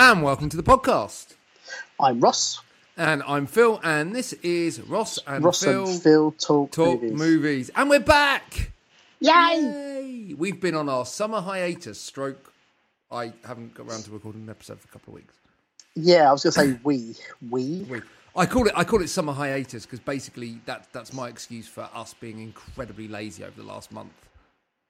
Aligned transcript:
and 0.00 0.22
welcome 0.22 0.48
to 0.48 0.56
the 0.56 0.62
podcast. 0.62 1.34
I'm 2.00 2.20
Ross. 2.20 2.62
And 2.96 3.22
I'm 3.26 3.46
Phil, 3.46 3.78
and 3.84 4.16
this 4.16 4.32
is 4.32 4.80
Ross 4.80 5.18
and 5.26 5.44
Ross 5.44 5.62
Phil 5.62 5.86
and 5.86 6.02
Phil 6.02 6.32
talk, 6.32 6.70
talk 6.70 7.02
movies. 7.02 7.18
movies. 7.18 7.70
and 7.76 7.90
we're 7.90 8.00
back. 8.00 8.70
Yay! 9.20 9.30
Yay! 9.60 10.34
We've 10.38 10.58
been 10.58 10.74
on 10.74 10.88
our 10.88 11.04
summer 11.04 11.42
hiatus. 11.42 12.00
Stroke. 12.00 12.50
I 13.12 13.34
haven't 13.44 13.74
got 13.74 13.88
around 13.88 14.04
to 14.04 14.10
recording 14.12 14.44
an 14.44 14.48
episode 14.48 14.80
for 14.80 14.88
a 14.88 14.90
couple 14.90 15.12
of 15.12 15.16
weeks. 15.16 15.34
Yeah, 15.94 16.30
I 16.30 16.32
was 16.32 16.44
going 16.44 16.52
to 16.54 16.76
say 16.76 16.80
we. 16.82 17.14
We. 17.50 17.86
We. 17.90 18.00
I 18.34 18.46
call 18.46 18.66
it 18.68 18.72
I 18.74 18.84
call 18.84 19.02
it 19.02 19.08
summer 19.08 19.34
hiatus 19.34 19.84
because 19.84 20.00
basically 20.00 20.62
that 20.64 20.88
that's 20.94 21.12
my 21.12 21.28
excuse 21.28 21.68
for 21.68 21.86
us 21.94 22.14
being 22.14 22.40
incredibly 22.40 23.06
lazy 23.06 23.44
over 23.44 23.60
the 23.60 23.66
last 23.66 23.92
month. 23.92 24.14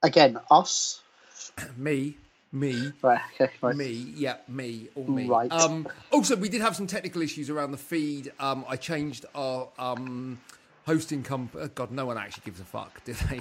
Again, 0.05 0.39
us. 0.53 1.03
Me, 1.77 2.17
me, 2.53 2.93
Right, 3.03 3.21
okay, 3.41 3.53
right. 3.63 3.77
Me, 3.77 4.13
yeah, 4.17 4.37
me, 4.49 4.89
all 4.95 5.05
me. 5.05 5.27
Right. 5.27 5.51
Um, 5.53 5.87
also, 6.11 6.35
we 6.37 6.49
did 6.49 6.61
have 6.61 6.75
some 6.75 6.87
technical 6.87 7.23
issues 7.23 7.49
around 7.49 7.71
the 7.71 7.79
feed. 7.79 8.33
Um, 8.41 8.65
I 8.69 8.77
changed 8.77 9.25
our 9.35 9.69
um, 9.79 10.41
hosting 10.85 11.23
company. 11.23 11.69
God, 11.75 11.93
no 11.93 12.07
one 12.07 12.19
actually 12.19 12.43
gives 12.45 12.61
a 12.61 12.65
fuck, 12.65 13.05
do 13.05 13.15
they? 13.29 13.41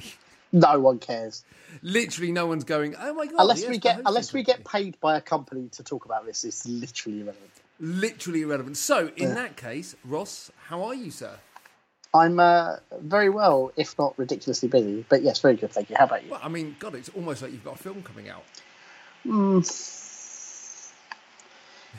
No 0.51 0.79
one 0.79 0.99
cares. 0.99 1.43
Literally, 1.81 2.31
no 2.31 2.47
one's 2.47 2.63
going. 2.63 2.95
Oh 2.99 3.13
my 3.13 3.27
god! 3.27 3.35
Unless 3.39 3.61
yes, 3.61 3.69
we 3.69 3.77
get 3.77 4.01
unless 4.05 4.33
we 4.33 4.43
company." 4.43 4.63
get 4.63 4.71
paid 4.71 4.99
by 4.99 5.17
a 5.17 5.21
company 5.21 5.69
to 5.69 5.83
talk 5.83 6.05
about 6.05 6.25
this, 6.25 6.43
it's 6.43 6.65
literally 6.67 7.21
irrelevant. 7.21 7.51
literally 7.79 8.41
irrelevant. 8.41 8.77
So, 8.77 9.11
in 9.15 9.35
that 9.35 9.57
case, 9.57 9.95
Ross, 10.03 10.51
how 10.67 10.83
are 10.83 10.95
you, 10.95 11.11
sir? 11.11 11.35
I'm 12.13 12.39
uh, 12.39 12.77
very 12.99 13.29
well, 13.29 13.71
if 13.75 13.97
not 13.99 14.17
ridiculously 14.17 14.69
busy. 14.69 15.05
But 15.07 15.21
yes, 15.21 15.39
very 15.39 15.55
good, 15.55 15.71
thank 15.71 15.91
you. 15.91 15.95
How 15.95 16.05
about 16.05 16.23
you? 16.23 16.31
Well, 16.31 16.41
I 16.41 16.49
mean, 16.49 16.75
God, 16.79 16.95
it's 16.95 17.09
almost 17.09 17.43
like 17.43 17.51
you've 17.51 17.63
got 17.63 17.75
a 17.75 17.83
film 17.83 18.01
coming 18.01 18.29
out. 18.29 18.43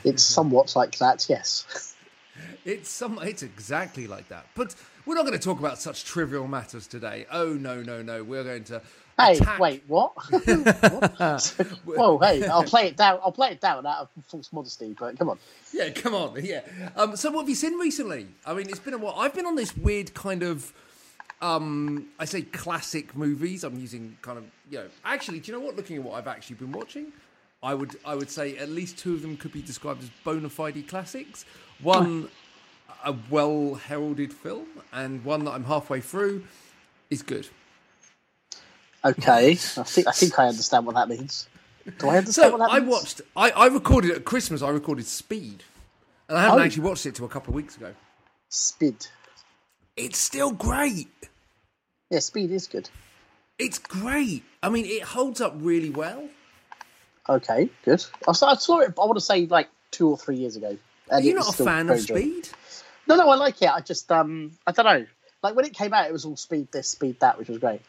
It's 0.03 0.23
somewhat 0.23 0.75
like 0.75 0.97
that, 0.97 1.27
yes. 1.29 1.95
It's 2.65 2.89
some. 2.89 3.19
It's 3.21 3.43
exactly 3.43 4.07
like 4.07 4.29
that. 4.29 4.45
But 4.55 4.75
we're 5.05 5.15
not 5.15 5.25
going 5.25 5.37
to 5.37 5.43
talk 5.43 5.59
about 5.59 5.79
such 5.79 6.05
trivial 6.05 6.47
matters 6.47 6.87
today. 6.87 7.25
Oh 7.31 7.53
no, 7.53 7.81
no, 7.81 8.01
no. 8.01 8.23
We're 8.23 8.43
going 8.43 8.63
to. 8.65 8.81
Hey, 9.19 9.37
attack- 9.37 9.59
wait, 9.59 9.83
what? 9.87 10.13
What? 10.31 11.53
Whoa, 11.85 12.17
hey, 12.19 12.45
I'll 12.47 12.63
play 12.63 12.87
it 12.87 12.97
down. 12.97 13.19
I'll 13.23 13.31
play 13.31 13.51
it 13.51 13.61
down 13.61 13.85
out 13.85 14.09
of 14.15 14.25
false 14.25 14.51
modesty. 14.51 14.95
But 14.97 15.19
come 15.19 15.29
on, 15.29 15.37
Yeah, 15.73 15.89
come 15.89 16.15
on. 16.15 16.43
Yeah. 16.43 16.61
Um, 16.95 17.15
so, 17.15 17.29
what 17.31 17.41
have 17.41 17.49
you 17.49 17.55
seen 17.55 17.77
recently? 17.77 18.27
I 18.45 18.53
mean, 18.53 18.69
it's 18.69 18.79
been 18.79 18.93
a 18.93 18.97
while. 18.97 19.15
I've 19.17 19.33
been 19.35 19.45
on 19.45 19.55
this 19.55 19.75
weird 19.75 20.13
kind 20.13 20.41
of, 20.41 20.73
um, 21.41 22.07
I 22.19 22.25
say 22.25 22.41
classic 22.43 23.15
movies. 23.15 23.63
I'm 23.63 23.79
using 23.79 24.17
kind 24.21 24.37
of, 24.37 24.45
you 24.69 24.79
know, 24.79 24.87
actually, 25.03 25.39
do 25.39 25.51
you 25.51 25.57
know 25.57 25.63
what? 25.65 25.75
Looking 25.75 25.97
at 25.97 26.03
what 26.03 26.15
I've 26.15 26.27
actually 26.27 26.57
been 26.57 26.71
watching, 26.71 27.11
I 27.63 27.73
would, 27.73 27.97
I 28.05 28.15
would 28.15 28.29
say 28.29 28.57
at 28.57 28.69
least 28.69 28.97
two 28.97 29.13
of 29.13 29.21
them 29.21 29.37
could 29.37 29.51
be 29.51 29.61
described 29.61 30.03
as 30.03 30.09
bona 30.23 30.49
fide 30.49 30.87
classics. 30.87 31.45
One, 31.81 32.29
a 33.03 33.15
well 33.29 33.75
heralded 33.75 34.33
film, 34.33 34.67
and 34.93 35.23
one 35.25 35.43
that 35.45 35.51
I'm 35.51 35.63
halfway 35.65 35.99
through 36.01 36.43
is 37.09 37.21
good. 37.23 37.47
okay. 39.03 39.51
I 39.51 39.55
think 39.55 40.07
I 40.07 40.11
think 40.11 40.37
I 40.39 40.47
understand 40.47 40.85
what 40.85 40.95
that 40.95 41.09
means. 41.09 41.47
Do 41.97 42.09
I 42.09 42.17
understand 42.17 42.51
So 42.51 42.57
what 42.57 42.59
that 42.69 42.75
I 42.75 42.79
watched. 42.79 43.21
I, 43.35 43.49
I 43.51 43.67
recorded 43.67 44.11
at 44.11 44.23
Christmas. 44.25 44.61
I 44.61 44.69
recorded 44.69 45.05
Speed, 45.07 45.63
and 46.29 46.37
I 46.37 46.43
haven't 46.43 46.59
Oh. 46.59 46.63
actually 46.63 46.83
watched 46.83 47.05
it 47.07 47.15
till 47.15 47.25
a 47.25 47.29
couple 47.29 47.51
of 47.51 47.55
weeks 47.55 47.75
ago. 47.75 47.93
Speed. 48.49 49.07
It's 49.97 50.19
still 50.19 50.51
great. 50.51 51.07
Yeah, 52.11 52.19
Speed 52.19 52.51
is 52.51 52.67
good. 52.67 52.89
It's 53.57 53.79
great. 53.79 54.43
I 54.61 54.69
mean, 54.69 54.85
it 54.85 55.01
holds 55.01 55.39
up 55.39 55.53
really 55.57 55.89
well. 55.89 56.27
Okay, 57.29 57.69
good. 57.85 58.03
I 58.27 58.33
saw, 58.33 58.47
I 58.51 58.55
saw 58.55 58.79
it. 58.79 58.93
I 58.99 59.05
want 59.05 59.15
to 59.15 59.21
say 59.21 59.45
like 59.45 59.69
two 59.91 60.09
or 60.09 60.17
three 60.17 60.35
years 60.35 60.57
ago. 60.57 60.77
Are 61.09 61.21
you 61.21 61.33
not 61.33 61.47
a 61.57 61.63
fan 61.63 61.89
of. 61.89 62.01
Speed? 62.01 62.49
No, 63.07 63.15
no, 63.15 63.29
I 63.29 63.35
like 63.35 63.61
it. 63.61 63.69
I 63.69 63.79
just 63.79 64.11
um, 64.11 64.51
I 64.67 64.71
don't 64.73 64.85
know. 64.85 65.05
Like 65.41 65.55
when 65.55 65.65
it 65.65 65.73
came 65.73 65.93
out, 65.93 66.05
it 66.07 66.11
was 66.13 66.25
all 66.25 66.35
speed 66.35 66.67
this, 66.71 66.89
speed 66.89 67.19
that, 67.21 67.39
which 67.39 67.47
was 67.47 67.57
great. 67.59 67.81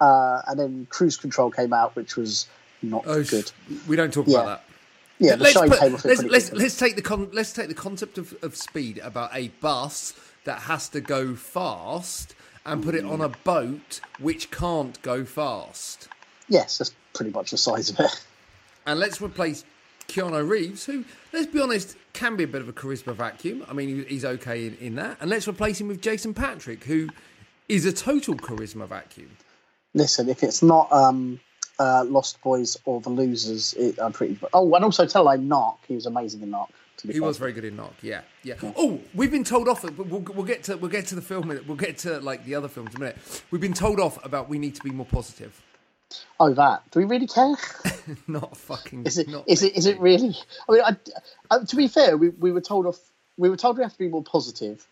Uh, 0.00 0.42
and 0.46 0.58
then 0.58 0.86
Cruise 0.90 1.16
Control 1.16 1.50
came 1.50 1.72
out, 1.72 1.96
which 1.96 2.16
was 2.16 2.46
not 2.82 3.04
Oh, 3.06 3.22
good. 3.24 3.50
we 3.88 3.96
don't 3.96 4.12
talk 4.12 4.26
Yeah. 4.28 4.40
about 4.40 4.46
that. 4.46 4.64
Yeah, 5.18 5.36
the 5.36 5.44
let's, 5.44 5.58
put- 5.58 5.78
came 5.78 5.94
off 5.94 6.04
let's, 6.04 6.22
let's, 6.22 6.52
let's 6.52 6.76
take 6.78 6.96
the 6.96 7.02
con- 7.02 7.28
let's 7.32 7.52
take 7.52 7.68
the 7.68 7.74
concept 7.74 8.16
of, 8.18 8.34
of 8.42 8.56
speed 8.56 8.98
about 8.98 9.30
a 9.34 9.48
bus 9.60 10.14
that 10.44 10.60
has 10.62 10.88
to 10.90 11.00
go 11.00 11.34
fast 11.34 12.34
and 12.64 12.82
put 12.82 12.94
it 12.94 13.04
on 13.04 13.20
a 13.20 13.28
boat 13.28 14.00
which 14.18 14.50
can't 14.50 15.00
go 15.02 15.24
fast. 15.24 16.08
Yes, 16.48 16.78
that's 16.78 16.94
pretty 17.14 17.30
much 17.30 17.50
the 17.50 17.58
size 17.58 17.90
of 17.90 18.00
it. 18.00 18.24
And 18.86 18.98
let's 18.98 19.20
replace 19.20 19.64
Keanu 20.08 20.48
Reeves, 20.48 20.84
who, 20.86 21.04
let's 21.32 21.46
be 21.46 21.60
honest, 21.60 21.96
can 22.12 22.36
be 22.36 22.44
a 22.44 22.48
bit 22.48 22.60
of 22.60 22.68
a 22.68 22.72
charisma 22.72 23.14
vacuum. 23.14 23.64
I 23.68 23.72
mean, 23.72 24.04
he's 24.08 24.24
okay 24.24 24.66
in, 24.66 24.76
in 24.80 24.94
that. 24.96 25.18
And 25.20 25.30
let's 25.30 25.46
replace 25.46 25.80
him 25.80 25.88
with 25.88 26.00
Jason 26.00 26.34
Patric, 26.34 26.84
who 26.84 27.08
is 27.68 27.86
a 27.86 27.92
total 27.92 28.34
charisma 28.34 28.88
vacuum. 28.88 29.30
Listen, 29.94 30.28
if 30.28 30.42
it's 30.42 30.62
not 30.62 30.90
um, 30.92 31.40
uh, 31.78 32.04
Lost 32.04 32.40
Boys 32.42 32.76
or 32.84 33.00
The 33.00 33.10
Losers, 33.10 33.74
it, 33.74 33.98
I'm 34.00 34.12
pretty. 34.12 34.38
Oh, 34.52 34.74
and 34.74 34.84
also 34.84 35.06
tell 35.06 35.28
I 35.28 35.36
Narc. 35.36 35.76
He 35.86 35.94
was 35.94 36.06
amazing 36.06 36.42
in 36.42 36.50
Narc. 36.50 36.68
He 37.02 37.20
was 37.20 37.38
very 37.38 37.52
good 37.52 37.64
in 37.64 37.76
Narc, 37.76 37.92
yeah, 38.02 38.22
yeah. 38.42 38.54
Oh, 38.76 39.00
we've 39.14 39.30
been 39.30 39.44
told 39.44 39.68
off. 39.68 39.82
But 39.82 40.06
we'll, 40.06 40.20
we'll 40.20 40.44
get 40.44 40.64
to 40.64 40.76
we'll 40.76 40.90
get 40.90 41.06
to 41.08 41.14
the 41.14 41.22
film. 41.22 41.48
We'll 41.66 41.76
get 41.76 41.98
to 41.98 42.20
like 42.20 42.44
the 42.44 42.54
other 42.54 42.68
films 42.68 42.90
in 42.90 42.96
a 42.96 43.00
minute. 43.00 43.44
We've 43.50 43.60
been 43.60 43.74
told 43.74 44.00
off 44.00 44.22
about 44.24 44.48
we 44.48 44.58
need 44.58 44.74
to 44.74 44.82
be 44.82 44.90
more 44.90 45.06
positive. 45.06 45.60
Oh, 46.38 46.52
that. 46.54 46.82
Do 46.90 46.98
we 46.98 47.04
really 47.04 47.26
care? 47.26 47.54
Not 48.26 48.56
fucking. 48.56 49.06
Is 49.06 49.18
it? 49.18 49.28
Not 49.28 49.44
Is 49.48 49.62
it? 49.62 49.76
Is 49.76 49.86
it 49.86 50.00
really? 50.00 50.36
I 50.68 50.72
mean, 50.72 50.82
I, 50.82 50.96
I, 51.50 51.64
to 51.64 51.76
be 51.76 51.88
fair, 51.88 52.16
we, 52.16 52.30
we 52.30 52.52
were 52.52 52.60
told 52.60 52.86
off. 52.86 52.98
We 53.36 53.48
were 53.48 53.56
told 53.56 53.76
we 53.76 53.82
have 53.84 53.92
to 53.92 53.98
be 53.98 54.08
more 54.08 54.24
positive 54.24 54.86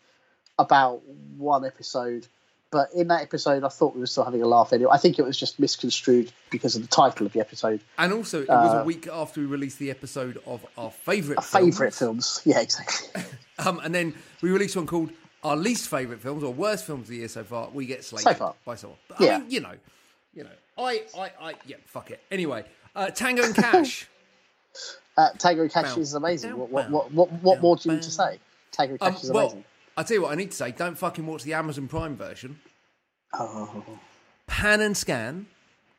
about 0.59 1.03
one 1.37 1.65
episode, 1.65 2.27
but 2.71 2.89
in 2.95 3.09
that 3.09 3.23
episode, 3.23 3.65
I 3.65 3.69
thought 3.69 3.95
we 3.95 4.01
were 4.01 4.07
still 4.07 4.25
having 4.25 4.43
a 4.43 4.47
laugh 4.47 4.73
anyway. 4.73 4.91
I 4.93 4.99
think 4.99 5.19
it 5.19 5.23
was 5.23 5.39
just 5.39 5.59
misconstrued 5.59 6.31
because 6.51 6.77
of 6.77 6.83
the 6.83 6.89
title 6.89 7.27
of 7.27 7.33
the 7.33 7.41
episode. 7.41 7.81
And 7.97 8.13
also, 8.13 8.43
it 8.43 8.49
was 8.49 8.75
a 8.83 8.85
week 8.85 9.09
after 9.11 9.41
we 9.41 9.47
released 9.47 9.79
the 9.79 9.91
episode 9.91 10.39
of 10.47 10.65
our 10.77 10.91
favourite 10.91 11.43
Favorite 11.45 11.95
films, 11.95 12.43
yeah, 12.45 12.61
exactly. 12.61 13.23
Um, 13.61 13.81
and 13.81 13.93
then 13.93 14.15
we 14.41 14.51
released 14.53 14.77
one 14.77 14.87
called 14.87 15.11
our 15.43 15.57
least 15.57 15.89
favourite 15.89 16.21
films 16.23 16.45
or 16.45 16.53
worst 16.53 16.85
films 16.87 17.03
of 17.03 17.09
the 17.09 17.17
year 17.17 17.27
so 17.29 17.43
far. 17.43 17.69
We 17.71 17.87
get 17.87 18.05
slated 18.05 18.33
So 18.33 18.35
far. 18.35 18.55
by 18.65 18.77
someone. 18.77 18.99
But, 19.09 19.21
Yeah. 19.21 19.37
I 19.37 19.39
mean, 19.41 19.51
you 19.51 19.61
know, 19.61 19.73
you 20.33 20.45
know, 20.45 20.51
I, 20.79 21.03
I, 21.19 21.31
I, 21.41 21.55
yeah, 21.67 21.77
fuck 21.87 22.13
it. 22.13 22.21
Anyway, 22.31 22.65
uh, 22.95 23.11
Tango 23.11 23.43
and 23.43 23.55
Cash. 23.57 24.07
Uh, 25.17 25.31
Tango 25.39 25.63
and 25.63 25.73
Cash 25.73 25.95
Bow. 25.97 26.01
is 26.01 26.15
amazing. 26.15 26.53
Bow, 26.53 26.57
What 26.59 26.71
what 26.71 26.91
what 26.91 27.11
what, 27.13 27.33
what 27.43 27.57
Bow, 27.57 27.63
more 27.63 27.77
do 27.77 27.89
you 27.89 27.95
need 27.97 28.03
to 28.03 28.11
say? 28.13 28.39
Tango 28.71 28.93
and 28.95 29.03
Um, 29.03 29.13
Cash 29.15 29.25
is 29.25 29.33
well, 29.33 29.65
I'll 29.99 30.05
tell 30.05 30.15
you 30.15 30.23
what 30.23 30.31
I 30.31 30.37
need 30.37 30.53
to 30.53 30.57
say. 30.57 30.71
Don't 30.71 30.97
fucking 30.97 31.27
watch 31.27 31.43
the 31.43 31.55
Amazon 31.55 31.89
Prime 31.89 32.17
version. 32.17 32.61
Oh, 33.35 33.85
Pan 34.47 34.81
and 34.81 34.97
scan 34.97 35.47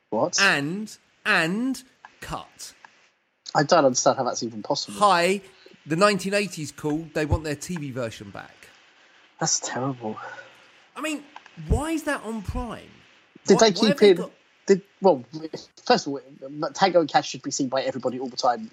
what? 0.08 0.40
and 0.40 0.96
and 1.26 1.82
cut. 2.22 2.72
I 3.54 3.62
don't 3.62 3.84
understand 3.84 4.16
how 4.16 4.24
that's 4.24 4.42
even 4.42 4.62
possible. 4.62 4.98
Hi, 5.00 5.42
the 5.84 5.96
1980s 5.96 6.74
called. 6.74 7.12
They 7.12 7.26
want 7.26 7.44
their 7.44 7.54
TV 7.54 7.92
version 7.92 8.30
back. 8.30 8.68
That's 9.38 9.60
terrible. 9.60 10.16
I 10.96 11.02
mean, 11.02 11.22
why 11.68 11.90
is 11.90 12.04
that 12.04 12.22
on 12.24 12.40
Prime? 12.40 12.80
Did 13.46 13.60
Why- 13.60 13.68
they 13.70 13.78
keep 13.80 14.02
in? 14.02 14.16
got- 14.16 14.30
Did 14.66 14.80
well? 15.02 15.22
First 15.84 16.06
of 16.06 16.14
all, 16.14 16.20
Tango 16.72 17.00
and 17.00 17.08
Cash 17.08 17.28
should 17.28 17.42
be 17.42 17.50
seen 17.50 17.68
by 17.68 17.82
everybody 17.82 18.18
all 18.18 18.28
the 18.28 18.36
time, 18.38 18.70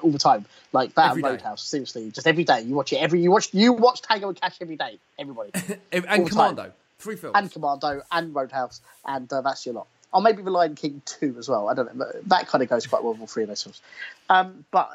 all 0.00 0.10
the 0.10 0.18
time. 0.18 0.46
Like 0.72 0.94
that 0.94 1.10
Every 1.10 1.22
and 1.22 1.28
day. 1.28 1.30
Roadhouse. 1.36 1.62
Seriously, 1.62 2.10
just 2.10 2.26
every 2.26 2.44
day. 2.44 2.62
You 2.62 2.74
watch 2.74 2.92
it 2.92 2.96
every. 2.96 3.20
You 3.20 3.30
watch. 3.30 3.52
You 3.54 3.72
watch 3.72 4.02
Tango 4.02 4.28
and 4.28 4.40
Cash 4.40 4.56
every 4.60 4.76
day. 4.76 4.98
Everybody. 5.18 5.50
and 5.92 6.04
all 6.06 6.16
the 6.16 6.16
time. 6.16 6.26
Commando, 6.26 6.72
three 6.98 7.16
films. 7.16 7.34
and 7.36 7.50
Commando 7.52 8.02
and 8.12 8.34
Roadhouse 8.34 8.80
and 9.04 9.32
uh, 9.32 9.40
that's 9.40 9.64
your 9.66 9.74
lot. 9.74 9.86
Or 10.12 10.20
maybe 10.20 10.42
The 10.42 10.50
Lion 10.50 10.74
King 10.74 11.02
two 11.04 11.36
as 11.38 11.48
well. 11.48 11.68
I 11.68 11.74
don't 11.74 11.86
know. 11.86 12.04
but 12.04 12.28
That 12.28 12.48
kind 12.48 12.62
of 12.62 12.68
goes 12.68 12.86
quite 12.86 13.02
well 13.02 13.12
with 13.12 13.20
all 13.20 13.26
three 13.28 13.44
of 13.44 13.48
those 13.48 13.62
films. 13.62 13.80
Um, 14.28 14.64
but 14.72 14.90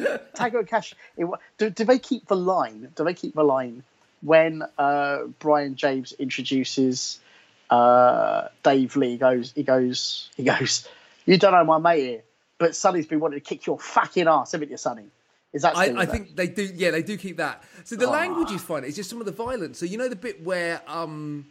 uh, 0.00 0.18
Tango 0.34 0.58
and 0.58 0.68
Cash. 0.68 0.94
It, 1.16 1.26
do, 1.58 1.70
do 1.70 1.84
they 1.84 1.98
keep 2.00 2.26
the 2.26 2.36
line? 2.36 2.90
Do 2.96 3.04
they 3.04 3.14
keep 3.14 3.34
the 3.34 3.44
line 3.44 3.84
when 4.22 4.64
uh, 4.76 5.24
Brion 5.38 5.76
James 5.76 6.12
introduces 6.18 7.20
uh, 7.70 8.48
Dave 8.64 8.96
Lee? 8.96 9.16
Goes. 9.16 9.52
He 9.54 9.62
goes. 9.62 10.28
He 10.36 10.42
goes. 10.42 10.88
You 11.26 11.38
don't 11.38 11.52
know 11.52 11.64
my 11.64 11.78
mate 11.78 12.04
here, 12.04 12.22
but 12.58 12.74
Sonny's 12.76 13.06
been 13.06 13.20
wanting 13.20 13.40
to 13.40 13.44
kick 13.44 13.66
your 13.66 13.78
fucking 13.78 14.26
ass, 14.28 14.52
haven't 14.52 14.70
you, 14.70 14.76
Sonny? 14.76 15.06
Is 15.52 15.62
that? 15.62 15.76
I, 15.76 15.94
I 15.96 16.06
think 16.06 16.34
they 16.36 16.48
do. 16.48 16.64
Yeah, 16.74 16.90
they 16.90 17.02
do 17.02 17.16
keep 17.16 17.36
that. 17.36 17.62
So 17.84 17.94
the 17.96 18.08
language 18.08 18.50
is 18.50 18.62
fine. 18.62 18.84
It's 18.84 18.96
just 18.96 19.08
some 19.10 19.20
of 19.20 19.26
the 19.26 19.32
violence. 19.32 19.78
So 19.78 19.86
you 19.86 19.98
know 19.98 20.08
the 20.08 20.16
bit 20.16 20.42
where 20.44 20.82
um 20.88 21.46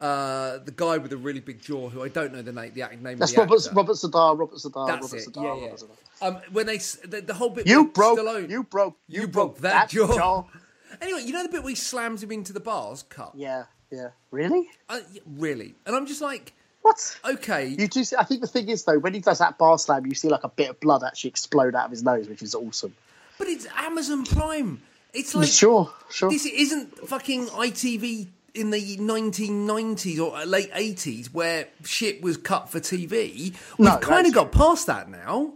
uh 0.00 0.58
the 0.58 0.72
guy 0.74 0.96
with 0.98 1.10
the 1.10 1.16
really 1.16 1.40
big 1.40 1.60
jaw, 1.60 1.88
who 1.88 2.04
I 2.04 2.08
don't 2.08 2.32
know 2.32 2.40
the 2.42 2.52
name, 2.52 2.72
the 2.72 2.88
name 3.00 3.18
that's 3.18 3.32
of 3.32 3.36
the 3.36 3.40
Robert, 3.42 3.58
actor. 3.64 3.74
Robert 3.74 3.92
Z'Dar. 3.96 4.38
Robert 4.38 4.58
Z'Dar. 4.58 4.86
That's 4.86 5.02
Robert 5.12 5.16
it. 5.26 5.28
Z'Dar, 5.32 5.42
Yeah, 5.42 5.66
Robert 5.66 5.82
yeah. 6.22 6.28
Um, 6.28 6.36
when 6.52 6.66
they 6.66 6.76
the, 6.78 7.20
the 7.26 7.34
whole 7.34 7.50
bit. 7.50 7.66
You 7.66 7.88
broke. 7.88 8.18
Stallone- 8.20 8.48
You 8.48 8.62
broke. 8.62 8.96
You, 9.08 9.26
broke, 9.26 9.58
that, 9.58 9.88
jaw. 9.90 10.14
jaw. 10.14 10.44
Anyway, 11.02 11.22
you 11.22 11.32
know 11.34 11.42
the 11.42 11.50
bit 11.50 11.62
where 11.62 11.68
he 11.70 11.74
slams 11.76 12.22
him 12.22 12.32
into 12.32 12.52
the 12.52 12.60
bars 12.60 13.04
cut. 13.10 13.32
Yeah, 13.34 13.64
yeah. 13.92 14.08
Really? 14.30 14.68
Uh, 14.88 15.00
really, 15.26 15.74
and 15.84 15.94
I'm 15.94 16.06
just 16.06 16.22
like, 16.22 16.54
What? 16.82 17.18
okay, 17.24 17.66
You 17.66 17.88
do. 17.88 18.04
See, 18.04 18.16
I 18.16 18.24
think 18.24 18.40
the 18.40 18.46
thing 18.46 18.68
is 18.68 18.84
though, 18.84 18.98
when 18.98 19.12
he 19.14 19.20
does 19.20 19.38
that 19.38 19.58
bar 19.58 19.78
slam, 19.78 20.06
you 20.06 20.14
see 20.14 20.28
like 20.28 20.44
a 20.44 20.48
bit 20.48 20.70
of 20.70 20.80
blood 20.80 21.02
actually 21.04 21.30
explode 21.30 21.74
out 21.74 21.86
of 21.86 21.90
his 21.90 22.02
nose, 22.02 22.28
which 22.28 22.42
is 22.42 22.54
awesome. 22.54 22.94
but 23.38 23.46
it's 23.48 23.66
Amazon 23.76 24.24
Prime. 24.24 24.80
It's 25.12 25.34
like 25.34 25.48
sure, 25.48 25.92
sure. 26.10 26.30
this 26.30 26.46
isn't 26.46 26.96
fucking 27.08 27.46
ITV 27.48 28.28
in 28.54 28.70
the 28.70 28.96
1990s 28.96 30.18
or 30.18 30.36
uh, 30.36 30.44
late 30.44 30.72
80s 30.72 31.32
where 31.32 31.68
shit 31.84 32.22
was 32.22 32.36
cut 32.36 32.68
for 32.68 32.80
TV. 32.80 33.54
We've 33.78 33.78
No, 33.78 33.98
kind 33.98 34.26
of 34.26 34.34
got 34.34 34.52
past 34.52 34.86
that 34.86 35.08
now. 35.08 35.54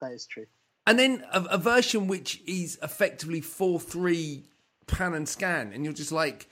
That 0.00 0.12
is 0.12 0.26
true. 0.26 0.46
And 0.86 0.98
then 0.98 1.24
a, 1.32 1.42
a 1.44 1.58
version 1.58 2.06
which 2.06 2.40
is 2.46 2.78
effectively 2.82 3.40
4 3.40 3.78
3 3.80 4.42
pan 4.86 5.14
and 5.14 5.28
scan. 5.28 5.72
And 5.72 5.84
you're 5.84 5.92
just 5.92 6.12
like, 6.12 6.48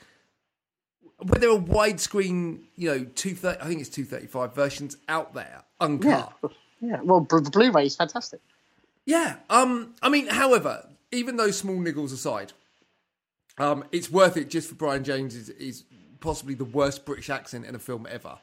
where 1.19 1.41
there 1.41 1.51
are 1.51 1.59
widescreen, 1.59 2.61
you 2.77 2.89
know, 2.89 3.05
230, 3.05 3.61
I 3.61 3.67
think 3.69 3.81
it's 3.81 3.91
235 3.91 4.55
versions 4.55 4.97
out 5.09 5.35
there, 5.35 5.63
uncut. 5.81 6.33
Yeah, 6.43 6.49
yeah. 6.81 7.01
Well, 7.03 7.21
Blu- 7.21 7.41
Blu-ray 7.43 7.87
is 7.87 7.97
fantastic. 7.97 8.41
Yeah. 9.07 9.37
Um. 9.51 9.95
I 10.03 10.09
mean, 10.09 10.27
however, 10.27 10.89
even 11.13 11.37
those 11.37 11.57
small 11.57 11.77
niggles 11.77 12.13
aside, 12.13 12.53
um, 13.59 13.85
it's 13.93 14.11
worth 14.11 14.37
it 14.37 14.51
just 14.51 14.69
for 14.69 14.75
Brion 14.75 15.05
James 15.05 15.35
is, 15.35 15.49
is 15.51 15.85
possibly 16.21 16.55
the 16.55 16.65
worst 16.65 17.05
British 17.07 17.31
accent 17.31 17.65
in 17.67 17.75
a 17.75 17.79
film 17.79 18.07
ever. 18.11 18.37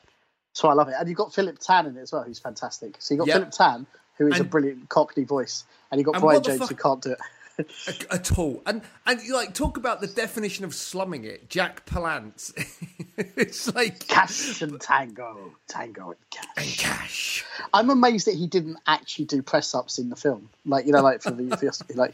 So 0.54 0.70
I 0.70 0.74
love 0.74 0.88
it. 0.88 0.96
And 0.98 1.08
you've 1.10 1.18
got 1.18 1.34
Philip 1.34 1.60
Tan 1.60 1.86
in 1.88 1.98
it 1.98 2.02
as 2.02 2.14
well, 2.14 2.24
who's 2.24 2.40
fantastic. 2.40 2.96
So 3.00 3.14
you 3.14 3.20
have 3.20 3.28
got 3.28 3.32
Yeah. 3.32 3.40
Philip 3.40 3.52
Tan, 3.52 3.88
who 4.18 4.28
is 4.28 4.40
a 4.40 4.44
brilliant 4.44 4.88
Cockney 4.90 5.24
voice, 5.26 5.66
and 5.92 6.00
you 6.00 6.06
have 6.06 6.14
got 6.14 6.16
And 6.16 6.22
Brion 6.42 6.44
James, 6.44 6.60
fuck- 6.60 6.70
who 6.70 6.76
can't 6.76 7.02
do 7.02 7.12
it. 7.12 7.20
At, 7.60 8.06
at 8.12 8.38
all. 8.38 8.62
And 8.66 8.82
and 9.06 9.20
like 9.30 9.54
talk 9.54 9.78
about 9.78 10.02
the 10.02 10.08
definition 10.08 10.66
of 10.66 10.74
slumming 10.74 11.24
it, 11.26 11.50
Jack 11.50 11.86
Palance. 11.86 12.52
it's 13.18 13.74
like 13.74 14.08
Cash 14.08 14.62
and 14.62 14.80
Tango, 14.80 15.52
Tango 15.68 16.10
and 16.12 16.20
Cash. 16.32 16.48
and 16.58 16.78
cash. 16.78 17.46
I'm 17.74 17.90
amazed 17.90 18.28
that 18.28 18.36
he 18.36 18.48
didn't 18.48 18.78
actually 18.88 19.26
do 19.26 19.42
press 19.42 19.74
ups 19.76 20.00
in 20.00 20.10
the 20.10 20.16
film. 20.16 20.50
Like 20.66 20.86
you 20.86 20.92
know, 20.92 21.02
like 21.02 21.22
for 21.22 21.32
the, 21.32 21.56
for 21.58 21.72
like, 21.96 22.14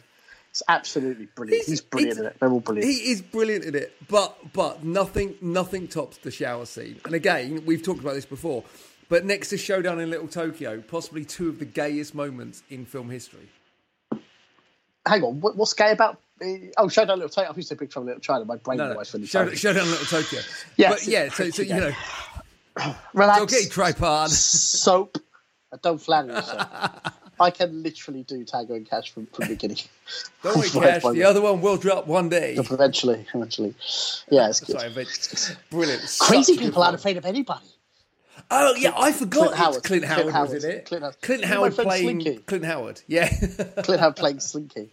it's 0.52 0.64
absolutely 0.68 1.28
brilliant. 1.36 1.58
He's- 1.66 1.68
He's, 1.68 1.82
brilliant 1.82 2.12
it's- 2.20 2.26
in 2.26 2.32
it. 2.36 2.40
They're 2.40 2.50
all 2.50 2.60
brilliant. 2.60 2.90
He 2.92 3.12
is 3.12 3.22
brilliant 3.22 3.66
in 3.66 3.76
it, 3.76 3.94
but 4.08 4.36
but 4.54 4.84
nothing 4.84 5.36
nothing 5.42 5.88
tops 5.88 6.18
the 6.18 6.32
shower 6.32 6.66
scene. 6.66 7.00
And 7.06 7.14
again, 7.14 7.64
we've 7.66 7.84
talked 7.84 8.00
about 8.02 8.16
this 8.16 8.26
before. 8.26 8.64
But 9.10 9.26
next 9.26 9.50
to 9.50 9.58
Showdown 9.58 10.00
in 10.00 10.12
Little 10.12 10.28
Tokyo, 10.28 10.82
possibly 10.82 11.26
two 11.26 11.50
of 11.50 11.58
the 11.58 11.66
gayest 11.66 12.14
moments 12.14 12.62
in 12.70 12.86
film 12.86 13.10
history. 13.10 13.50
Hang 15.10 15.24
on, 15.24 15.42
what, 15.42 15.56
what's 15.58 15.74
gay 15.74 15.92
about? 15.92 16.20
uh, 16.42 16.46
Oh, 16.78 16.88
Showdown 16.88 17.18
Little 17.20 17.30
China. 17.30 17.48
I 17.48 17.50
think 17.50 17.58
you 17.58 17.64
said 17.64 17.80
Big 17.80 17.90
Trouble 17.92 18.08
Little 18.08 18.22
China. 18.22 18.46
My 18.46 18.56
brain 18.58 18.78
No, 18.78 18.86
no, 18.88 18.92
always 18.94 19.10
fully 19.10 19.26
Show, 19.26 19.44
focused. 19.46 19.62
Showdown 19.62 19.88
Little 19.90 20.06
Tokyo. 20.06 20.40
Yes, 20.78 20.92
but 21.06 21.08
yeah, 21.12 21.30
so, 21.30 21.50
so 21.50 21.62
you 21.64 21.76
know, 21.76 21.92
Relax. 23.14 23.42
okay, 23.44 23.66
tripod. 23.68 24.30
soap. 24.32 25.18
Uh, 25.72 25.78
Don't 25.82 26.00
flatter 26.02 26.30
yourself. 26.30 26.68
I 27.42 27.52
can 27.52 27.84
literally 27.84 28.24
do 28.24 28.44
Tango 28.44 28.74
and 28.76 28.90
Cash 28.90 29.12
from, 29.12 29.26
from 29.28 29.46
the 29.48 29.54
beginning. 29.56 29.78
Don't 30.44 30.58
worry, 30.58 30.70
Cash. 30.70 31.04
The 31.04 31.12
the- 31.12 31.24
other 31.24 31.42
one 31.42 31.62
will 31.62 31.78
drop 31.78 32.06
one 32.08 32.28
day. 32.30 32.56
Eventually, 32.56 33.26
eventually. 33.34 33.74
Yeah, 34.30 34.50
it's 34.50 34.60
good. 34.60 34.80
Sorry, 34.80 35.54
brilliant. 35.70 36.18
Crazy 36.20 36.58
people 36.58 36.84
aren't 36.84 36.96
afraid 36.96 37.18
of 37.18 37.26
anybody. 37.26 37.66
Oh 38.52 38.74
yeah, 38.76 38.94
I 38.98 39.12
forgot. 39.12 39.48
Clint 39.54 39.56
Howard. 39.56 39.84
Clint 39.84 40.06
Howard, 40.06 40.32
Clint 40.32 40.50
was 40.54 40.64
in 40.64 40.72
it. 40.72 40.86
Clint 40.86 41.04
Howard. 41.04 41.22
Clint 41.22 41.42
You 41.44 41.48
know 41.50 41.56
my 41.56 41.70
Howard 41.70 41.76
playing 41.76 42.04
Slinky? 42.22 42.38
Clint 42.40 42.66
Howard. 42.66 43.02
Yeah, 43.08 43.28
Clint 43.84 44.00
Howard 44.00 44.16
playing 44.16 44.40
Slinky. 44.40 44.90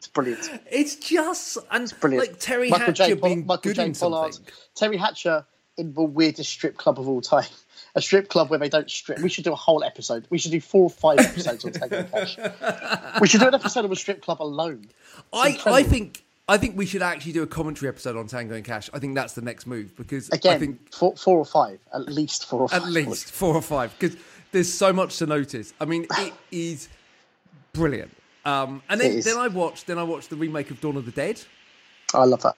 It's 0.00 0.08
brilliant. 0.08 0.48
it's 0.70 0.94
just 0.96 1.58
and 1.70 1.82
it's 1.82 1.92
Brilliant. 1.92 2.26
like 2.26 2.40
Teri 2.40 2.70
Michael 2.70 2.86
Hatcher 2.86 2.92
J. 3.08 3.12
Being 3.14 3.44
Michael 3.44 3.60
good 3.62 3.76
J. 3.76 3.84
in 3.84 3.94
Pollard. 3.94 4.32
something. 4.32 4.54
Teri 4.74 4.98
Hatcher 4.98 5.44
in 5.76 5.92
the 5.92 6.00
weirdest 6.02 6.48
strip 6.50 6.78
club 6.78 6.98
of 6.98 7.06
all 7.06 7.20
time. 7.20 7.44
A 7.96 8.00
strip 8.00 8.28
club 8.28 8.48
where 8.48 8.58
they 8.58 8.68
don't 8.70 8.88
strip. 8.90 9.18
We 9.18 9.28
should 9.28 9.42
do 9.44 9.52
a 9.52 9.56
whole 9.56 9.82
episode. 9.84 10.24
We 10.30 10.38
should 10.38 10.52
do 10.52 10.60
four 10.60 10.84
or 10.84 10.90
five 10.90 11.18
episodes 11.18 11.64
on 11.64 11.72
Tango 11.72 11.98
and 11.98 12.10
Cash. 12.10 12.38
We 13.20 13.26
should 13.26 13.40
do 13.40 13.48
an 13.48 13.54
episode 13.54 13.84
of 13.84 13.90
a 13.92 13.96
strip 13.96 14.22
club 14.22 14.40
alone. 14.40 14.86
I, 15.32 15.38
I 15.38 15.48
incredible. 15.48 15.90
think 15.90 16.24
I 16.48 16.56
think 16.56 16.76
we 16.78 16.86
should 16.86 17.02
actually 17.02 17.32
do 17.32 17.42
a 17.42 17.46
commentary 17.46 17.88
episode 17.88 18.16
on 18.16 18.26
Tango 18.28 18.54
and 18.54 18.64
Cash. 18.64 18.88
I 18.94 19.00
think 19.00 19.16
that's 19.16 19.32
the 19.34 19.42
next 19.42 19.66
move 19.66 19.94
because 19.96 20.28
Again, 20.30 20.54
I 20.54 20.58
think 20.58 20.94
four, 20.94 21.14
four 21.16 21.38
or 21.38 21.44
five. 21.44 21.80
At 21.92 22.06
least 22.06 22.46
four 22.46 22.60
or 22.62 22.68
five. 22.68 22.82
at 22.82 22.88
least 22.88 23.30
four 23.32 23.54
or 23.56 23.62
five 23.62 23.92
because 23.98 24.16
there's 24.52 24.72
so 24.72 24.92
much 24.92 25.16
to 25.18 25.26
notice. 25.26 25.74
I 25.80 25.84
mean, 25.84 26.06
it 26.18 26.32
is 26.52 26.88
brilliant. 27.72 28.16
Um, 28.44 28.82
and 28.88 29.00
then, 29.00 29.20
then 29.20 29.36
I 29.36 29.48
watched 29.48 29.86
then 29.86 29.98
I 29.98 30.02
watched 30.02 30.30
the 30.30 30.36
remake 30.36 30.70
of 30.70 30.80
Dawn 30.80 30.96
of 30.96 31.04
the 31.04 31.10
Dead. 31.10 31.40
I 32.14 32.24
love 32.24 32.42
that. 32.42 32.56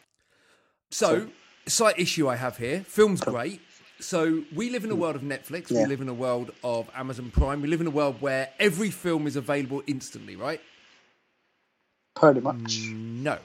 So, 0.90 1.28
slight 1.66 1.98
issue 1.98 2.28
I 2.28 2.36
have 2.36 2.56
here. 2.58 2.80
Film's 2.86 3.20
great. 3.20 3.60
So 4.00 4.42
we 4.54 4.68
live 4.70 4.84
in 4.84 4.90
a 4.90 4.96
world 4.96 5.14
of 5.16 5.22
Netflix. 5.22 5.70
We 5.70 5.84
live 5.86 6.00
in 6.00 6.08
a 6.08 6.14
world 6.14 6.50
of 6.64 6.90
Amazon 6.94 7.30
Prime. 7.30 7.62
We 7.62 7.68
live 7.68 7.80
in 7.80 7.86
a 7.86 7.90
world 7.90 8.16
where 8.20 8.48
every 8.58 8.90
film 8.90 9.26
is 9.28 9.36
available 9.36 9.82
instantly, 9.86 10.34
right? 10.34 10.60
Pretty 12.14 12.40
much. 12.40 12.80
No, 12.90 13.38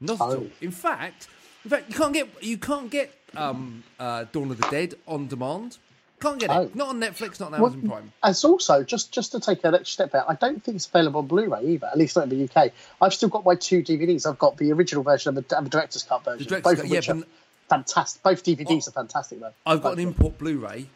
not 0.00 0.14
at 0.14 0.20
Oh. 0.20 0.36
all. 0.36 0.46
In 0.60 0.70
fact, 0.72 1.28
in 1.64 1.70
fact, 1.70 1.88
you 1.88 1.94
can't 1.94 2.12
get 2.12 2.28
you 2.42 2.58
can't 2.58 2.90
get 2.90 3.14
um, 3.36 3.82
uh, 4.00 4.24
Dawn 4.32 4.50
of 4.50 4.60
the 4.60 4.68
Dead 4.68 4.94
on 5.06 5.26
demand. 5.28 5.78
Can't 6.20 6.38
get 6.40 6.50
it. 6.50 6.54
Oh. 6.54 6.70
Not 6.74 6.88
on 6.88 7.00
Netflix. 7.00 7.38
Not 7.38 7.52
on 7.52 7.60
Amazon 7.60 7.88
Prime. 7.88 8.12
And 8.22 8.30
it's 8.30 8.44
also 8.44 8.82
just 8.82 9.12
just 9.12 9.32
to 9.32 9.40
take 9.40 9.64
an 9.64 9.74
extra 9.74 9.86
step 9.86 10.12
back. 10.12 10.24
I 10.28 10.34
don't 10.34 10.62
think 10.62 10.76
it's 10.76 10.86
available 10.86 11.20
on 11.20 11.26
Blu-ray 11.26 11.64
either. 11.64 11.86
At 11.86 11.98
least 11.98 12.16
not 12.16 12.30
in 12.30 12.30
the 12.30 12.44
UK. 12.44 12.72
I've 13.00 13.14
still 13.14 13.28
got 13.28 13.44
my 13.44 13.54
two 13.54 13.82
DVDs. 13.82 14.26
I've 14.28 14.38
got 14.38 14.56
the 14.56 14.72
original 14.72 15.04
version 15.04 15.36
and 15.36 15.44
the, 15.46 15.56
and 15.56 15.66
the 15.66 15.70
director's 15.70 16.02
cut 16.02 16.24
version. 16.24 16.46
director's 16.48 16.62
both 16.72 16.76
cut, 16.78 16.84
of 16.86 16.90
yeah, 16.90 16.98
which 16.98 17.08
are 17.08 17.14
but- 17.14 17.28
fantastic. 17.68 18.22
Both 18.22 18.44
DVDs 18.44 18.88
are 18.88 18.92
fantastic 18.92 19.40
though. 19.40 19.52
I've 19.64 19.82
got 19.82 19.94
an 19.94 20.00
import 20.00 20.38
Blu-ray 20.38 20.88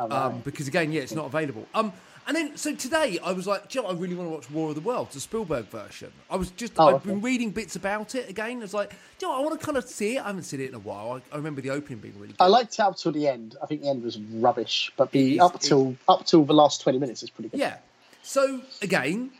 Oh, 0.00 0.10
um, 0.10 0.40
because 0.44 0.68
again, 0.68 0.92
yeah, 0.92 1.00
it's 1.02 1.14
not 1.14 1.26
available. 1.26 1.66
Um, 1.74 1.92
and 2.26 2.36
then 2.36 2.56
so 2.56 2.74
today 2.74 3.18
I 3.22 3.32
was 3.32 3.46
like, 3.46 3.68
"Do 3.68 3.78
you 3.78 3.82
know. 3.84 3.90
I 3.90 3.94
really 3.94 4.14
want 4.14 4.28
to 4.30 4.34
watch 4.34 4.50
War 4.50 4.68
of 4.70 4.74
the 4.74 4.80
Worlds, 4.80 5.14
the 5.14 5.20
Spielberg 5.20 5.66
version. 5.66 6.12
I 6.30 6.36
was 6.36 6.50
just 6.52 6.72
Oh, 6.78 6.88
I've 6.88 6.94
okay. 6.96 7.10
been 7.10 7.20
reading 7.20 7.50
bits 7.50 7.76
about 7.76 8.14
it 8.14 8.28
again. 8.28 8.58
I 8.58 8.60
was 8.60 8.74
like, 8.74 8.90
"Do 9.18 9.26
you 9.26 9.32
know. 9.32 9.38
I 9.38 9.40
want 9.40 9.58
to 9.60 9.64
kind 9.64 9.78
of 9.78 9.84
see 9.84 10.16
it. 10.16 10.20
I 10.22 10.26
haven't 10.28 10.42
seen 10.44 10.60
it 10.60 10.68
in 10.70 10.74
a 10.74 10.78
while. 10.80 11.12
I, 11.30 11.34
I 11.34 11.36
remember 11.36 11.60
the 11.60 11.70
opening 11.70 11.98
being 12.00 12.14
really 12.16 12.28
good. 12.32 12.36
I 12.40 12.46
liked 12.48 12.74
it 12.74 12.80
up 12.80 12.96
till 12.96 13.12
the 13.12 13.28
end. 13.28 13.56
I 13.62 13.66
think 13.66 13.82
the 13.82 13.88
end 13.88 14.02
was 14.02 14.18
rubbish, 14.18 14.92
but 14.96 15.10
the 15.12 15.34
is- 15.34 15.40
up 15.40 15.60
till 15.60 15.96
up 16.08 16.26
till 16.26 16.44
the 16.44 16.54
last 16.54 16.80
twenty 16.82 16.98
minutes 16.98 17.22
is 17.22 17.30
pretty 17.30 17.50
good. 17.50 17.60
yeah. 17.60 17.76
So 18.22 18.60
again, 18.82 19.30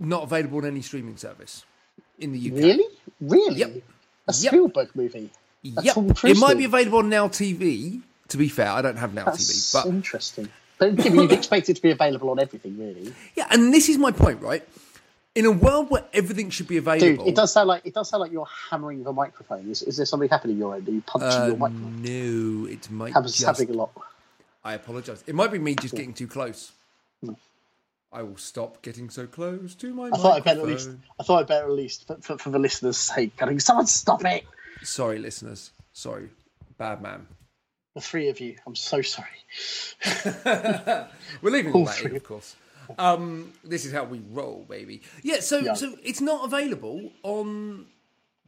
not 0.00 0.22
available 0.24 0.58
on 0.58 0.66
any 0.66 0.82
streaming 0.82 1.16
service 1.16 1.64
in 2.18 2.32
the 2.32 2.38
UK. 2.38 2.54
Really, 2.56 2.84
really, 3.20 3.54
Yep. 3.56 3.70
a 3.70 4.32
Yep. 4.32 4.34
Spielberg 4.34 4.90
movie. 4.94 5.30
That's 5.64 5.86
Yep. 5.96 6.24
It 6.24 6.36
might 6.38 6.58
be 6.58 6.64
available 6.64 6.98
on 6.98 7.08
Now 7.08 7.28
TV. 7.28 8.02
To 8.28 8.36
be 8.36 8.48
fair, 8.48 8.68
I 8.70 8.82
don't 8.82 8.96
have 8.96 9.14
Now 9.14 9.24
That's 9.26 9.44
TV, 9.46 9.72
but 9.72 9.88
interesting. 9.88 10.48
But 10.78 11.04
you'd 11.04 11.32
expect 11.32 11.68
it 11.68 11.74
to 11.76 11.82
be 11.82 11.90
available 11.90 12.30
on 12.30 12.38
everything, 12.38 12.78
really. 12.78 13.14
yeah. 13.34 13.46
And 13.50 13.72
this 13.72 13.88
is 13.88 13.96
my 13.98 14.12
point, 14.12 14.42
right? 14.42 14.66
In 15.34 15.44
a 15.46 15.50
world 15.50 15.90
where 15.90 16.04
everything 16.12 16.48
should 16.50 16.66
be 16.68 16.76
Dude, 16.76 16.86
available, 16.88 17.28
it 17.28 17.34
does 17.34 17.52
sound 17.52 17.68
like 17.68 17.84
it 17.84 17.92
does 17.94 18.08
sound 18.08 18.22
like 18.22 18.32
you're 18.32 18.48
hammering 18.70 19.04
the 19.04 19.12
microphone. 19.12 19.70
Is, 19.70 19.82
is 19.82 19.96
there 19.98 20.06
something 20.06 20.28
happening 20.28 20.56
your 20.56 20.74
end? 20.74 20.88
Are 20.88 20.92
you 20.92 21.02
punching 21.02 21.28
Uh, 21.42 21.46
your 21.46 21.56
microphone? 21.56 22.02
no, 22.02 22.66
it 22.68 22.90
might 22.90 23.12
Happens 23.12 23.32
just. 23.34 23.44
happening 23.46 23.70
a 23.70 23.78
lot. 23.78 23.90
I 24.64 24.74
apologise. 24.74 25.22
It 25.26 25.34
might 25.34 25.52
be 25.52 25.58
me 25.58 25.74
just 25.74 25.94
getting 25.94 26.12
too 26.14 26.26
close. 26.26 26.72
I 28.12 28.22
will 28.22 28.36
stop 28.38 28.80
getting 28.82 29.10
so 29.10 29.26
close 29.26 29.74
to 29.74 29.92
my 29.92 30.06
I 30.06 30.10
thought 30.16 30.36
I'd 30.36 30.44
better 30.44 30.60
at 30.60 30.66
least. 30.66 30.90
I 31.20 31.22
thought 31.22 31.40
I'd 31.40 31.46
better 31.48 31.66
at 31.66 31.72
least 31.72 32.06
for, 32.06 32.16
for, 32.16 32.38
for 32.38 32.50
the 32.50 32.58
listeners' 32.58 32.96
sake. 32.96 33.32
I 33.42 33.46
think 33.46 33.60
someone 33.60 33.86
stop 33.86 34.24
it. 34.24 34.44
Sorry, 34.82 35.18
listeners. 35.18 35.70
Sorry, 35.92 36.30
bad 36.78 37.02
man. 37.02 37.26
The 37.96 38.02
three 38.02 38.28
of 38.28 38.40
you. 38.40 38.56
I'm 38.66 38.74
so 38.76 39.00
sorry. 39.00 39.30
We're 41.40 41.50
leaving 41.50 41.72
all 41.72 41.80
All 41.80 41.86
that 41.86 42.02
in, 42.02 42.14
of 42.14 42.24
course. 42.24 42.54
Um, 42.98 43.54
this 43.64 43.86
is 43.86 43.92
how 43.92 44.04
we 44.04 44.20
roll, 44.32 44.66
baby. 44.68 45.00
Yeah. 45.22 45.40
So, 45.40 45.60
Yeah. 45.60 45.72
so 45.72 45.96
it's 46.04 46.20
not 46.20 46.44
available 46.44 47.10
on 47.22 47.86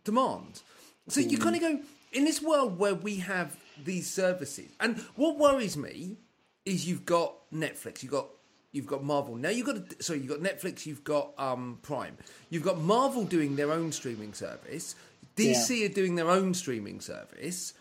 demand. 0.04 0.60
So 1.08 1.20
you 1.20 1.38
kind 1.38 1.56
of 1.56 1.62
go 1.62 1.80
in 2.12 2.26
this 2.26 2.42
world 2.42 2.78
where 2.78 2.94
we 2.94 3.16
have 3.16 3.56
these 3.82 4.10
services, 4.10 4.68
and 4.80 4.98
what 5.16 5.38
worries 5.38 5.78
me 5.78 6.18
is 6.66 6.86
you've 6.86 7.06
got 7.06 7.32
Netflix, 7.50 8.02
you've 8.02 8.12
got 8.12 8.26
you've 8.72 8.86
got 8.86 9.02
Marvel. 9.02 9.34
Now 9.34 9.48
you've 9.48 9.64
got 9.66 10.02
sorry, 10.02 10.18
you've 10.18 10.28
got 10.28 10.40
Netflix, 10.40 10.84
you've 10.84 11.04
got 11.04 11.32
um, 11.38 11.78
Prime, 11.80 12.18
you've 12.50 12.64
got 12.64 12.78
Marvel 12.78 13.24
doing 13.24 13.56
their 13.56 13.72
own 13.72 13.92
streaming 13.92 14.34
service, 14.34 14.94
DC 15.38 15.86
are 15.88 15.94
doing 15.94 16.16
their 16.16 16.28
own 16.28 16.52
streaming 16.52 17.00
service. 17.00 17.72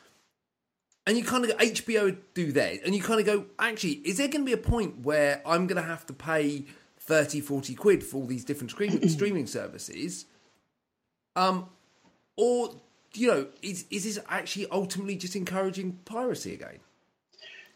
And 1.08 1.18
you 1.18 1.24
kind 1.24 1.46
of 1.46 1.52
go, 1.52 1.56
HBO 1.58 2.18
do 2.34 2.52
theirs, 2.52 2.80
and 2.86 2.94
you 2.94 3.02
kind 3.02 3.22
of 3.22 3.26
go, 3.26 3.46
actually, 3.58 3.94
is 4.04 4.18
there 4.18 4.28
going 4.28 4.42
to 4.42 4.46
be 4.46 4.52
a 4.52 4.58
point 4.58 5.00
where 5.00 5.42
I'm 5.46 5.66
going 5.66 5.82
to 5.82 5.88
have 5.88 6.06
to 6.08 6.14
pay 6.14 6.66
30, 7.00 7.40
40 7.40 7.76
quid 7.76 8.04
for 8.04 8.18
all 8.18 8.28
these 8.28 8.44
different 8.44 8.72
streaming, 8.72 9.08
streaming 9.10 9.48
services? 9.48 10.26
Um, 11.38 11.70
or, 12.36 12.76
you 13.14 13.30
know, 13.30 13.48
is, 13.62 13.86
is 13.90 14.04
this 14.04 14.20
actually 14.28 14.68
ultimately 14.70 15.16
just 15.16 15.38
encouraging 15.38 15.94
piracy 16.04 16.54
again? 16.54 16.80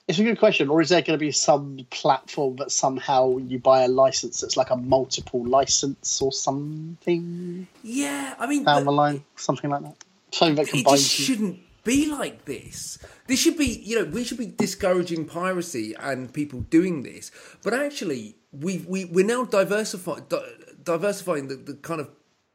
It's 0.10 0.20
a 0.20 0.24
good 0.24 0.38
question. 0.38 0.68
Or 0.68 0.82
is 0.82 0.90
there 0.90 1.02
going 1.02 1.18
to 1.18 1.26
be 1.26 1.32
some 1.32 1.88
platform 1.90 2.58
that 2.58 2.70
somehow 2.70 3.38
you 3.38 3.60
buy 3.60 3.84
a 3.84 3.88
license 3.88 4.42
that's 4.42 4.58
like 4.58 4.72
a 4.72 4.76
multiple 4.76 5.46
license 5.46 6.22
or 6.22 6.34
something 6.34 7.66
Yeah, 7.82 8.36
I 8.38 8.46
mean, 8.46 8.66
down 8.66 8.84
but 8.84 8.92
the 8.92 8.92
line? 8.92 9.24
Something 9.38 9.70
like 9.70 9.84
that. 9.84 9.96
Something 10.32 10.56
that 10.56 10.68
it 10.68 10.72
combines. 10.72 11.04
just 11.04 11.16
shouldn't 11.16 11.60
be 11.84 12.12
like 12.12 12.46
this. 12.46 12.98
This 13.28 13.40
should 13.40 13.58
be, 13.58 13.66
you 13.66 14.00
know, 14.00 14.06
we 14.06 14.24
should 14.24 14.38
be 14.38 14.46
discouraging 14.46 15.26
piracy 15.26 15.94
and 16.00 16.34
people 16.34 16.62
doing 16.62 17.04
this. 17.04 17.32
But 17.64 17.74
actually, 17.74 18.36
we 18.52 18.80
we 18.88 19.06
we're 19.06 19.26
now 19.26 19.46
diversifying, 19.46 20.26
di- 20.30 20.54
diversifying 20.84 21.48
the, 21.48 21.56
the 21.56 21.76
kind 21.76 22.02
of 22.02 22.10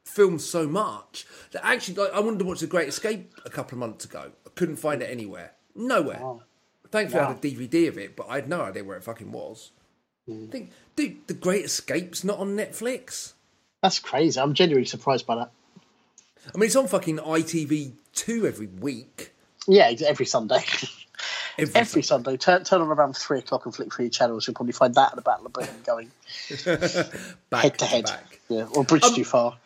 film 0.05 0.39
so 0.39 0.67
much 0.67 1.27
that 1.53 1.65
actually 1.65 1.95
like, 1.95 2.13
I 2.13 2.21
wanted 2.21 2.39
to 2.39 2.45
watch 2.45 2.61
The 2.61 2.67
Great 2.67 2.89
Escape 2.89 3.33
a 3.45 3.51
couple 3.51 3.75
of 3.77 3.81
months 3.81 4.05
ago. 4.05 4.31
I 4.47 4.51
couldn't 4.55 4.77
find 4.77 5.03
it 5.03 5.11
anywhere. 5.11 5.53
Nowhere. 5.75 6.39
Thankfully, 6.91 7.21
I 7.21 7.27
had 7.29 7.37
a 7.37 7.41
DVD 7.41 7.89
of 7.89 7.99
it, 7.99 8.17
but 8.17 8.29
I 8.29 8.37
had 8.37 8.49
no 8.49 8.63
idea 8.63 8.85
where 8.85 8.97
it 8.97 9.05
fucking 9.05 9.33
was. 9.33 9.73
I 10.29 10.47
think, 10.51 10.73
dude, 10.97 11.27
The 11.27 11.35
Great 11.35 11.65
Escape's 11.65 12.25
not 12.25 12.39
on 12.39 12.57
Netflix. 12.57 13.35
That's 13.83 13.99
crazy. 13.99 14.41
I'm 14.41 14.55
genuinely 14.55 14.87
surprised 14.87 15.27
by 15.27 15.37
that. 15.37 15.51
I 16.55 16.59
mean, 16.59 16.67
it's 16.67 16.77
on 16.77 16.87
fucking 16.89 17.19
ITV2 18.17 18.47
every 18.47 18.67
week. 18.67 19.33
Yeah, 19.69 19.93
every 20.07 20.27
Sunday. 20.27 20.65
Every, 21.59 21.75
every 21.75 22.03
Sunday. 22.03 22.37
Turn, 22.37 22.65
turn 22.65 22.83
on 22.83 22.89
around 22.89 23.17
three 23.17 23.39
o'clock 23.39 23.65
and 23.65 23.75
flick 23.75 23.91
through 23.91 24.05
your 24.05 24.11
channels. 24.11 24.47
You'll 24.47 24.53
probably 24.53 24.75
find 24.75 24.95
that 24.97 25.13
at 25.13 25.17
the 25.17 25.23
Battle 25.23 25.47
of 25.47 25.55
Britain 25.55 25.75
going 25.87 26.11
back 27.49 27.63
head 27.63 27.79
to 27.79 27.85
head. 27.87 28.05
back. 28.05 28.41
Yeah, 28.51 28.67
or 28.75 28.85
Bridge 28.85 29.05
um, 29.05 29.15
Too 29.15 29.25
Far. 29.25 29.57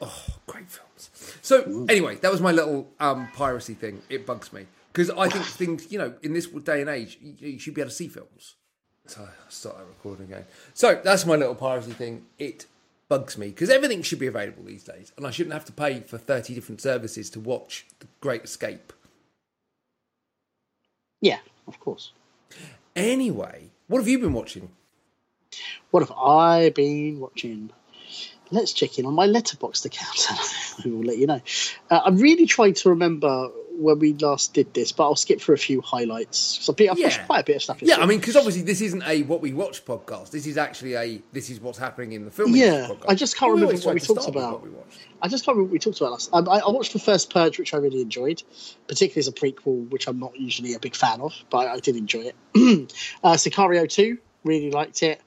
Oh, 0.00 0.24
Great 0.46 0.70
films. 0.70 1.10
So 1.42 1.64
mm. 1.64 1.90
anyway, 1.90 2.16
that 2.16 2.32
was 2.32 2.40
my 2.40 2.50
little 2.50 2.88
um, 2.98 3.28
piracy 3.34 3.74
thing. 3.74 4.00
It 4.08 4.24
bugs 4.24 4.54
me 4.54 4.66
because 4.90 5.10
I 5.10 5.28
think 5.28 5.44
things, 5.78 5.92
you 5.92 5.98
know, 5.98 6.14
in 6.22 6.32
this 6.32 6.46
day 6.46 6.80
and 6.80 6.88
age, 6.88 7.18
you, 7.20 7.34
you 7.38 7.58
should 7.58 7.74
be 7.74 7.82
able 7.82 7.90
to 7.90 7.94
see 7.94 8.08
films. 8.08 8.54
So 9.06 9.20
I'll 9.20 9.26
uh, 9.26 9.50
start 9.50 9.76
that 9.76 9.84
recording 9.84 10.32
again. 10.32 10.46
So 10.72 10.98
that's 11.04 11.26
my 11.26 11.36
little 11.36 11.54
piracy 11.54 11.92
thing. 11.92 12.24
It 12.38 12.64
bugs 13.12 13.36
me 13.36 13.48
because 13.48 13.68
everything 13.68 14.00
should 14.00 14.18
be 14.18 14.26
available 14.26 14.64
these 14.64 14.84
days, 14.84 15.12
and 15.18 15.26
I 15.26 15.30
shouldn't 15.30 15.52
have 15.52 15.66
to 15.66 15.72
pay 15.72 16.00
for 16.00 16.16
thirty 16.16 16.54
different 16.54 16.80
services 16.80 17.28
to 17.30 17.40
watch 17.40 17.84
The 17.98 18.06
Great 18.22 18.42
Escape. 18.42 18.90
Yeah, 21.20 21.40
of 21.68 21.78
course. 21.78 22.12
Anyway, 22.96 23.68
what 23.86 23.98
have 23.98 24.08
you 24.08 24.18
been 24.18 24.32
watching? 24.32 24.70
What 25.90 26.00
have 26.00 26.12
I 26.12 26.70
been 26.70 27.20
watching? 27.20 27.68
Let's 28.50 28.72
check 28.72 28.98
in 28.98 29.04
on 29.04 29.12
my 29.12 29.26
letterboxd 29.26 29.84
account. 29.84 30.26
I 30.82 30.88
will 30.88 31.04
let 31.04 31.18
you 31.18 31.26
know. 31.26 31.42
Uh, 31.90 32.00
I'm 32.06 32.16
really 32.16 32.46
trying 32.46 32.72
to 32.80 32.88
remember 32.88 33.50
when 33.82 33.98
we 33.98 34.14
last 34.14 34.54
did 34.54 34.72
this, 34.74 34.92
but 34.92 35.04
I'll 35.04 35.16
skip 35.16 35.40
through 35.40 35.56
a 35.56 35.58
few 35.58 35.80
highlights. 35.80 36.38
So 36.38 36.72
I've 36.72 36.88
watched 36.98 36.98
Yeah. 37.18 37.24
quite 37.24 37.40
a 37.40 37.44
bit 37.44 37.56
of 37.56 37.62
stuff. 37.62 37.82
Yeah, 37.82 37.96
I 37.96 38.06
mean, 38.06 38.18
because 38.20 38.36
obviously 38.36 38.62
this 38.62 38.80
isn't 38.80 39.02
a 39.06 39.22
what 39.22 39.40
we 39.40 39.52
watch 39.52 39.84
podcast. 39.84 40.30
This 40.30 40.46
is 40.46 40.56
actually 40.56 40.94
a 40.94 41.22
this 41.32 41.50
is 41.50 41.60
what's 41.60 41.78
happening 41.78 42.12
in 42.12 42.24
the 42.24 42.30
film. 42.30 42.54
Yeah. 42.54 42.88
I 43.08 43.14
just 43.14 43.36
can't 43.36 43.54
We 43.54 43.60
remember 43.60 43.80
what 43.82 43.94
we 43.94 44.00
talked 44.00 44.28
about. 44.28 44.62
we. 44.62 44.70
I 45.20 45.28
just 45.28 45.44
can't 45.44 45.56
remember 45.56 45.68
what 45.68 45.72
we 45.72 45.78
talked 45.78 46.00
about 46.00 46.12
last. 46.12 46.30
I, 46.32 46.38
I 46.38 46.58
I 46.58 46.70
watched 46.70 46.92
the 46.92 46.98
first 46.98 47.32
Purge, 47.32 47.58
which 47.58 47.74
I 47.74 47.76
really 47.78 48.00
enjoyed, 48.00 48.42
particularly 48.88 49.20
as 49.20 49.28
a 49.28 49.32
prequel, 49.32 49.88
which 49.90 50.06
I'm 50.08 50.18
not 50.18 50.38
usually 50.38 50.74
a 50.74 50.78
big 50.78 50.94
fan 50.96 51.20
of, 51.20 51.32
but 51.50 51.58
I, 51.68 51.74
I 51.74 51.78
did 51.78 51.96
enjoy 51.96 52.30
it. 52.32 52.34
uh, 53.24 53.34
Sicario 53.34 53.88
2, 53.88 54.18
really 54.44 54.70
liked 54.70 55.02
it. 55.02 55.20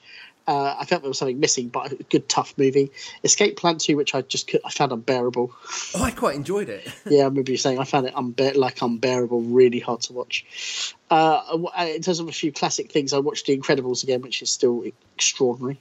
Uh, 0.48 0.76
I 0.78 0.86
felt 0.86 1.02
there 1.02 1.10
was 1.10 1.18
something 1.18 1.40
missing, 1.40 1.70
but 1.70 1.92
a 1.92 1.96
good 1.96 2.30
tough 2.30 2.54
movie. 2.58 2.92
Escape 3.24 3.58
Plan 3.58 3.78
2, 3.78 3.98
which 3.98 4.14
I 4.14 4.22
just 4.22 4.48
could, 4.48 4.62
I 4.64 4.70
found 4.70 4.92
unbearable. 4.92 5.52
Oh, 5.96 6.04
I 6.04 6.12
quite 6.12 6.36
enjoyed 6.36 6.70
it. 6.70 6.88
yeah, 7.10 7.22
I 7.22 7.26
remember 7.26 7.52
you 7.52 7.58
saying 7.58 7.80
I 7.80 7.84
found 7.84 8.06
it 8.08 8.14
unbear- 8.14 8.56
like 8.56 8.82
unbearable, 8.82 9.42
really 9.42 9.80
hard 9.80 10.02
to 10.02 10.14
watch. 10.14 10.96
Uh, 11.10 11.58
in 11.80 12.02
terms 12.02 12.20
of 12.20 12.28
a 12.28 12.32
few 12.32 12.52
classic 12.52 12.92
things, 12.92 13.12
I 13.12 13.20
watched 13.20 13.48
The 13.48 13.58
Incredibles 13.58 14.04
again, 14.04 14.22
which 14.22 14.42
is 14.42 14.52
still 14.52 14.84
extraordinary. 15.16 15.80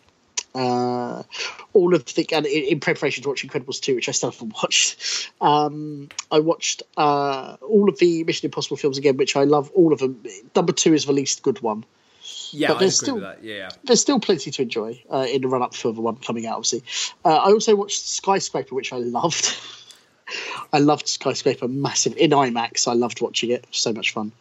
Uh, 0.54 1.24
all 1.72 1.94
of 1.94 2.04
the 2.14 2.26
and 2.32 2.46
in, 2.46 2.64
in 2.64 2.80
preparation 2.80 3.22
to 3.24 3.28
watch 3.28 3.46
Incredibles 3.46 3.80
2, 3.80 3.96
which 3.96 4.08
I 4.08 4.12
still 4.12 4.30
haven't 4.30 4.54
watched. 4.62 5.30
Um, 5.40 6.08
I 6.30 6.38
watched 6.38 6.84
uh, 6.96 7.56
all 7.60 7.88
of 7.88 7.98
the 7.98 8.24
Mission 8.24 8.46
Impossible 8.46 8.76
films 8.76 8.96
again, 8.96 9.16
which 9.16 9.36
I 9.36 9.44
love 9.44 9.70
all 9.74 9.92
of 9.92 9.98
them. 9.98 10.22
Number 10.54 10.72
two 10.72 10.94
is 10.94 11.04
the 11.04 11.12
least 11.12 11.42
good 11.42 11.60
one. 11.60 11.84
Yeah, 12.54 12.68
But 12.68 12.72
I 12.72 12.76
agree 12.76 12.84
there's 12.86 12.96
still- 12.96 13.14
with 13.16 13.24
that. 13.24 13.44
Yeah. 13.44 13.68
There's 13.84 14.00
still 14.00 14.20
plenty 14.20 14.50
to 14.50 14.62
enjoy 14.62 15.02
uh, 15.12 15.26
in 15.28 15.42
the 15.42 15.48
run 15.48 15.62
up 15.62 15.74
for 15.74 15.92
the 15.92 16.00
one 16.00 16.16
coming 16.16 16.46
out, 16.46 16.56
obviously. 16.56 16.82
Uh, 17.24 17.30
I 17.36 17.50
also 17.52 17.74
watched 17.76 18.00
Skyscraper, 18.06 18.74
which 18.74 18.92
I 18.92 18.96
loved. 18.98 19.56
I 20.72 20.78
loved 20.78 21.06
Skyscraper 21.08 21.68
massive 21.68 22.16
in 22.16 22.30
IMAX. 22.30 22.88
I 22.88 22.94
loved 22.94 23.20
watching 23.20 23.50
it. 23.50 23.66
So 23.70 23.92
much 23.92 24.12
fun. 24.12 24.32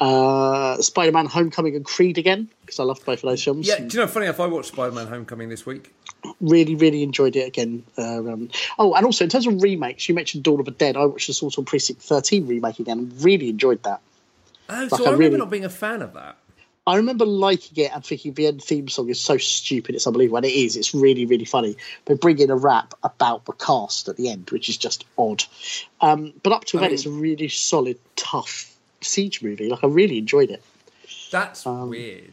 Uh, 0.00 0.80
Spider 0.80 1.12
Man 1.12 1.26
Homecoming 1.26 1.76
and 1.76 1.84
Creed 1.84 2.16
again, 2.16 2.48
because 2.62 2.80
I 2.80 2.84
loved 2.84 3.04
both 3.04 3.22
of 3.22 3.28
those 3.28 3.44
films. 3.44 3.66
Yeah, 3.68 3.78
do 3.78 3.84
you 3.84 4.00
know, 4.00 4.06
funny 4.06 4.26
enough, 4.26 4.40
I 4.40 4.46
watched 4.46 4.68
Spider 4.68 4.92
Man 4.92 5.06
Homecoming 5.06 5.50
this 5.50 5.66
week. 5.66 5.92
Really, 6.40 6.74
really 6.74 7.02
enjoyed 7.02 7.36
it 7.36 7.46
again. 7.46 7.84
Uh, 7.98 8.18
um, 8.18 8.48
oh, 8.78 8.94
and 8.94 9.04
also 9.04 9.24
in 9.24 9.30
terms 9.30 9.46
of 9.46 9.62
remakes, 9.62 10.08
you 10.08 10.14
mentioned 10.14 10.42
Dawn 10.42 10.58
of 10.58 10.64
the 10.64 10.70
Dead. 10.72 10.96
I 10.96 11.04
watched 11.04 11.26
the 11.26 11.32
Assault 11.32 11.58
on 11.58 11.64
Precinct 11.66 12.00
13 12.02 12.46
remake 12.46 12.78
again. 12.78 13.12
Really 13.20 13.50
enjoyed 13.50 13.82
that. 13.82 14.00
Oh, 14.70 14.74
Like, 14.74 14.90
so 14.90 14.96
I 14.96 15.00
I 15.00 15.04
remember 15.12 15.18
really- 15.24 15.36
not 15.38 15.50
being 15.50 15.64
a 15.66 15.70
fan 15.70 16.00
of 16.02 16.14
that. 16.14 16.36
I 16.86 16.96
remember 16.96 17.26
liking 17.26 17.84
it 17.84 17.92
and 17.94 18.04
thinking 18.04 18.32
the 18.34 18.46
end 18.46 18.62
theme 18.62 18.88
song 18.88 19.10
is 19.10 19.20
so 19.20 19.36
stupid, 19.36 19.94
it's 19.94 20.06
unbelievable. 20.06 20.38
And 20.38 20.46
it 20.46 20.52
is, 20.54 20.76
it's 20.76 20.94
really, 20.94 21.26
really 21.26 21.44
funny. 21.44 21.76
They 22.06 22.14
bring 22.14 22.38
in 22.38 22.50
a 22.50 22.56
rap 22.56 22.94
about 23.04 23.44
the 23.44 23.52
cast 23.52 24.08
at 24.08 24.16
the 24.16 24.30
end, 24.30 24.50
which 24.50 24.68
is 24.68 24.76
just 24.76 25.04
odd. 25.18 25.44
Um, 26.00 26.32
but 26.42 26.52
up 26.52 26.64
to 26.66 26.78
I 26.78 26.80
then, 26.80 26.88
mean- 26.90 26.94
it's 26.94 27.06
a 27.06 27.10
really 27.10 27.48
solid, 27.48 27.98
tough 28.16 28.74
siege 29.02 29.42
movie. 29.42 29.68
Like, 29.68 29.84
I 29.84 29.88
really 29.88 30.18
enjoyed 30.18 30.50
it. 30.50 30.62
That's 31.30 31.66
Um, 31.66 31.90
weird. 31.90 32.32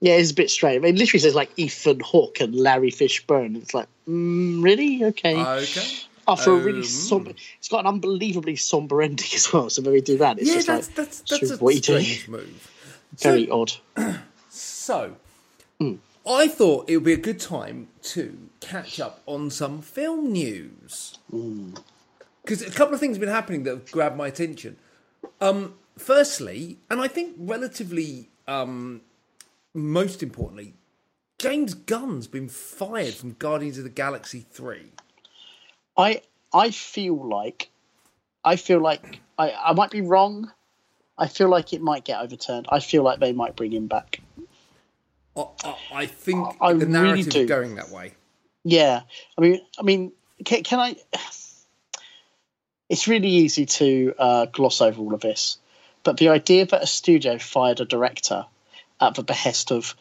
Yeah, 0.00 0.14
it's 0.16 0.32
a 0.32 0.34
bit 0.34 0.50
strange. 0.50 0.84
It 0.84 0.96
literally 0.96 1.20
says 1.20 1.34
like 1.34 1.50
Ethan 1.56 2.00
Hawke 2.00 2.40
and 2.40 2.54
Larry 2.54 2.90
Fishburne. 2.90 3.56
It's 3.56 3.72
like, 3.72 3.86
mm, 4.08 4.62
really? 4.62 5.02
Okay. 5.04 5.40
Okay. 5.42 5.86
After 6.28 6.52
a 6.52 6.56
really 6.56 6.78
um, 6.80 6.84
somber, 6.84 7.32
it's 7.58 7.68
got 7.68 7.80
an 7.80 7.86
unbelievably 7.86 8.56
somber 8.56 9.00
ending 9.02 9.26
as 9.34 9.50
well. 9.52 9.70
So 9.70 9.82
when 9.82 9.92
we 9.92 10.00
do 10.02 10.18
that, 10.18 10.38
it's 10.38 10.48
Yeah, 10.48 10.54
just 10.56 10.66
that's 10.66 10.88
like 10.88 10.96
that's 10.96 11.20
that's 11.22 11.50
a 11.52 11.56
what 11.56 11.70
are 11.70 11.74
you 11.76 11.80
doing? 11.80 12.02
strange 12.04 12.28
move. 12.28 12.70
Very 13.18 13.48
odd. 13.50 13.72
So, 14.56 15.16
Hmm. 15.80 15.94
I 16.24 16.46
thought 16.46 16.88
it 16.88 16.96
would 16.96 17.04
be 17.04 17.12
a 17.12 17.16
good 17.16 17.40
time 17.40 17.88
to 18.02 18.38
catch 18.60 19.00
up 19.00 19.20
on 19.26 19.50
some 19.50 19.82
film 19.82 20.32
news. 20.32 21.18
Hmm. 21.28 21.74
Because 22.42 22.62
a 22.62 22.70
couple 22.70 22.94
of 22.94 23.00
things 23.00 23.16
have 23.16 23.20
been 23.20 23.28
happening 23.30 23.64
that 23.64 23.70
have 23.70 23.90
grabbed 23.90 24.16
my 24.16 24.28
attention. 24.28 24.76
Um, 25.40 25.74
firstly, 25.98 26.78
and 26.88 27.00
I 27.00 27.08
think 27.08 27.34
relatively 27.36 28.28
um, 28.46 29.00
most 29.74 30.22
importantly, 30.22 30.74
James 31.38 31.74
Gunn's 31.74 32.26
been 32.26 32.48
fired 32.48 33.14
from 33.14 33.32
Guardians 33.32 33.78
of 33.78 33.84
the 33.84 33.90
Galaxy 33.90 34.46
3. 34.50 34.92
I 35.96 36.22
I 36.52 36.70
feel 36.70 37.16
like 37.28 37.70
I 38.44 38.56
feel 38.56 38.80
like 38.80 39.20
I, 39.38 39.50
I 39.50 39.72
might 39.72 39.90
be 39.90 40.00
wrong. 40.00 40.52
I 41.16 41.28
feel 41.28 41.48
like 41.48 41.72
it 41.72 41.80
might 41.80 42.04
get 42.04 42.20
overturned. 42.20 42.66
I 42.68 42.80
feel 42.80 43.02
like 43.02 43.20
they 43.20 43.32
might 43.32 43.56
bring 43.56 43.72
him 43.72 43.86
back. 43.86 44.20
I, 45.36 45.44
I, 45.62 45.76
I 45.92 46.06
think 46.06 46.56
I 46.60 46.72
the 46.72 46.86
really 46.86 46.92
narrative 46.92 47.32
do. 47.32 47.40
is 47.40 47.48
going 47.48 47.76
that 47.76 47.90
way. 47.90 48.14
Yeah, 48.64 49.02
I 49.36 49.40
mean, 49.40 49.60
I 49.78 49.82
mean, 49.82 50.12
can, 50.44 50.62
can 50.62 50.80
I? 50.80 50.96
It's 52.88 53.08
really 53.08 53.28
easy 53.28 53.66
to 53.66 54.14
uh, 54.18 54.46
gloss 54.46 54.80
over 54.80 55.00
all 55.00 55.14
of 55.14 55.20
this, 55.20 55.58
but 56.02 56.16
the 56.16 56.28
idea 56.28 56.66
that 56.66 56.82
a 56.82 56.86
studio 56.86 57.38
fired 57.38 57.80
a 57.80 57.84
director 57.84 58.46
at 59.00 59.14
the 59.14 59.22
behest 59.22 59.72
of 59.72 59.94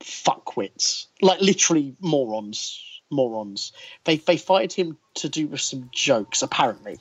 fuckwits, 0.00 1.06
like 1.20 1.40
literally 1.40 1.96
morons, 2.00 2.82
morons, 3.10 3.72
they 4.04 4.16
they 4.16 4.36
fired 4.36 4.72
him 4.72 4.96
to 5.14 5.28
do 5.28 5.46
with 5.46 5.60
some 5.60 5.90
jokes. 5.92 6.42
Apparently, 6.42 6.98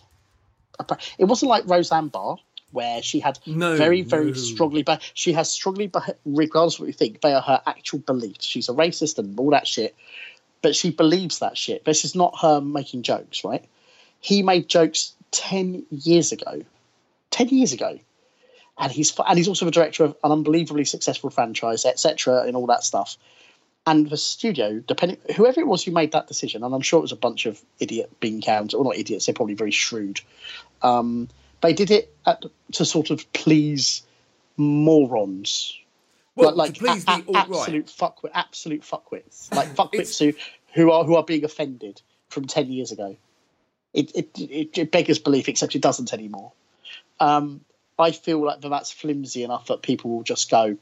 it 1.18 1.26
wasn't 1.26 1.50
like 1.50 1.68
Roseanne 1.68 2.10
Barr. 2.10 2.38
Where 2.72 3.02
she 3.02 3.20
had 3.20 3.40
No, 3.46 3.78
very, 3.78 4.02
very 4.02 4.28
no. 4.28 4.34
strongly, 4.34 4.84
but 4.84 5.02
she 5.14 5.32
has 5.34 5.50
strongly, 5.50 5.90
regardless 6.26 6.76
of 6.76 6.82
what 6.82 6.88
you 6.88 6.94
think, 6.94 7.22
they 7.22 7.34
are 7.34 7.42
her 7.42 7.62
actual 7.66 8.00
beliefs. 8.00 8.46
She's 8.46 8.68
a 8.68 8.74
racist 8.74 9.18
and 9.18 9.40
all 9.40 9.52
that 9.52 9.66
shit 9.66 9.96
but 10.62 10.76
she 10.76 10.92
believes 10.92 11.40
that 11.40 11.58
shit. 11.58 11.86
This 11.86 12.06
is 12.06 12.16
not 12.16 12.40
her 12.42 12.62
making 12.62 13.04
jokes, 13.04 13.44
right? 13.44 13.64
He 14.20 14.44
made 14.44 14.68
jokes 14.68 15.14
ten 15.32 15.86
years 15.92 16.32
ago, 16.32 16.64
ten 17.32 17.50
years 17.50 17.74
ago, 17.74 18.00
and 18.78 18.92
he's 18.92 19.18
and 19.28 19.38
he's 19.38 19.48
also 19.48 19.66
the 19.66 19.72
director 19.72 20.04
of 20.04 20.16
an 20.24 20.32
unbelievably 20.32 20.86
successful 20.86 21.30
franchise, 21.30 21.86
etc., 21.86 22.44
and 22.46 22.56
all 22.56 22.68
that 22.68 22.84
stuff. 22.84 23.18
And 23.86 24.10
the 24.10 24.18
studio, 24.18 24.80
depending 24.86 25.18
whoever 25.36 25.62
it 25.62 25.68
was 25.68 25.84
who 25.84 25.92
made 25.92 26.12
that 26.12 26.28
decision, 26.28 26.64
and 26.64 26.76
I'm 26.76 26.82
sure 26.82 27.00
it 27.00 27.04
was 27.04 27.14
a 27.14 27.18
bunch 27.18 27.46
of 27.46 27.62
idiot 27.80 28.12
bean 28.20 28.42
counts, 28.42 28.74
or 28.74 28.84
not 28.84 28.98
idiots, 28.98 29.26
they're 29.26 29.36
probably 29.36 29.56
very 29.56 29.72
shrewd. 29.72 30.20
Um, 30.82 31.30
they 31.62 31.74
did 31.74 31.92
it 31.92 32.16
at, 32.26 32.44
to 32.74 32.86
sort 32.86 33.10
of 33.10 33.32
please 33.34 34.04
morons 34.58 35.78
Well, 36.36 36.56
like, 36.56 36.74
to 36.74 36.80
please 36.80 37.04
a- 37.08 37.22
the 37.26 37.32
a- 37.34 37.38
absolute 37.38 37.88
fuckwit, 37.88 38.32
absolute 38.34 38.82
fuckwits, 38.82 39.54
like 39.54 39.70
fuckwits 39.76 40.20
who, 40.20 40.34
who 40.74 40.92
are 40.92 41.04
who 41.04 41.16
are 41.16 41.24
being 41.24 41.46
offended 41.46 42.02
from 42.30 42.46
ten 42.46 42.72
years 42.72 42.92
ago. 42.92 43.16
It 43.94 44.12
it, 44.16 44.40
it, 44.40 44.78
it 44.78 44.92
beggars 44.92 45.20
belief, 45.20 45.48
except 45.48 45.76
it 45.76 45.82
doesn't 45.82 46.14
anymore. 46.14 46.52
Um, 47.20 47.62
I 47.98 48.12
feel 48.12 48.44
like 48.44 48.62
that 48.62 48.70
that's 48.70 48.92
flimsy 48.92 49.44
enough 49.44 49.68
that 49.68 49.82
people 49.82 50.12
will 50.12 50.24
just 50.24 50.52
go, 50.52 50.78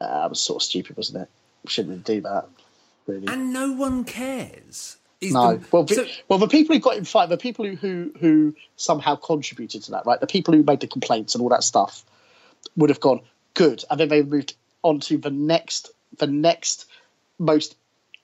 uh, 0.00 0.20
"That 0.22 0.30
was 0.30 0.40
sort 0.40 0.62
of 0.62 0.64
stupid, 0.66 0.96
wasn't 0.96 1.22
it? 1.22 1.28
Shouldn't 1.68 1.90
really 2.06 2.20
do 2.20 2.20
that." 2.22 2.48
Really, 3.06 3.26
And 3.26 3.52
no 3.54 3.72
one 3.72 4.04
cares. 4.04 4.97
Is 5.20 5.32
no. 5.32 5.60
well, 5.72 5.82
the, 5.84 5.94
so- 5.94 6.06
well, 6.28 6.38
the 6.38 6.46
people 6.48 6.74
who 6.76 6.80
got 6.80 6.96
him 6.96 7.04
fired, 7.04 7.30
the 7.30 7.36
people 7.36 7.64
who, 7.64 7.74
who 7.76 8.12
who 8.20 8.54
somehow 8.76 9.16
contributed 9.16 9.82
to 9.84 9.90
that, 9.92 10.06
right? 10.06 10.20
The 10.20 10.26
people 10.28 10.54
who 10.54 10.62
made 10.62 10.80
the 10.80 10.86
complaints 10.86 11.34
and 11.34 11.42
all 11.42 11.48
that 11.48 11.64
stuff 11.64 12.04
would 12.76 12.90
have 12.90 13.00
gone 13.00 13.20
good, 13.54 13.84
and 13.90 13.98
then 13.98 14.08
they 14.08 14.22
moved 14.22 14.54
on 14.82 15.00
to 15.00 15.18
the 15.18 15.30
next, 15.30 15.90
the 16.18 16.28
next 16.28 16.86
most 17.38 17.74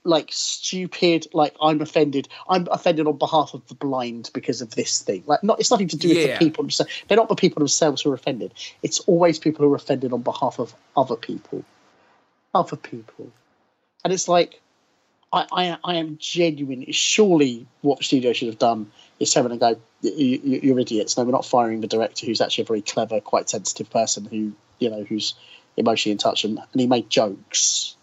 like 0.06 0.28
stupid 0.30 1.26
like 1.32 1.54
i'm 1.62 1.80
offended 1.80 2.28
i'm 2.50 2.68
offended 2.70 3.06
on 3.06 3.16
behalf 3.16 3.54
of 3.54 3.66
the 3.68 3.74
blind 3.74 4.28
because 4.34 4.60
of 4.60 4.70
this 4.74 5.00
thing 5.00 5.22
like 5.26 5.42
not 5.42 5.58
it's 5.58 5.70
nothing 5.70 5.88
to 5.88 5.96
do 5.96 6.08
with 6.08 6.18
Yeah. 6.18 6.26
the 6.38 6.44
people 6.44 6.62
themselves 6.62 6.92
they're 7.08 7.16
not 7.16 7.30
the 7.30 7.34
people 7.34 7.60
themselves 7.60 8.02
who 8.02 8.10
are 8.10 8.14
offended 8.14 8.52
it's 8.82 9.00
always 9.00 9.38
people 9.38 9.64
who 9.64 9.72
are 9.72 9.76
offended 9.76 10.12
on 10.12 10.20
behalf 10.20 10.58
of 10.58 10.74
other 10.94 11.16
people 11.16 11.64
other 12.54 12.76
people 12.76 13.30
and 14.04 14.12
it's 14.12 14.28
like 14.28 14.60
i 15.34 15.46
i, 15.52 15.78
I 15.84 15.94
am 15.96 16.16
genuine 16.18 16.84
surely 16.92 17.66
what 17.82 17.98
the 17.98 18.04
studio 18.04 18.32
should 18.32 18.48
have 18.48 18.58
done 18.58 18.90
is 19.20 19.36
around 19.36 19.52
and 19.52 19.60
go 19.60 19.76
"You- 20.02 20.40
you- 20.50 20.60
you're 20.62 20.78
idiots 20.78 21.16
no 21.16 21.24
we're 21.24 21.32
not 21.40 21.46
firing 21.46 21.80
the 21.80 21.86
director 21.96 22.26
who's 22.26 22.40
actually 22.40 22.62
a 22.62 22.66
very 22.72 22.82
clever 22.82 23.20
quite 23.20 23.48
sensitive 23.48 23.90
person 23.90 24.24
who 24.24 24.52
you 24.78 24.90
know 24.90 25.02
who's 25.04 25.34
emotionally 25.76 26.12
in 26.12 26.18
touch 26.18 26.44
and, 26.44 26.58
and 26.58 26.80
he 26.80 26.86
made 26.86 27.10
jokes 27.10 27.96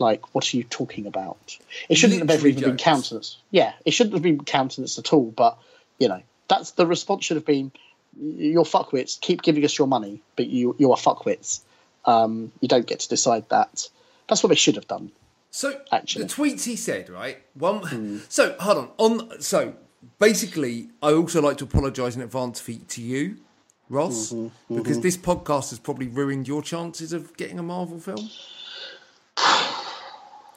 like, 0.00 0.32
what 0.32 0.44
are 0.52 0.56
you 0.56 0.62
talking 0.62 1.06
about? 1.06 1.58
It 1.88 1.96
shouldn't 1.96 2.20
have 2.20 2.30
ever 2.30 2.34
Literally 2.44 2.50
even 2.58 2.70
been 2.70 2.76
countenanced. 2.76 3.38
Yeah, 3.50 3.72
it 3.84 3.90
shouldn't 3.90 4.14
have 4.14 4.22
been 4.22 4.44
countenanced 4.44 4.98
at 4.98 5.12
all. 5.12 5.30
But 5.32 5.58
you 5.98 6.08
know, 6.08 6.22
that's 6.46 6.70
the 6.72 6.86
response 6.86 7.24
should 7.24 7.36
have 7.36 7.44
been: 7.44 7.72
"You're 8.16 8.64
fuckwits. 8.64 9.20
Keep 9.20 9.42
giving 9.42 9.64
us 9.64 9.76
your 9.76 9.88
money, 9.88 10.22
but 10.36 10.46
you 10.46 10.76
you 10.78 10.92
are 10.92 10.96
fuckwits. 10.96 11.60
Um, 12.04 12.52
you 12.60 12.68
don't 12.68 12.86
get 12.86 13.00
to 13.00 13.08
decide 13.08 13.48
that." 13.48 13.88
That's 14.28 14.42
what 14.42 14.50
they 14.50 14.54
should 14.54 14.76
have 14.76 14.86
done. 14.86 15.10
So 15.50 15.80
Actually. 15.90 16.24
the 16.24 16.30
tweets 16.30 16.64
he 16.64 16.76
said, 16.76 17.08
right? 17.08 17.38
One. 17.54 17.82
Hmm. 17.86 18.18
So 18.28 18.54
hold 18.60 18.78
on. 18.78 18.90
On 18.98 19.40
so 19.40 19.74
basically, 20.18 20.88
I 21.02 21.12
also 21.12 21.40
like 21.42 21.56
to 21.58 21.64
apologise 21.64 22.16
in 22.16 22.22
advance 22.22 22.60
for, 22.60 22.72
to 22.72 23.02
you, 23.02 23.38
Ross, 23.88 24.32
mm-hmm, 24.32 24.46
mm-hmm. 24.46 24.76
because 24.76 25.00
this 25.00 25.16
podcast 25.16 25.70
has 25.70 25.78
probably 25.78 26.08
ruined 26.08 26.46
your 26.46 26.62
chances 26.62 27.12
of 27.12 27.36
getting 27.36 27.58
a 27.58 27.62
Marvel 27.62 27.98
film. 27.98 28.28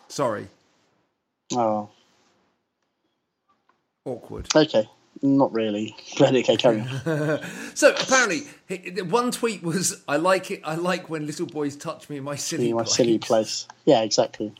Sorry, 0.08 0.48
Oh, 1.54 1.90
awkward. 4.06 4.48
okay. 4.56 4.90
Not 5.22 5.54
really. 5.54 5.96
But 6.20 6.34
okay, 6.36 6.58
carry 6.58 6.82
on. 6.82 7.40
So 7.76 7.92
apparently, 7.92 8.42
one 9.04 9.32
tweet 9.32 9.62
was, 9.64 10.04
"I 10.08 10.18
like 10.18 10.52
it. 10.52 10.62
I 10.64 10.76
like 10.76 11.10
when 11.10 11.26
little 11.26 11.46
boys 11.46 11.76
touch 11.76 12.10
me 12.10 12.18
in 12.18 12.24
my 12.24 12.36
silly, 12.36 12.70
In 12.70 12.76
my 12.76 12.84
place." 12.84 12.96
silly 12.96 13.18
place. 13.20 13.68
Yeah, 13.86 14.02
exactly. 14.02 14.54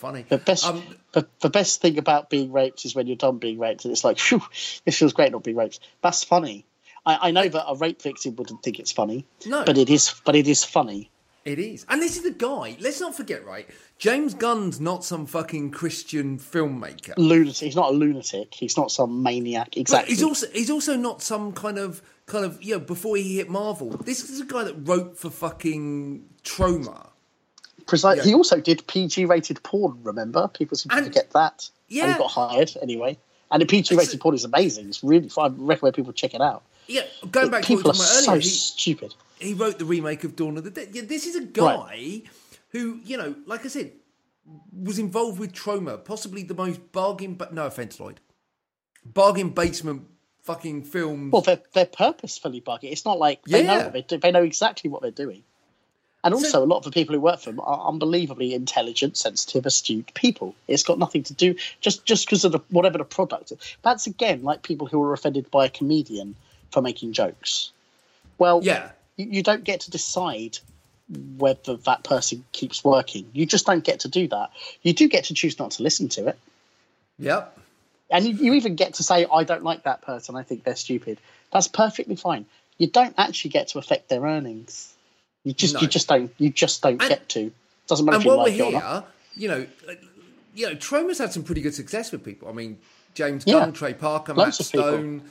Funny. 0.00 0.24
The 0.28 0.38
best, 0.38 0.64
Um, 0.64 0.82
the, 1.12 1.26
the 1.40 1.50
best 1.50 1.82
thing 1.82 1.98
about 1.98 2.30
being 2.30 2.52
raped 2.52 2.84
is 2.86 2.94
when 2.94 3.06
you're 3.06 3.16
done 3.16 3.36
being 3.38 3.58
raped, 3.58 3.84
and 3.84 3.92
it's 3.92 4.02
like, 4.02 4.18
phew, 4.18 4.40
this 4.86 4.98
feels 4.98 5.12
great 5.12 5.30
not 5.32 5.44
being 5.44 5.56
raped. 5.58 5.78
That's 6.02 6.24
funny. 6.24 6.64
I, 7.04 7.28
I 7.28 7.30
know 7.30 7.46
that 7.48 7.64
a 7.68 7.74
rape 7.76 8.00
victim 8.00 8.34
wouldn't 8.36 8.62
think 8.62 8.78
it's 8.78 8.92
funny, 8.92 9.26
No. 9.46 9.64
but 9.64 9.76
it 9.76 9.90
is. 9.90 10.14
But 10.24 10.36
it 10.36 10.48
is 10.48 10.64
funny. 10.64 11.10
It 11.44 11.58
is. 11.58 11.86
And 11.88 12.02
this 12.02 12.16
is 12.16 12.22
the 12.22 12.30
guy. 12.32 12.76
Let's 12.80 13.00
not 13.00 13.14
forget, 13.14 13.44
right? 13.46 13.66
James 13.98 14.34
Gunn's 14.34 14.78
not 14.80 15.04
some 15.04 15.24
fucking 15.26 15.70
Christian 15.70 16.38
filmmaker. 16.38 17.14
Lunatic. 17.16 17.56
He's 17.64 17.76
not 17.76 17.90
a 17.90 17.96
lunatic. 17.96 18.52
He's 18.54 18.76
not 18.76 18.90
some 18.90 19.22
maniac. 19.22 19.68
But 19.72 19.78
Exactly. 19.78 20.14
he's 20.14 20.22
also 20.22 20.46
he's 20.52 20.70
also 20.70 20.96
not 20.96 21.22
some 21.22 21.52
kind 21.52 21.78
of 21.78 22.02
kind 22.26 22.44
of 22.44 22.62
you 22.62 22.74
know 22.74 22.80
before 22.80 23.16
he 23.16 23.36
hit 23.36 23.48
Marvel. 23.48 23.88
This 23.90 24.28
is 24.28 24.40
a 24.40 24.44
guy 24.44 24.64
that 24.64 24.74
wrote 24.86 25.18
for 25.18 25.30
fucking 25.30 26.24
Troma. 26.44 27.08
Preci- 27.90 28.16
yeah. 28.16 28.22
He 28.22 28.34
also 28.34 28.60
did 28.60 28.86
PG-rated 28.86 29.62
porn. 29.62 29.98
Remember, 30.02 30.48
people 30.48 30.76
seem 30.76 30.90
to 30.90 30.96
And- 30.96 31.06
forget 31.06 31.30
that. 31.32 31.68
and 31.88 31.96
Yeah. 31.96 32.12
he 32.12 32.18
got 32.18 32.30
hired 32.30 32.72
anyway. 32.80 33.18
And 33.50 33.60
the 33.60 33.66
PG-rated 33.66 34.20
porn 34.20 34.34
is 34.36 34.44
amazing. 34.44 34.88
It's 34.88 35.02
really 35.02 35.28
fun. 35.28 35.56
I 35.60 35.64
recommend 35.64 35.96
people 35.96 36.12
check 36.12 36.34
it 36.34 36.40
out. 36.40 36.62
Yeah, 36.86 37.02
going 37.30 37.50
back 37.50 37.64
to 37.64 37.72
what 37.74 37.84
we 37.84 37.88
were 37.88 37.92
talking 37.94 38.00
so 38.02 38.22
about 38.22 38.28
earlier, 38.30 38.40
he, 38.42 38.48
stupid. 38.48 39.14
he 39.38 39.54
wrote 39.54 39.78
the 39.78 39.84
remake 39.84 40.24
of 40.24 40.34
Dawn 40.36 40.56
of 40.56 40.64
the 40.64 40.70
Dead. 40.70 40.88
Yeah, 40.92 41.02
this 41.02 41.26
is 41.26 41.36
a 41.36 41.40
guy 41.42 41.76
Right. 41.76 42.22
who 42.70 43.00
you 43.04 43.16
know, 43.16 43.34
like 43.46 43.64
I 43.64 43.68
said, 43.68 43.92
was 44.72 44.98
involved 44.98 45.38
with 45.38 45.52
Troma, 45.52 46.04
possibly 46.04 46.42
the 46.42 46.54
most 46.54 46.90
bargain, 46.92 47.34
but 47.34 47.52
no 47.54 47.66
offense, 47.66 48.00
Lloyd, 48.00 48.18
bargain 49.04 49.50
basement 49.50 50.06
fucking 50.42 50.82
films. 50.84 51.32
Well, 51.32 51.42
they're, 51.42 51.60
they're 51.74 51.86
purposefully 51.86 52.60
buggy. 52.60 52.88
It's 52.88 53.04
not 53.04 53.18
like 53.18 53.44
they 53.44 53.62
know 53.62 53.76
what 53.78 53.92
they 53.92 54.02
do. 54.02 54.16
They 54.18 54.32
know 54.32 54.42
exactly 54.42 54.90
what 54.90 55.02
they're 55.02 55.10
doing. 55.10 55.44
And 56.22 56.34
also, 56.34 56.62
a 56.62 56.66
lot 56.66 56.78
of 56.78 56.84
the 56.84 56.90
people 56.90 57.14
who 57.14 57.20
work 57.20 57.40
for 57.40 57.50
them 57.50 57.60
are 57.60 57.88
unbelievably 57.88 58.52
intelligent, 58.52 59.16
sensitive, 59.16 59.64
astute 59.64 60.12
people. 60.14 60.54
It's 60.68 60.82
got 60.82 60.98
nothing 60.98 61.22
to 61.24 61.34
do 61.34 61.54
just 61.80 62.04
just 62.04 62.26
because 62.26 62.44
of 62.44 62.52
the, 62.52 62.60
whatever 62.68 62.98
the 62.98 63.04
product. 63.04 63.52
is. 63.52 63.58
That's 63.82 64.06
again 64.06 64.42
like 64.42 64.62
people 64.62 64.86
who 64.86 65.02
are 65.02 65.14
offended 65.14 65.50
by 65.50 65.66
a 65.66 65.70
comedian 65.70 66.34
for 66.70 66.82
making 66.82 67.14
jokes. 67.14 67.72
Well, 68.36 68.60
yeah, 68.62 68.90
you, 69.16 69.26
you 69.30 69.42
don't 69.42 69.64
get 69.64 69.80
to 69.80 69.90
decide 69.90 70.58
whether 71.38 71.76
that 71.76 72.04
person 72.04 72.44
keeps 72.52 72.84
working. 72.84 73.28
You 73.32 73.46
just 73.46 73.66
don't 73.66 73.82
get 73.82 74.00
to 74.00 74.08
do 74.08 74.28
that. 74.28 74.50
You 74.82 74.92
do 74.92 75.08
get 75.08 75.24
to 75.24 75.34
choose 75.34 75.58
not 75.58 75.72
to 75.72 75.82
listen 75.82 76.08
to 76.10 76.28
it. 76.28 76.38
yep. 77.18 77.56
And 78.10 78.24
you, 78.24 78.34
you 78.34 78.54
even 78.54 78.74
get 78.74 78.94
to 78.94 79.02
say, 79.04 79.26
I 79.32 79.44
don't 79.44 79.62
like 79.62 79.84
that 79.84 80.02
person. 80.02 80.36
I 80.36 80.42
think 80.42 80.64
they're 80.64 80.76
stupid. 80.76 81.18
That's 81.52 81.68
perfectly 81.68 82.16
fine. 82.16 82.46
You 82.76 82.88
don't 82.88 83.14
actually 83.16 83.50
get 83.50 83.68
to 83.68 83.78
affect 83.78 84.08
their 84.08 84.22
earnings. 84.22 84.92
You 85.44 85.52
just 85.54 85.74
No. 85.74 85.80
you 85.80 85.86
just 85.88 86.08
don't 86.08 86.32
you 86.38 86.50
just 86.50 86.82
don't 86.82 87.00
And- 87.00 87.08
get 87.08 87.28
to. 87.30 87.52
Doesn't 87.86 88.04
matter 88.06 88.16
And 88.16 88.22
if 88.22 88.24
you 88.24 88.30
while 88.30 88.38
like 88.46 88.58
we're 88.58 88.80
here, 88.80 89.04
you 89.36 89.48
know, 89.48 89.66
you 90.54 90.66
know, 90.68 90.74
Troma's 90.76 91.18
had 91.18 91.32
some 91.32 91.42
pretty 91.42 91.60
good 91.60 91.74
success 91.74 92.12
with 92.12 92.24
people. 92.24 92.48
I 92.48 92.52
mean, 92.52 92.78
James 93.14 93.44
Yeah. 93.46 93.54
Gunn, 93.60 93.72
Trey 93.72 93.94
Parker, 93.94 94.34
Loads 94.34 94.60
Matt 94.60 94.70
people. 94.70 94.88
Stone, 94.88 95.22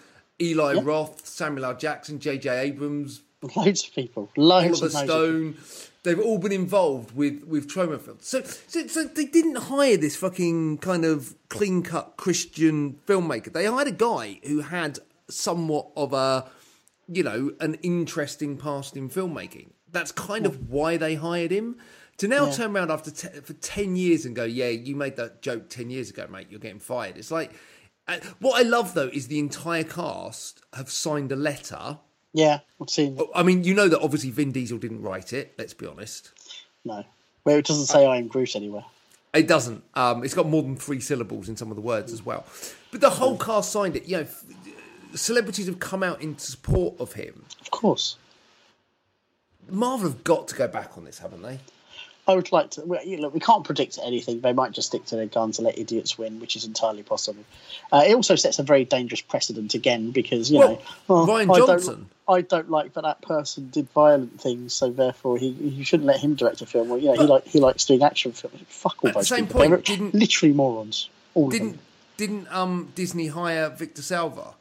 Eli 0.41 0.73
Yeah. 0.73 0.81
Roth, 0.83 1.25
Samuel 1.27 1.65
L. 1.65 1.75
Jackson, 1.77 2.19
J.J. 2.19 2.49
Abrams, 2.59 3.21
Loads 3.55 3.87
of 3.87 3.93
people. 3.95 4.29
Loads 4.35 4.81
Oliver 4.81 4.85
of 4.87 4.93
loads 4.93 4.95
of 4.95 5.09
Stone. 5.09 5.57
They've 6.03 6.19
all 6.19 6.37
been 6.39 6.51
involved 6.51 7.15
with 7.15 7.43
with 7.45 7.69
Troma 7.69 7.99
films. 8.01 8.25
So, 8.27 8.41
so, 8.43 8.87
so 8.87 9.03
they 9.05 9.25
didn't 9.25 9.55
hire 9.55 9.95
this 9.95 10.15
fucking 10.17 10.79
kind 10.79 11.05
of 11.05 11.35
clean 11.49 11.81
cut 11.83 12.13
Christian 12.17 12.99
filmmaker. 13.07 13.51
They 13.53 13.65
hired 13.65 13.87
a 13.87 13.91
guy 13.91 14.39
who 14.43 14.61
had 14.61 14.99
somewhat 15.29 15.87
of 15.95 16.11
a, 16.13 16.49
you 17.07 17.23
know, 17.23 17.51
an 17.61 17.75
interesting 17.75 18.57
past 18.57 18.97
in 18.97 19.09
filmmaking. 19.09 19.67
That's 19.91 20.11
kind 20.11 20.45
of 20.45 20.69
why 20.69 20.97
they 20.97 21.15
hired 21.15 21.51
him. 21.51 21.77
To 22.17 22.27
now 22.27 22.45
Yeah. 22.47 22.51
turn 22.51 22.75
around 22.75 22.91
after 22.91 23.11
te- 23.11 23.39
for 23.41 23.53
ten 23.53 23.95
years 23.95 24.25
and 24.25 24.35
go, 24.35 24.43
yeah, 24.43 24.67
you 24.69 24.95
made 24.95 25.15
that 25.15 25.41
joke 25.41 25.69
ten 25.69 25.89
years 25.89 26.09
ago, 26.09 26.27
mate. 26.29 26.47
You're 26.49 26.59
getting 26.59 26.79
fired. 26.79 27.17
It's 27.17 27.31
like 27.31 27.53
uh, 28.07 28.17
what 28.39 28.59
I 28.59 28.63
love 28.67 28.93
though 28.93 29.07
is 29.07 29.27
the 29.27 29.39
entire 29.39 29.83
cast 29.83 30.61
have 30.73 30.89
signed 30.89 31.31
a 31.31 31.35
letter. 31.35 31.99
Yeah, 32.33 32.59
I've 32.81 32.89
seen 32.89 33.17
it. 33.17 33.25
I 33.33 33.41
mean, 33.43 33.63
you 33.63 33.73
know 33.73 33.87
that 33.87 33.99
obviously 34.01 34.29
Vin 34.31 34.51
Diesel 34.51 34.77
didn't 34.77 35.01
write 35.01 35.33
it. 35.33 35.53
Let's 35.57 35.73
be 35.73 35.87
honest. 35.87 36.31
No. 36.85 37.03
Where 37.43 37.57
it 37.57 37.65
doesn't 37.65 37.85
say 37.87 38.05
I 38.05 38.17
am 38.17 38.27
Groot 38.27 38.55
anywhere. 38.55 38.85
It 39.33 39.47
doesn't. 39.47 39.83
Um, 39.93 40.23
it's 40.23 40.33
got 40.33 40.47
more 40.47 40.61
than 40.61 40.75
three 40.75 40.99
syllables 40.99 41.49
in 41.49 41.55
some 41.55 41.69
of 41.71 41.75
the 41.75 41.81
words 41.81 42.11
as 42.11 42.23
well. 42.25 42.45
But 42.91 43.01
the 43.01 43.09
whole 43.11 43.37
cast 43.37 43.71
signed 43.71 43.95
it. 43.95 44.05
You 44.07 44.17
know, 44.17 44.23
f- 44.23 44.43
celebrities 45.15 45.67
have 45.67 45.79
come 45.79 46.03
out 46.03 46.21
in 46.21 46.37
support 46.37 46.99
of 46.99 47.13
him. 47.13 47.45
Of 47.61 47.71
course. 47.71 48.17
Marvel 49.71 50.09
have 50.09 50.23
got 50.23 50.47
to 50.49 50.55
go 50.55 50.67
back 50.67 50.97
on 50.97 51.03
this, 51.05 51.19
haven't 51.19 51.41
they? 51.41 51.59
I 52.27 52.35
would 52.35 52.51
like 52.51 52.69
to. 52.71 52.81
well, 52.81 53.03
you 53.03 53.19
know, 53.19 53.29
we 53.29 53.39
can't 53.39 53.63
predict 53.63 53.97
anything. 54.03 54.41
They 54.41 54.53
might 54.53 54.71
just 54.71 54.89
stick 54.89 55.03
to 55.05 55.15
their 55.15 55.25
guns 55.25 55.57
and 55.57 55.65
let 55.65 55.79
idiots 55.79 56.15
win, 56.15 56.39
which 56.39 56.55
is 56.55 56.63
entirely 56.63 57.01
possible. 57.01 57.43
Uh, 57.91 58.03
it 58.05 58.13
also 58.13 58.35
sets 58.35 58.59
a 58.59 58.63
very 58.63 58.85
dangerous 58.85 59.21
precedent 59.21 59.73
again 59.73 60.11
because 60.11 60.51
you 60.51 60.59
Well, 60.59 60.69
know 60.73 60.81
oh, 61.09 61.25
Rian 61.25 61.51
I 61.51 61.57
Johnson. 61.57 62.07
Don't, 62.27 62.37
I 62.37 62.41
don't 62.41 62.69
like 62.69 62.93
that 62.93 63.01
that 63.01 63.21
person 63.23 63.69
did 63.71 63.89
violent 63.89 64.39
things, 64.39 64.73
so 64.75 64.91
therefore 64.91 65.39
he 65.39 65.47
you 65.47 65.83
shouldn't 65.83 66.05
let 66.05 66.19
him 66.19 66.35
direct 66.35 66.61
a 66.61 66.67
film. 66.67 66.89
Well, 66.89 66.99
you 66.99 67.07
know, 67.07 67.13
he 67.13 67.23
like 67.23 67.47
he 67.47 67.59
likes 67.59 67.85
doing 67.85 68.03
action 68.03 68.31
films. 68.33 68.61
Fuck 68.67 69.03
all 69.03 69.11
those 69.11 69.27
same 69.27 69.47
people. 69.47 69.61
point, 69.67 69.85
didn't- 69.85 70.13
literally 70.13 70.53
morons. 70.53 71.09
All 71.33 71.49
Didn't 71.49 71.79
didn't 72.17 72.47
um, 72.53 72.91
Disney 72.93 73.27
hire 73.27 73.69
Victor 73.69 74.03
Salva? 74.03 74.53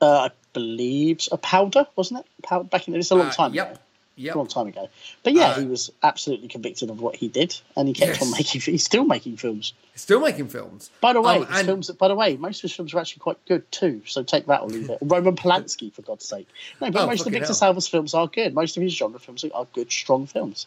Uh, 0.00 0.28
I 0.28 0.30
believe 0.52 1.22
a 1.32 1.38
powder 1.38 1.88
wasn't 1.96 2.20
it? 2.20 2.26
Powder 2.44 2.64
back 2.68 2.86
in 2.86 2.94
it's 2.94 3.10
a 3.10 3.16
long 3.16 3.28
Uh, 3.28 3.32
time. 3.32 3.52
Yep. 3.54 3.70
ago. 3.72 3.80
Yep. 4.18 4.34
a 4.34 4.38
long 4.38 4.46
time 4.48 4.66
ago. 4.66 4.88
But 5.22 5.32
yeah, 5.32 5.50
Uh, 5.52 5.60
he 5.60 5.66
was 5.66 5.90
absolutely 6.02 6.48
convicted 6.48 6.90
of 6.90 7.00
what 7.00 7.16
he 7.16 7.28
did, 7.28 7.58
and 7.76 7.88
he 7.88 7.94
kept 7.94 8.12
Yes. 8.14 8.22
on 8.22 8.30
making. 8.32 8.60
He's 8.72 8.84
still 8.84 9.04
making 9.04 9.36
films. 9.36 9.72
He's 9.92 10.02
still 10.02 10.20
making 10.20 10.48
films. 10.48 10.90
By 11.00 11.12
the 11.12 11.20
way, 11.20 11.36
Um, 11.38 11.46
and- 11.50 11.66
films. 11.66 11.90
By 11.92 12.08
the 12.08 12.14
way, 12.14 12.36
most 12.36 12.58
of 12.58 12.62
his 12.62 12.72
films 12.72 12.92
are 12.94 12.98
actually 12.98 13.20
quite 13.20 13.44
good 13.46 13.70
too. 13.72 14.02
So 14.06 14.22
take 14.22 14.46
that 14.46 14.62
or 14.62 14.68
leave 14.68 14.90
it. 14.90 14.98
Roman 15.00 15.36
Polanski, 15.36 15.92
for 15.92 16.02
God's 16.02 16.24
sake. 16.26 16.48
No, 16.80 16.90
but 16.90 17.02
Oh, 17.02 17.06
most 17.06 17.26
of 17.26 17.32
Victor. 17.32 17.54
Salva's 17.54 17.88
films 17.88 18.12
are 18.14 18.26
good. 18.26 18.52
Most 18.54 18.76
of 18.76 18.82
his 18.82 18.92
genre 18.94 19.18
films 19.20 19.44
are 19.44 19.66
good, 19.72 19.90
strong 19.90 20.26
films. 20.26 20.66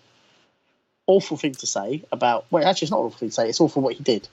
Awful 1.07 1.35
thing 1.37 1.53
to 1.55 1.65
say 1.67 2.03
about. 2.11 2.45
Well, 2.51 2.63
actually, 2.65 2.85
it's 2.85 2.91
not 2.91 2.99
awful 2.99 3.17
thing 3.17 3.29
to 3.29 3.35
say. 3.35 3.49
It's 3.49 3.59
awful 3.59 3.81
what 3.81 3.95
he 3.95 4.03
did. 4.03 4.27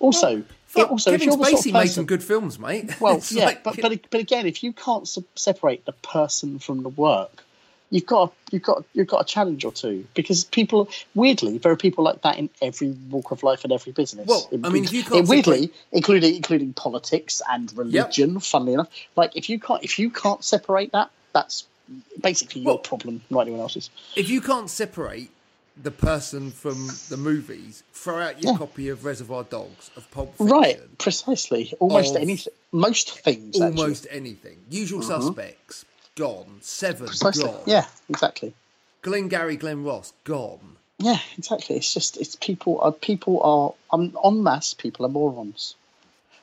Also, 0.00 0.38
it 0.38 0.44
Fuck, 0.66 0.90
also 0.90 1.12
if 1.12 1.20
Kevin 1.20 1.28
you're 1.28 1.36
the 1.36 1.44
sort 1.50 1.62
Spacey 1.64 1.68
of 1.68 1.74
made 1.74 1.90
some 1.90 2.06
good 2.06 2.24
films, 2.24 2.58
mate. 2.58 3.00
well, 3.00 3.20
yeah, 3.30 3.44
like- 3.44 3.62
but, 3.62 3.76
but 3.80 4.10
but 4.10 4.20
again, 4.20 4.46
if 4.46 4.64
you 4.64 4.72
can't 4.72 5.06
se- 5.06 5.22
separate 5.36 5.84
the 5.84 5.92
person 5.92 6.58
from 6.58 6.82
the 6.82 6.88
work, 6.88 7.44
you've 7.92 8.06
got 8.06 8.32
you've 8.50 8.62
got 8.62 8.84
you've 8.94 9.06
got 9.06 9.20
a 9.20 9.24
challenge 9.24 9.64
or 9.64 9.70
two 9.70 10.04
because 10.14 10.44
people 10.44 10.88
weirdly 11.14 11.58
there 11.58 11.70
are 11.70 11.76
people 11.76 12.02
like 12.02 12.22
that 12.22 12.38
in 12.38 12.48
every 12.60 12.90
walk 13.10 13.30
of 13.30 13.42
life 13.44 13.62
and 13.64 13.72
every 13.72 13.92
business. 13.92 14.26
Well, 14.26 14.48
In- 14.50 14.64
I 14.66 14.70
mean, 14.70 14.84
if 14.84 14.92
you 14.92 15.00
in- 15.00 15.06
can't 15.06 15.28
weirdly, 15.28 15.60
separate- 15.66 15.74
including 15.92 16.34
including 16.34 16.72
politics 16.72 17.40
and 17.48 17.72
religion. 17.76 18.40
Funnily 18.40 18.72
enough, 18.74 18.88
like 19.14 19.36
if 19.36 19.48
you 19.50 19.60
can't 19.60 19.84
if 19.84 19.98
you 20.00 20.10
can't 20.10 20.42
separate 20.42 20.90
that, 20.92 21.10
that's 21.32 21.64
basically 22.20 22.62
your 22.62 22.74
Well- 22.74 22.78
problem, 22.78 23.22
not 23.30 23.40
anyone 23.42 23.60
else's. 23.60 23.90
if 24.16 24.28
you 24.30 24.40
can't 24.40 24.70
separate 24.70 25.30
the 25.82 25.90
person 25.90 26.50
from 26.50 26.88
the 27.08 27.16
movies, 27.16 27.82
throw 27.94 28.20
out 28.20 28.42
your 28.42 28.52
Yeah. 28.52 28.58
copy 28.58 28.88
of 28.90 29.06
Reservoir 29.06 29.42
Dogs, 29.44 29.90
of 29.96 30.10
Pulp 30.10 30.30
Fiction, 30.36 30.46
Right, 30.46 30.98
precisely. 30.98 31.72
Almost 31.80 32.14
anything. 32.14 32.52
Most 32.72 33.18
things. 33.20 33.58
actually. 33.60 33.82
almost 33.82 34.06
anything. 34.10 34.58
Usual 34.70 35.00
mm-hmm. 35.00 35.22
Suspects, 35.22 35.86
gone. 36.16 36.58
Seven, 36.60 37.06
Precisely. 37.06 37.44
gone. 37.44 37.60
Yeah, 37.66 37.86
exactly. 38.08 38.54
Glenn 39.02 39.28
Gary, 39.28 39.56
Glen 39.56 39.82
Ross, 39.82 40.12
gone. 40.24 40.76
Yeah, 40.98 41.18
exactly. 41.36 41.76
It's 41.76 41.92
just 41.92 42.16
it's 42.20 42.36
people 42.36 42.80
are 42.80 42.92
people 42.92 43.42
are 43.42 43.74
um, 43.92 44.16
en 44.24 44.42
masse. 44.42 44.74
People 44.74 45.04
are 45.06 45.08
morons. 45.08 45.74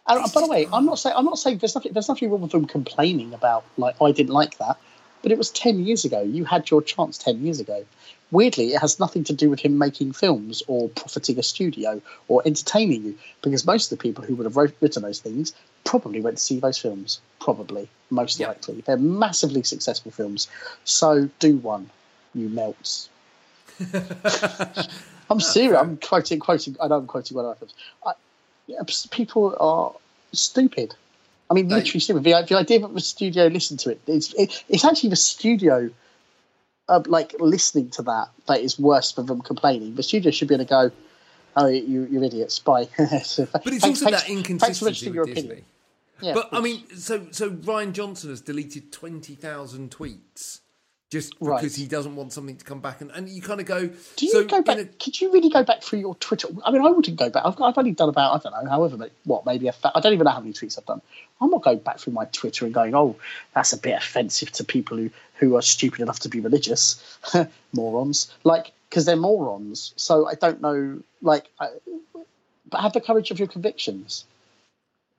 And 0.06 0.20
uh, 0.20 0.28
by 0.34 0.42
the 0.42 0.48
way, 0.48 0.68
I'm 0.72 0.86
not 0.86 1.00
saying 1.00 1.16
I'm 1.16 1.26
not 1.26 1.40
saying 1.40 1.60
there's 1.60 1.76
nothing 1.76 1.94
there's 1.94 2.10
nothing 2.10 2.30
wrong 2.30 2.42
with 2.42 2.52
them 2.52 2.66
complaining 2.66 3.34
about 3.34 3.64
like 3.78 3.96
"Oh, 4.02 4.08
I 4.08 4.12
didn't 4.12 4.34
like 4.34 4.58
that, 4.58 4.78
but 5.22 5.32
it 5.32 5.38
was 5.38 5.50
ten 5.50 5.86
years 5.86 6.06
ago. 6.06 6.22
You 6.22 6.46
had 6.46 6.70
your 6.70 6.82
chance 6.82 7.18
ten 7.18 7.44
years 7.44 7.60
ago. 7.60 7.86
Weirdly, 8.32 8.74
it 8.74 8.80
has 8.80 9.00
nothing 9.00 9.24
to 9.26 9.34
do 9.34 9.50
with 9.50 9.60
him 9.60 9.78
making 9.78 10.14
films 10.14 10.62
or 10.68 10.90
profiting 10.90 11.40
a 11.40 11.44
studio 11.44 12.00
or 12.28 12.44
entertaining 12.46 13.04
you, 13.04 13.18
because 13.42 13.66
most 13.66 13.92
of 13.92 13.98
the 13.98 14.02
people 14.02 14.24
who 14.24 14.36
would 14.36 14.46
have 14.46 14.56
wrote, 14.56 14.76
written 14.82 15.02
those 15.02 15.20
things 15.20 15.54
probably 15.84 16.22
went 16.22 16.38
to 16.38 16.44
see 16.44 16.60
those 16.60 16.78
films. 16.78 17.22
Probably, 17.40 17.90
most 18.12 18.40
likely, 18.40 18.82
they're 18.82 18.98
massively 18.98 19.64
successful 19.64 20.12
films. 20.12 20.48
So 20.84 21.30
do 21.40 21.58
one, 21.58 21.90
you 22.36 22.50
melts. 22.50 23.10
I'm 25.30 25.40
serious. 25.40 25.80
I'm 25.80 25.98
quoting, 25.98 26.40
quoting. 26.40 26.76
I 26.82 26.88
know 26.88 26.98
I'm 26.98 27.08
quoting 27.08 27.36
one 27.36 27.46
of 27.46 27.60
them. 27.60 27.70
I, 28.06 28.14
yeah, 28.68 28.82
people 29.12 29.56
are 29.60 29.94
stupid. 30.34 30.96
I 31.50 31.54
mean, 31.56 31.68
They- 31.68 31.76
literally. 31.76 32.22
The, 32.22 32.46
the 32.48 32.56
idea 32.58 32.80
that 32.80 32.94
the 32.94 33.00
studio 33.02 33.48
listened 33.48 33.80
to 33.82 33.92
it, 33.92 34.02
it's, 34.08 34.34
it, 34.36 34.64
it's 34.70 34.86
actually 34.86 35.10
the 35.10 35.16
studio, 35.16 35.90
uh, 36.88 37.02
like 37.08 37.36
listening 37.40 37.90
to 37.92 38.04
that, 38.04 38.30
that 38.48 38.62
is 38.62 38.78
worse 38.80 39.14
than 39.14 39.26
them 39.26 39.42
complaining. 39.42 39.96
The 39.96 40.04
studio 40.04 40.32
should 40.32 40.48
be 40.48 40.56
able 40.56 40.66
to 40.66 40.70
go, 40.70 40.92
"Oh, 41.56 41.68
you, 41.68 42.06
you 42.12 42.24
idiots!" 42.24 42.60
Bye. 42.60 42.88
So, 43.24 43.48
But 43.52 43.66
it's 43.74 43.82
thanks- 43.84 43.86
also 44.02 44.06
thanks- 44.06 44.24
that 44.24 44.30
inconsistency 44.30 44.86
Thanks 44.86 45.00
for 45.08 45.14
your 45.14 45.26
Disney. 45.26 45.42
opinion. 45.42 45.66
Yeah, 46.22 46.34
But 46.34 46.48
of 46.52 46.54
I 46.54 46.62
mean, 46.62 46.84
so 46.98 47.28
so 47.32 47.50
Rian 47.52 47.94
Johnson 47.94 48.30
has 48.30 48.42
deleted 48.42 48.92
twenty 48.92 49.36
thousand 49.36 49.90
tweets 49.92 50.60
just 51.10 51.38
because 51.40 51.48
Right. 51.64 51.76
he 51.76 51.88
doesn't 51.88 52.16
want 52.16 52.32
something 52.34 52.56
to 52.58 52.64
come 52.64 52.80
back, 52.82 53.02
and, 53.02 53.10
and 53.12 53.28
you 53.28 53.42
kind 53.42 53.60
of 53.60 53.66
go. 53.66 53.88
Do 54.16 54.26
you 54.26 54.32
so 54.32 54.44
go 54.46 54.62
back? 54.62 54.78
a- 54.78 54.86
Could 54.86 55.20
you 55.20 55.32
really 55.34 55.50
go 55.50 55.64
back 55.64 55.82
through 55.82 56.00
your 56.00 56.14
Twitter? 56.16 56.48
I 56.64 56.72
mean, 56.72 56.82
I 56.86 56.90
wouldn't 56.90 57.18
go 57.18 57.30
back. 57.32 57.44
I've, 57.46 57.60
I've 57.62 57.78
only 57.78 57.94
done 57.94 58.10
about 58.10 58.34
I 58.36 58.50
don't 58.50 58.64
know, 58.64 58.70
however, 58.70 58.96
many- 58.98 59.12
what 59.24 59.46
maybe 59.46 59.68
a 59.68 59.72
fa- 59.72 59.92
I 59.96 60.00
don't 60.02 60.14
even 60.14 60.26
know 60.26 60.32
how 60.32 60.40
many 60.40 60.54
tweets 60.54 60.78
I've 60.78 60.86
done. 60.86 61.02
I'm 61.42 61.50
not 61.50 61.64
going 61.64 61.80
back 61.80 62.00
through 62.00 62.14
my 62.14 62.26
Twitter 62.26 62.66
and 62.66 62.74
going, 62.74 62.94
oh, 62.96 63.16
that's 63.56 63.74
a 63.74 63.78
bit 63.78 63.96
offensive 63.98 64.52
to 64.54 64.64
people 64.64 64.98
who 64.98 65.10
who 65.36 65.56
are 65.56 65.62
stupid 65.62 66.02
enough 66.02 66.20
to 66.20 66.30
be 66.30 66.42
religious, 66.42 67.02
morons. 67.74 68.32
Like 68.44 68.72
because 68.90 69.06
they're 69.06 69.16
morons. 69.16 69.94
So 69.96 70.28
I 70.28 70.36
don't 70.36 70.62
know. 70.62 71.00
Like, 71.22 71.46
I, 71.60 71.70
but 72.70 72.82
have 72.82 72.94
the 72.94 73.02
courage 73.02 73.32
of 73.32 73.40
your 73.40 73.48
convictions. 73.48 74.26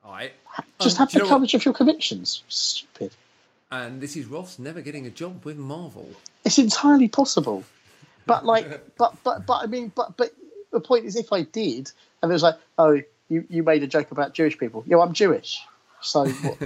all 0.05 0.12
right. 0.12 0.33
Just 0.81 0.96
Um, 1.00 1.07
have 1.07 1.12
the 1.12 1.18
know 1.20 1.24
what? 1.24 1.31
courage 1.38 1.55
of 1.55 1.64
your 1.64 1.74
convictions. 1.74 2.42
Stupid. 2.48 3.12
And 3.71 4.01
this 4.01 4.17
is 4.17 4.27
Ross 4.27 4.59
never 4.59 4.81
getting 4.81 5.07
a 5.07 5.11
job 5.11 5.45
with 5.45 5.57
Marvel. 5.57 6.09
It's 6.45 6.59
entirely 6.59 7.09
possible. 7.09 7.65
But 8.27 8.45
like, 8.45 8.97
but 8.99 9.17
but 9.23 9.47
but 9.47 9.63
I 9.63 9.67
mean, 9.67 9.93
but 9.95 10.17
but 10.17 10.33
the 10.73 10.81
point 10.81 11.05
is, 11.05 11.17
if 11.17 11.33
I 11.33 11.43
did, 11.43 11.91
and 12.23 12.31
it 12.31 12.33
was 12.33 12.43
like, 12.43 12.57
oh, 12.79 13.01
you 13.29 13.45
you 13.49 13.63
made 13.63 13.83
a 13.83 13.87
joke 13.87 14.11
about 14.11 14.35
Jewish 14.35 14.59
people. 14.59 14.85
Yeah, 14.87 14.99
I'm 14.99 15.13
Jewish. 15.13 15.61
So 16.03 16.27
what, 16.27 16.57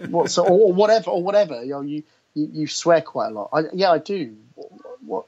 what 0.10 0.30
so, 0.30 0.46
or 0.46 0.72
whatever 0.72 1.10
or 1.10 1.22
whatever. 1.22 1.62
You 1.64 1.70
know, 1.70 1.80
you 1.80 2.02
you, 2.34 2.48
you 2.52 2.66
swear 2.66 3.00
quite 3.00 3.28
a 3.28 3.30
lot. 3.30 3.50
I, 3.52 3.62
yeah, 3.72 3.90
I 3.90 3.98
do. 3.98 4.36
What, 4.54 4.70
what 5.04 5.26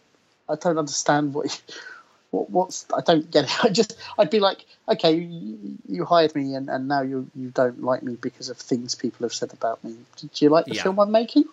I 0.48 0.54
don't 0.56 0.78
understand 0.78 1.34
what. 1.34 1.46
You, 1.46 1.74
what, 2.30 2.50
what's 2.50 2.86
I 2.96 3.00
don't 3.00 3.30
get 3.30 3.44
it. 3.44 3.50
I 3.64 3.68
just 3.70 3.96
I'd 4.18 4.30
be 4.30 4.40
like, 4.40 4.64
okay, 4.88 5.14
you, 5.14 5.78
you 5.88 6.04
hired 6.04 6.34
me, 6.34 6.54
and, 6.54 6.68
and 6.68 6.88
now 6.88 7.02
you 7.02 7.30
you 7.34 7.50
don't 7.50 7.82
like 7.82 8.02
me 8.02 8.16
because 8.20 8.48
of 8.48 8.56
things 8.56 8.94
people 8.94 9.24
have 9.24 9.34
said 9.34 9.52
about 9.52 9.82
me. 9.84 9.96
Do 10.16 10.28
you 10.36 10.48
like 10.50 10.66
the 10.66 10.74
Yeah. 10.74 10.82
film 10.82 10.98
I'm 11.00 11.10
making? 11.10 11.44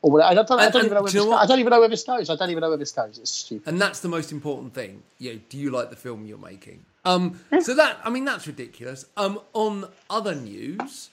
Or 0.00 0.12
what, 0.12 0.22
I 0.22 0.32
don't, 0.32 0.48
I 0.48 0.70
don't 0.70 0.76
and 0.76 0.84
even 0.84 0.94
know 0.94 1.02
where 1.02 1.10
do 1.10 1.18
this? 1.24 1.32
I 1.32 1.46
don't 1.46 1.58
even 1.58 1.70
know 1.70 1.80
where 1.80 1.88
this 1.88 2.04
goes. 2.04 2.30
I 2.30 2.36
don't 2.36 2.50
even 2.50 2.60
know 2.60 2.68
where 2.68 2.78
this 2.78 2.92
goes. 2.92 3.18
It's 3.18 3.32
stupid. 3.32 3.66
And 3.68 3.80
that's 3.80 3.98
the 3.98 4.08
most 4.08 4.30
important 4.30 4.72
thing. 4.72 5.02
You 5.18 5.32
know, 5.34 5.40
do 5.48 5.58
you 5.58 5.70
like 5.72 5.90
the 5.90 5.96
film 5.96 6.24
you're 6.24 6.38
making? 6.38 6.84
Um, 7.04 7.40
so 7.60 7.74
that 7.74 7.98
I 8.04 8.10
mean 8.10 8.24
that's 8.24 8.46
ridiculous. 8.46 9.06
Um, 9.16 9.40
on 9.54 9.86
other 10.08 10.34
news, 10.36 11.10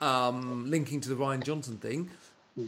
um, 0.00 0.70
linking 0.70 1.00
to 1.02 1.08
the 1.08 1.14
Rian 1.14 1.42
Johnson 1.44 1.78
thing. 1.78 2.10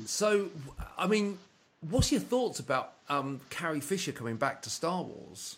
So 0.07 0.49
I 0.97 1.07
mean, 1.07 1.39
what's 1.81 2.13
your 2.13 2.21
thoughts 2.21 2.59
about 2.61 2.95
um, 3.09 3.41
Carrie 3.51 3.81
Fisher 3.81 4.13
coming 4.13 4.37
back 4.37 4.63
to 4.63 4.71
Star 4.71 5.03
Wars? 5.03 5.57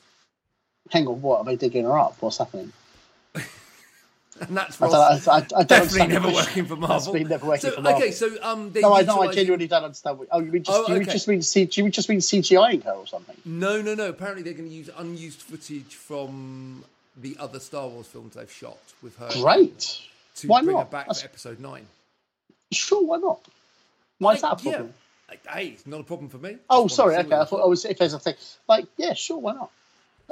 Hang 0.90 1.07
on, 1.07 1.22
what 1.22 1.38
are 1.38 1.44
they 1.44 1.57
digging 1.57 1.85
her 1.85 1.98
up? 1.98 2.16
What's 2.20 2.38
happening? 2.38 2.72
And 4.40 4.57
that's 4.57 4.81
I 4.81 4.87
don't, 4.87 5.29
I, 5.29 5.33
I, 5.33 5.37
I 5.37 5.40
don't 5.40 5.68
definitely 5.68 6.00
understand 6.00 6.12
never 6.12 6.31
question. 6.31 6.46
working 6.46 6.64
for 6.64 6.76
That's 6.76 6.88
Marvel. 6.88 7.12
been 7.12 7.29
never 7.29 7.46
working 7.46 7.61
so, 7.61 7.76
for 7.76 7.83
Marvel. 7.83 8.03
Okay, 8.03 8.11
so 8.12 8.42
um, 8.42 8.72
No, 8.74 8.94
I 8.94 9.03
know. 9.03 9.20
I 9.20 9.33
genuinely 9.33 9.66
don't 9.66 9.85
understand. 9.85 10.18
What, 10.18 10.29
oh, 10.33 10.40
you 10.40 10.50
mean 10.50 10.62
just 10.62 10.79
Oh, 10.88 10.94
you 10.94 11.03
okay. 11.03 11.12
just 11.12 11.29
mean 11.29 11.42
C, 11.42 11.66
do 11.66 11.83
you 11.85 11.90
just 11.90 12.09
mean 12.09 12.20
CGIing 12.20 12.85
her 12.85 12.92
or 12.92 13.07
something? 13.07 13.37
No, 13.44 13.83
no, 13.83 13.94
no. 13.94 14.09
Apparently, 14.09 14.42
they're 14.42 14.55
going 14.55 14.68
to 14.68 14.74
use 14.74 14.88
unused 14.96 15.42
footage 15.42 15.94
from 15.94 16.85
the 17.18 17.37
other 17.38 17.61
Star 17.61 17.87
Wars 17.88 18.07
films 18.07 18.35
they've 18.35 18.50
shot 18.50 18.79
with 19.03 19.14
her. 19.18 19.29
Great. 19.42 20.00
To 20.37 20.48
Why 20.48 20.62
bring 20.62 20.74
not? 20.76 20.87
her 20.87 20.90
back 20.90 21.07
That's- 21.07 21.20
for 21.20 21.26
Episode 21.26 21.61
Nine. 21.61 21.87
Sure, 22.72 23.05
why 23.05 23.18
not? 23.18 23.40
Why 24.20 24.35
is 24.35 24.42
that 24.42 24.53
a 24.53 24.57
problem? 24.57 24.94
Yeah. 25.29 25.53
Hey, 25.53 25.66
it's 25.68 25.87
not 25.87 26.00
a 26.00 26.05
problem 26.05 26.29
for 26.29 26.38
me. 26.38 26.57
Oh, 26.70 26.87
sorry. 26.88 27.16
Okay, 27.16 27.37
I 27.37 27.44
thought 27.44 27.62
I 27.62 27.66
was 27.66 27.85
if 27.85 27.98
there's 27.98 28.14
a 28.14 28.18
thing 28.18 28.35
like 28.68 28.87
yeah, 28.96 29.14
sure, 29.14 29.38
why 29.38 29.53
not? 29.53 29.70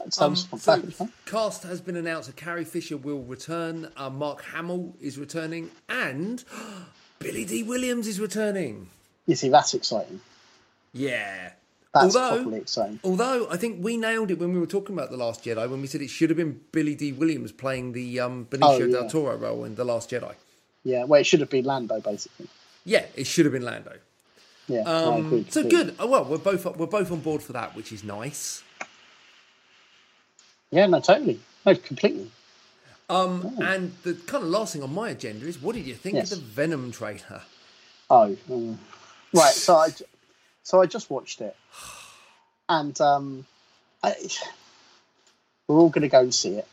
That 0.05 0.23
Um, 0.23 0.37
sounds 0.37 0.63
so, 0.63 1.09
cast 1.27 1.65
has 1.65 1.81
been 1.81 1.97
announced. 1.97 2.35
Carrie 2.37 2.65
Fisher 2.65 2.97
will 2.97 3.23
return. 3.23 3.91
Uh, 3.97 4.09
Mark 4.11 4.45
Hamill 4.53 4.95
is 5.01 5.19
returning, 5.19 5.71
and 5.89 6.45
Billy 7.19 7.45
Dee 7.45 7.63
Williams 7.65 8.07
is 8.07 8.21
returning. 8.21 8.89
You 9.27 9.35
see, 9.35 9.49
that's 9.49 9.75
exciting. 9.75 10.21
Yeah. 10.93 11.53
That's 11.95 12.15
although, 12.15 12.51
exciting. 12.55 13.01
although 13.03 13.49
I 13.51 13.57
think 13.57 13.83
we 13.83 13.97
nailed 13.97 14.31
it 14.31 14.39
when 14.39 14.53
we 14.53 14.61
were 14.61 14.67
talking 14.67 14.95
about 14.95 15.11
the 15.11 15.17
Last 15.17 15.43
Jedi 15.45 15.69
when 15.69 15.81
we 15.81 15.87
said 15.87 16.01
it 16.03 16.11
should 16.11 16.31
have 16.31 16.37
been 16.37 16.61
Billy 16.71 16.95
Dee 16.95 17.13
Williams 17.13 17.51
playing 17.51 17.93
the 17.93 18.21
um, 18.21 18.47
Benicio 18.51 18.63
Oh, 18.63 18.79
yeah. 18.79 18.93
del 18.93 19.09
Toro 19.11 19.37
role 19.37 19.65
in 19.65 19.75
the 19.75 19.85
Last 19.85 20.11
Jedi. 20.11 20.35
Yeah, 20.85 21.05
well, 21.05 21.21
it 21.21 21.25
should 21.25 21.41
have 21.41 21.51
been 21.51 21.65
Lando 21.65 21.99
basically. 22.01 22.47
Yeah, 22.85 23.07
it 23.17 23.27
should 23.27 23.47
have 23.47 23.53
been 23.53 23.65
Lando. 23.65 23.97
Yeah, 24.69 24.83
Um, 24.83 25.47
so 25.49 25.67
good. 25.69 25.95
Oh, 25.99 26.07
well, 26.07 26.25
we're 26.27 26.37
both 26.39 26.65
we're 26.77 26.87
both 26.87 27.11
on 27.11 27.21
board 27.21 27.43
for 27.43 27.55
that, 27.55 27.75
which 27.75 27.91
is 27.91 28.05
nice. 28.05 28.63
Yeah, 30.71 30.87
no, 30.87 31.01
totally, 31.01 31.41
no, 31.65 31.75
completely. 31.75 32.31
Um, 33.11 33.57
and 33.63 33.93
the 34.03 34.15
kind 34.15 34.45
of 34.45 34.51
last 34.51 34.75
thing 34.75 34.83
on 34.83 34.93
my 34.95 35.11
agenda 35.11 35.47
is, 35.47 35.59
what 35.61 35.75
did 35.75 35.87
you 35.87 35.95
think 35.95 36.17
Yes. 36.17 36.31
of 36.33 36.39
the 36.41 36.45
Venom 36.45 36.93
trailer? 36.93 37.43
Oh, 38.11 38.37
mm. 38.49 38.77
right. 39.33 39.53
So 39.53 39.77
I, 39.77 39.89
so 40.63 40.81
I 40.83 40.87
just 40.87 41.09
watched 41.11 41.41
it, 41.41 41.57
and 42.69 42.99
um, 43.01 43.47
I, 44.03 44.15
we're 45.67 45.79
all 45.79 45.89
going 45.89 46.03
to 46.03 46.09
go 46.09 46.21
and 46.21 46.35
see 46.35 46.51
it. 46.57 46.67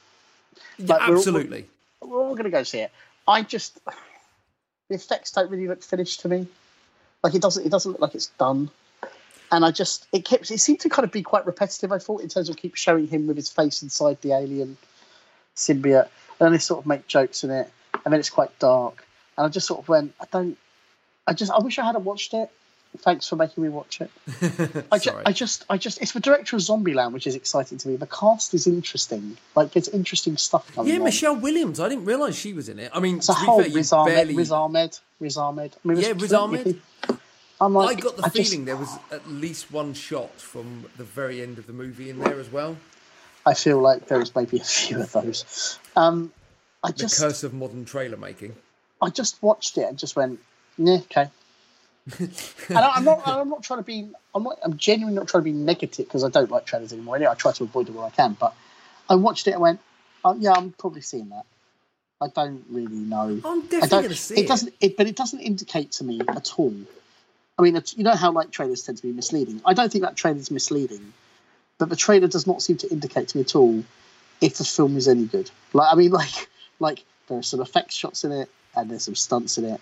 Yeah, 0.77 0.95
Like, 0.95 1.01
we're 1.07 1.13
all- 1.13 1.19
absolutely. 1.19 1.65
We're 2.01 2.19
all 2.21 2.33
going 2.33 2.43
to 2.45 2.49
go 2.51 2.63
see 2.63 2.79
it. 2.79 2.91
I 3.27 3.41
just 3.41 3.79
the 4.89 4.95
effects 4.95 5.31
don't 5.31 5.49
really 5.49 5.67
look 5.67 5.81
finished 5.83 6.19
to 6.21 6.29
me. 6.29 6.47
Like 7.23 7.33
it 7.33 7.41
doesn't. 7.41 7.65
It 7.65 7.69
doesn't 7.69 7.93
look 7.93 8.01
like 8.01 8.13
it's 8.13 8.27
done. 8.27 8.69
And 9.55 9.63
I 9.63 9.71
just 9.71 10.05
it 10.11 10.25
kept. 10.25 10.51
It 10.51 10.59
seemed 10.59 10.81
to 10.81 10.89
kind 10.89 11.05
of 11.05 11.13
be 11.13 11.21
quite 11.21 11.45
repetitive. 11.45 11.93
I 11.93 11.97
thought 11.97 12.21
in 12.21 12.27
terms 12.27 12.49
of 12.49 12.57
keep 12.57 12.75
showing 12.75 13.07
him 13.07 13.25
with 13.25 13.37
his 13.37 13.49
face 13.49 13.81
inside 13.83 14.21
the 14.21 14.33
alien 14.33 14.75
symbiote, 15.55 16.09
and 16.39 16.39
then 16.39 16.51
they 16.51 16.57
sort 16.57 16.81
of 16.81 16.85
make 16.85 17.07
jokes 17.07 17.45
in 17.45 17.51
it, 17.51 17.71
and 18.03 18.11
then 18.11 18.19
it's 18.19 18.29
quite 18.29 18.57
dark. 18.59 19.07
And 19.37 19.45
I 19.45 19.49
just 19.49 19.65
sort 19.65 19.79
of 19.79 19.87
went. 19.87 20.13
I 20.19 20.25
don't. 20.29 20.57
I 21.25 21.33
just. 21.33 21.53
I 21.53 21.59
wish 21.59 21.79
I 21.79 21.85
hadn't 21.85 22.03
watched 22.03 22.33
it. 22.33 22.49
Thanks 22.97 23.29
for 23.29 23.37
making 23.37 23.63
me 23.63 23.69
watch 23.69 24.01
it. 24.01 24.09
I, 24.91 24.99
ju- 24.99 25.11
I 25.25 25.31
just, 25.33 25.65
I 25.69 25.77
just, 25.77 26.01
it's 26.01 26.13
the 26.13 26.21
director 26.21 26.55
of 26.55 26.61
Zombieland, 26.61 27.11
which 27.11 27.27
is 27.27 27.35
exciting 27.35 27.77
to 27.79 27.89
me. 27.89 27.97
The 27.97 28.07
cast 28.07 28.53
is 28.53 28.67
interesting. 28.67 29.37
Like, 29.53 29.71
there's 29.71 29.89
interesting 29.89 30.37
stuff 30.37 30.73
coming 30.73 30.93
yeah, 30.93 30.99
on. 30.99 31.03
Michelle 31.05 31.35
Williams. 31.35 31.81
I 31.81 31.89
didn't 31.89 32.05
realise 32.05 32.37
she 32.37 32.53
was 32.53 32.69
in 32.69 32.79
it. 32.79 32.91
I 32.93 33.01
mean, 33.01 33.17
It's 33.17 33.27
a 33.27 33.33
whole 33.33 33.61
fair, 33.61 33.69
Riz 33.69 33.91
Ahmed, 33.91 34.13
barely. 34.15 34.35
Riz 34.35 34.49
Ahmed, 34.51 34.97
Riz 35.19 35.35
Ahmed. 35.37 35.75
I 35.83 35.87
mean, 35.89 35.97
Yeah, 35.97 36.13
Riz 36.15 36.31
Ahmed. 36.31 36.63
people- 36.63 37.17
Like, 37.59 37.97
I 37.97 38.01
got 38.01 38.17
the 38.17 38.23
I 38.25 38.29
just- 38.29 38.51
feeling 38.51 38.65
there 38.65 38.77
was 38.77 38.97
at 39.11 39.27
least 39.29 39.71
one 39.71 39.93
shot 39.93 40.31
from 40.39 40.85
the 40.97 41.03
very 41.03 41.41
end 41.41 41.57
of 41.57 41.67
the 41.67 41.73
movie 41.73 42.09
in 42.09 42.19
there 42.19 42.39
as 42.39 42.51
well. 42.51 42.77
I 43.45 43.53
feel 43.53 43.79
like 43.79 44.07
there 44.07 44.17
was 44.19 44.33
maybe 44.35 44.57
a 44.57 44.63
few 44.63 44.99
of 45.01 45.11
those. 45.11 45.77
Um, 45.95 46.33
I 46.83 46.91
The 46.91 46.97
just, 46.97 47.19
curse 47.19 47.43
of 47.43 47.53
modern 47.53 47.85
trailer 47.85 48.17
making. 48.17 48.55
I 49.01 49.09
just 49.09 49.41
watched 49.41 49.77
it 49.77 49.83
and 49.83 49.97
just 49.99 50.15
went, 50.15 50.39
yeah, 50.77 50.95
okay. 51.11 51.29
and 52.19 52.77
I, 52.77 52.89
I'm 52.95 53.03
not, 53.05 53.21
I'm 53.27 53.49
not 53.49 53.63
trying 53.63 53.79
to 53.79 53.83
be, 53.83 54.09
I'm 54.33 54.43
not, 54.43 54.57
I'm 54.63 54.77
genuinely 54.77 55.15
not 55.17 55.27
trying 55.27 55.41
to 55.43 55.45
be 55.45 55.51
negative 55.53 56.07
because 56.07 56.23
I 56.23 56.29
don't 56.29 56.49
like 56.51 56.65
trailers 56.65 56.91
anymore. 56.91 57.15
Anyway, 57.15 57.31
I 57.31 57.35
try 57.35 57.51
to 57.51 57.63
avoid 57.63 57.87
it 57.87 57.93
where 57.93 58.05
I 58.05 58.09
can, 58.09 58.35
but 58.39 58.55
I 59.09 59.15
watched 59.15 59.47
it 59.47 59.51
and 59.51 59.61
went, 59.61 59.79
oh, 60.23 60.35
yeah, 60.39 60.53
I'm 60.53 60.71
probably 60.71 61.01
seeing 61.01 61.29
that. 61.29 61.45
I 62.21 62.27
don't 62.33 62.63
really 62.69 62.95
know. 62.95 63.39
I'm 63.45 63.61
definitely 63.61 63.89
going 63.89 64.09
to 64.09 64.15
see 64.15 64.35
it, 64.35 64.39
it. 64.41 64.47
doesn't. 64.47 64.73
It, 64.79 64.97
but 64.97 65.05
it 65.07 65.15
doesn't 65.15 65.41
indicate 65.41 65.91
to 65.93 66.03
me 66.03 66.21
at 66.27 66.51
all. 66.57 66.73
I 67.57 67.61
mean, 67.61 67.81
you 67.95 68.03
know 68.03 68.15
how 68.15 68.31
like 68.31 68.51
trailers 68.51 68.83
tend 68.83 68.97
to 68.97 69.03
be 69.03 69.13
misleading. 69.13 69.61
I 69.65 69.73
don't 69.73 69.91
think 69.91 70.03
that 70.03 70.15
trailer 70.15 70.37
is 70.37 70.51
misleading 70.51 71.13
but 71.77 71.89
the 71.89 71.95
trailer 71.95 72.27
does 72.27 72.47
not 72.47 72.61
seem 72.61 72.77
to 72.77 72.89
indicate 72.89 73.29
to 73.29 73.37
me 73.37 73.41
at 73.41 73.55
all 73.55 73.83
if 74.41 74.57
the 74.57 74.63
film 74.63 74.97
is 74.97 75.07
any 75.07 75.25
good. 75.25 75.49
Like, 75.73 75.91
I 75.91 75.95
mean, 75.95 76.11
like, 76.21 76.49
like 76.79 77.03
there 77.27 77.37
are 77.37 77.43
some 77.43 77.61
effects 77.61 77.95
shots 77.95 78.23
in 78.23 78.31
it, 78.31 78.49
and 78.75 78.89
there's 78.89 79.03
some 79.03 79.15
stunts 79.15 79.57
in 79.57 79.65
it, 79.65 79.81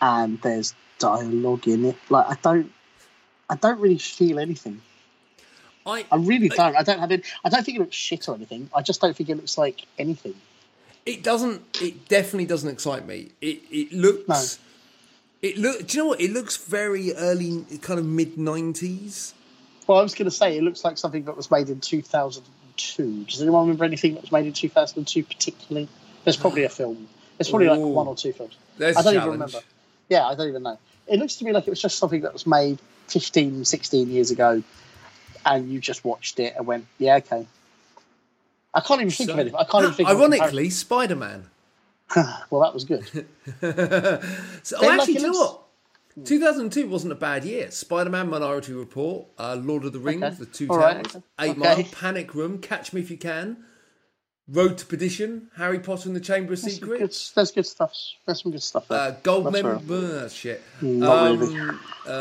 and 0.00 0.40
there's 0.42 0.74
dialogue 0.98 1.66
in 1.68 1.84
it. 1.86 1.96
Like, 2.08 2.26
I 2.28 2.36
don't, 2.42 2.72
I 3.48 3.56
don't 3.56 3.80
really 3.80 3.98
feel 3.98 4.38
anything. 4.38 4.80
I 5.86 6.06
I 6.10 6.16
really 6.16 6.48
don't. 6.48 6.76
I 6.76 6.82
don't 6.82 6.98
have 6.98 7.12
it. 7.12 7.26
I 7.44 7.50
don't 7.50 7.62
think 7.62 7.76
it 7.76 7.80
looks 7.80 7.94
shit 7.94 8.26
or 8.26 8.34
anything. 8.34 8.70
I 8.74 8.80
just 8.80 9.02
don't 9.02 9.14
think 9.14 9.28
it 9.28 9.36
looks 9.36 9.58
like 9.58 9.84
anything. 9.98 10.34
It 11.04 11.22
doesn't. 11.22 11.60
It 11.82 12.08
definitely 12.08 12.46
doesn't 12.46 12.70
excite 12.70 13.06
me. 13.06 13.32
It 13.42 13.60
it 13.70 13.92
looks. 13.92 14.26
No. 14.26 14.63
It 15.42 15.58
look. 15.58 15.86
Do 15.86 15.96
you 15.96 16.02
know 16.04 16.08
what? 16.10 16.20
It 16.20 16.32
looks 16.32 16.56
very 16.56 17.14
early, 17.14 17.64
kind 17.82 17.98
of 18.00 18.06
mid 18.06 18.38
nineties. 18.38 19.34
Well, 19.86 19.98
I 19.98 20.02
was 20.02 20.14
going 20.14 20.24
to 20.26 20.30
say 20.30 20.56
it 20.56 20.62
looks 20.62 20.82
like 20.84 20.96
something 20.96 21.24
that 21.24 21.36
was 21.36 21.50
made 21.50 21.68
in 21.68 21.80
2002. 21.80 23.24
Does 23.24 23.42
anyone 23.42 23.62
remember 23.66 23.84
anything 23.84 24.14
that 24.14 24.22
was 24.22 24.32
made 24.32 24.46
in 24.46 24.54
2002 24.54 25.22
particularly? 25.24 25.88
There's 26.24 26.38
probably 26.38 26.64
a 26.64 26.70
film. 26.70 27.06
There's 27.36 27.50
probably 27.50 27.68
like 27.68 27.80
one 27.80 28.06
or 28.06 28.16
two 28.16 28.32
films. 28.32 28.56
There's 28.78 28.96
I 28.96 29.02
don't 29.02 29.14
even 29.16 29.30
remember. 29.30 29.58
Yeah, 30.08 30.26
I 30.26 30.34
don't 30.34 30.48
even 30.48 30.62
know. 30.62 30.78
It 31.06 31.18
looks 31.18 31.36
to 31.36 31.44
me 31.44 31.52
like 31.52 31.66
it 31.66 31.70
was 31.70 31.82
just 31.82 31.98
something 31.98 32.22
that 32.22 32.32
was 32.32 32.46
made 32.46 32.78
15, 33.08 33.66
16 33.66 34.08
years 34.08 34.30
ago, 34.30 34.62
and 35.44 35.70
you 35.70 35.80
just 35.80 36.02
watched 36.04 36.40
it 36.40 36.54
and 36.56 36.66
went, 36.66 36.86
"Yeah, 36.98 37.16
okay." 37.16 37.46
I 38.72 38.80
can't 38.80 39.00
even 39.02 39.10
think 39.12 39.28
of 39.30 39.34
So- 39.36 39.40
anything. 39.40 39.58
I 39.60 39.64
can't 39.64 39.84
even 39.84 39.94
think. 39.96 40.08
of 40.08 40.16
Ironically, 40.18 40.70
Spider 40.70 41.16
Man. 41.16 41.50
well, 42.50 42.60
that 42.62 42.74
was 42.74 42.84
good. 42.84 43.26
So, 44.62 44.78
oh, 44.80 44.90
actually, 44.90 45.14
do 45.14 45.20
you 45.20 45.26
know 45.32 45.38
what? 45.38 45.60
2002 46.24 46.88
wasn't 46.88 47.12
a 47.12 47.16
bad 47.16 47.44
year. 47.44 47.70
Spider 47.70 48.08
Man, 48.10 48.30
Minority 48.30 48.72
Report, 48.72 49.26
uh, 49.38 49.56
Lord 49.60 49.84
of 49.84 49.92
the 49.92 49.98
Rings, 49.98 50.22
Okay. 50.22 50.36
The 50.36 50.46
Two 50.46 50.68
All 50.70 50.78
right, 50.78 51.02
Towers, 51.04 51.16
okay. 51.16 51.24
Eight 51.40 51.50
Okay. 51.58 51.60
Mile, 51.60 51.84
Panic 51.92 52.34
Room, 52.34 52.58
Catch 52.58 52.92
Me 52.92 53.00
If 53.00 53.10
You 53.10 53.18
Can, 53.18 53.64
Road 54.48 54.78
to 54.78 54.86
Perdition, 54.86 55.48
Harry 55.56 55.80
Potter 55.80 56.08
and 56.08 56.14
the 56.16 56.20
Chamber 56.20 56.52
of 56.52 56.60
some 56.60 56.70
good, 56.70 56.92
Secrets, 56.92 57.30
there's 57.32 57.50
good 57.50 57.66
stuff. 57.66 57.92
There's 58.26 58.42
some 58.42 58.52
good 58.52 58.62
stuff 58.62 58.86
there. 58.88 58.98
uh, 58.98 59.10
Gold 59.22 59.46
That's 59.46 59.62
Member. 59.62 59.78
fair. 59.80 60.20
uh, 60.24 60.28
shit. 60.28 60.62
Not 60.80 61.18
Um, 61.32 61.38
really. 61.40 61.78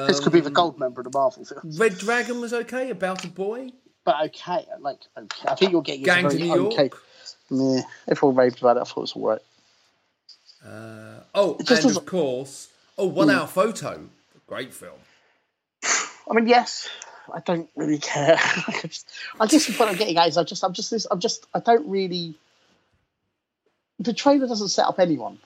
this 0.07 0.19
could 0.19 0.33
be 0.33 0.39
the 0.39 0.49
gold 0.49 0.79
member 0.79 1.01
of 1.01 1.11
the 1.11 1.17
Marvel 1.17 1.45
film. 1.45 1.61
Red 1.77 1.97
Dragon 1.97 2.41
was 2.41 2.53
okay. 2.53 2.89
About 2.89 3.23
a 3.23 3.27
Boy. 3.27 3.69
But 4.05 4.15
okay, 4.25 4.65
like 4.79 4.97
okay. 5.17 5.47
I 5.47 5.55
think 5.55 5.71
you're 5.71 5.81
getting 5.81 6.03
Gang 6.03 6.25
into 6.25 6.37
to 6.37 6.43
New 6.43 6.67
okay. 6.67 6.89
York. 6.89 7.01
Yeah, 7.49 7.81
everyone 8.09 8.35
raved 8.35 8.59
about 8.59 8.77
it. 8.77 8.81
I 8.81 8.83
thought 8.83 8.97
it 8.97 9.01
was 9.01 9.13
all 9.13 9.27
right. 9.29 9.41
Uh, 10.65 11.19
oh, 11.35 11.57
It 11.59 11.67
just 11.67 11.85
and 11.85 11.97
of 11.97 12.05
course, 12.05 12.69
oh, 12.97 13.07
One 13.07 13.29
Hour 13.29 13.47
Photo. 13.47 14.07
Great 14.47 14.73
film. 14.73 14.99
I 15.83 16.33
mean, 16.33 16.47
yes, 16.47 16.87
I 17.33 17.39
don't 17.41 17.69
really 17.75 17.97
care. 17.97 18.37
I 19.39 19.47
guess 19.47 19.65
the 19.67 19.73
point 19.73 19.89
I'm 19.91 19.97
getting 19.97 20.17
at 20.17 20.27
is 20.29 20.37
I 20.37 20.43
just, 20.43 20.63
I'm 20.63 20.73
just, 20.73 20.91
this, 20.91 21.05
I'm 21.09 21.19
just, 21.19 21.45
I 21.53 21.59
don't 21.59 21.89
really. 21.89 22.35
The 23.99 24.13
trailer 24.13 24.47
doesn't 24.47 24.69
set 24.69 24.85
up 24.85 24.99
anyone. 24.99 25.39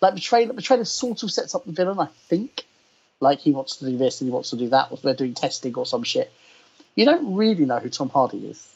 Like 0.00 0.14
the 0.14 0.20
trailer, 0.20 0.52
the 0.52 0.62
trailer 0.62 0.84
sort 0.84 1.22
of 1.22 1.30
sets 1.30 1.54
up 1.54 1.64
the 1.64 1.72
villain. 1.72 1.98
I 1.98 2.08
think, 2.28 2.64
like 3.20 3.38
he 3.40 3.52
wants 3.52 3.76
to 3.76 3.86
do 3.86 3.96
this 3.96 4.20
and 4.20 4.28
he 4.28 4.32
wants 4.32 4.50
to 4.50 4.56
do 4.56 4.68
that, 4.70 4.88
or 4.90 4.98
they're 4.98 5.14
doing 5.14 5.34
testing 5.34 5.74
or 5.74 5.86
some 5.86 6.02
shit. 6.02 6.32
You 6.94 7.04
don't 7.04 7.34
really 7.36 7.64
know 7.64 7.78
who 7.78 7.88
Tom 7.88 8.08
Hardy 8.08 8.46
is. 8.48 8.74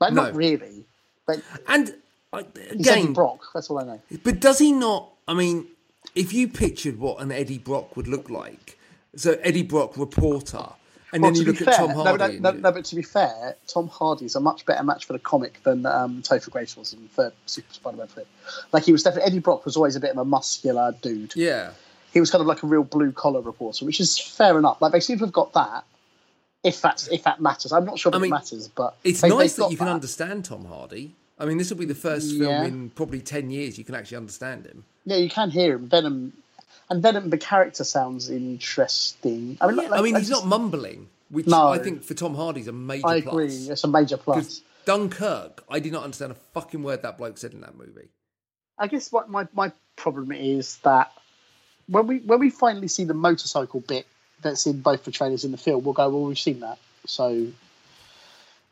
Like, 0.00 0.12
No. 0.12 0.24
not 0.24 0.34
really. 0.34 0.84
But 1.26 1.42
And 1.68 1.94
I, 2.32 2.44
he's 2.76 2.86
Eddie 2.86 3.08
Brock. 3.12 3.40
That's 3.54 3.70
all 3.70 3.78
I 3.78 3.84
know. 3.84 4.00
But 4.22 4.40
does 4.40 4.58
he 4.58 4.72
not? 4.72 5.10
I 5.26 5.34
mean, 5.34 5.66
if 6.14 6.32
you 6.32 6.48
pictured 6.48 6.98
what 6.98 7.20
an 7.20 7.32
Eddie 7.32 7.58
Brock 7.58 7.96
would 7.96 8.06
look 8.08 8.30
like, 8.30 8.78
so 9.16 9.32
Eddie 9.42 9.62
Brock 9.64 9.96
reporter, 9.96 10.64
and 11.12 11.22
Well, 11.22 11.32
then 11.32 11.40
you 11.40 11.46
look 11.48 11.58
be 11.58 11.66
at 11.66 11.74
fair, 11.76 11.86
Tom 11.88 11.96
Hardy. 11.96 12.38
no, 12.38 12.52
no, 12.52 12.58
no, 12.58 12.72
but 12.72 12.84
to 12.84 12.94
be 12.94 13.02
fair, 13.02 13.56
Tom 13.66 13.88
Hardy's 13.88 14.36
a 14.36 14.40
much 14.40 14.64
better 14.64 14.84
match 14.84 15.06
for 15.06 15.12
the 15.12 15.18
comic 15.18 15.60
than 15.64 15.84
um, 15.86 16.22
Topher 16.22 16.50
Grace 16.50 16.76
was 16.76 16.92
in 16.92 17.00
third 17.08 17.32
Super 17.46 17.72
Spider-Man. 17.74 18.06
Like 18.72 18.84
he 18.84 18.92
was 18.92 19.02
definitely 19.02 19.26
Eddie 19.28 19.40
Brock 19.40 19.64
was 19.64 19.76
always 19.76 19.96
a 19.96 20.00
bit 20.00 20.10
of 20.12 20.18
a 20.18 20.24
muscular 20.24 20.94
dude. 21.02 21.34
yeah, 21.34 21.72
He 22.12 22.20
was 22.20 22.30
kind 22.30 22.40
of 22.40 22.46
like 22.46 22.62
a 22.62 22.66
real 22.68 22.84
blue 22.84 23.10
collar 23.10 23.40
reporter, 23.40 23.84
which 23.84 23.98
is 23.98 24.16
fair 24.18 24.56
enough. 24.56 24.80
Like 24.80 24.92
they 24.92 25.00
seem 25.00 25.18
to 25.18 25.24
have 25.24 25.32
got 25.32 25.52
that. 25.54 25.84
If 26.62 26.80
that's 26.80 27.08
if 27.08 27.24
that 27.24 27.40
matters, 27.40 27.72
I'm 27.72 27.86
not 27.86 27.98
sure 27.98 28.10
if 28.14 28.20
I 28.22 28.24
it 28.26 28.28
matters, 28.28 28.68
but 28.68 28.96
it's 29.02 29.20
they- 29.22 29.30
nice 29.30 29.54
that 29.56 29.70
you 29.72 29.76
can 29.78 29.88
understand 29.88 30.44
Tom 30.44 30.64
Hardy. 30.66 31.16
I 31.40 31.46
mean, 31.46 31.58
this 31.58 31.70
will 31.70 31.78
be 31.78 31.86
the 31.86 31.94
first 31.94 32.26
Yeah. 32.32 32.62
film 32.62 32.66
in 32.66 32.90
probably 32.90 33.20
ten 33.20 33.50
years 33.50 33.78
you 33.78 33.84
can 33.84 33.94
actually 33.94 34.18
understand 34.18 34.66
him. 34.66 34.84
Yeah, 35.06 35.16
you 35.16 35.30
can 35.30 35.50
hear 35.50 35.74
him. 35.76 35.88
Venom, 35.88 36.32
and 36.90 37.02
Venom, 37.02 37.30
the 37.30 37.38
character 37.38 37.82
sounds 37.82 38.28
interesting. 38.30 39.56
I 39.60 39.66
mean, 39.68 39.76
Yeah, 39.76 39.82
like- 39.88 40.00
I 40.00 40.02
mean, 40.02 40.16
he's 40.16 40.30
not 40.30 40.46
mumbling, 40.46 41.08
which 41.30 41.46
No. 41.46 41.68
I 41.68 41.78
think 41.78 42.04
for 42.04 42.14
Tom 42.14 42.34
Hardy's 42.34 42.68
a 42.68 42.72
major 42.72 43.06
I 43.06 43.20
plus. 43.22 43.32
agree. 43.32 43.54
It's 43.72 43.84
a 43.84 43.88
major 43.88 44.16
plus. 44.18 44.60
Dunkirk, 44.84 45.64
I 45.68 45.78
did 45.80 45.92
not 45.92 46.04
understand 46.04 46.32
a 46.32 46.36
fucking 46.54 46.82
word 46.82 47.02
that 47.02 47.16
bloke 47.18 47.38
said 47.38 47.52
in 47.52 47.60
that 47.62 47.76
movie. 47.76 48.08
I 48.78 48.86
guess 48.86 49.10
what 49.12 49.28
my, 49.30 49.46
my 49.52 49.72
problem 49.96 50.32
is 50.32 50.76
that 50.78 51.12
when 51.86 52.06
we 52.06 52.18
when 52.20 52.38
we 52.40 52.50
finally 52.50 52.88
see 52.88 53.04
the 53.04 53.14
motorcycle 53.14 53.80
bit 53.80 54.06
that's 54.42 54.66
in 54.66 54.80
both 54.80 55.04
the 55.04 55.10
trailers 55.10 55.44
in 55.44 55.50
the 55.52 55.58
film, 55.58 55.84
we'll 55.84 55.92
go, 55.92 56.08
well, 56.08 56.22
we've 56.22 56.38
seen 56.38 56.60
that. 56.60 56.78
So, 57.06 57.48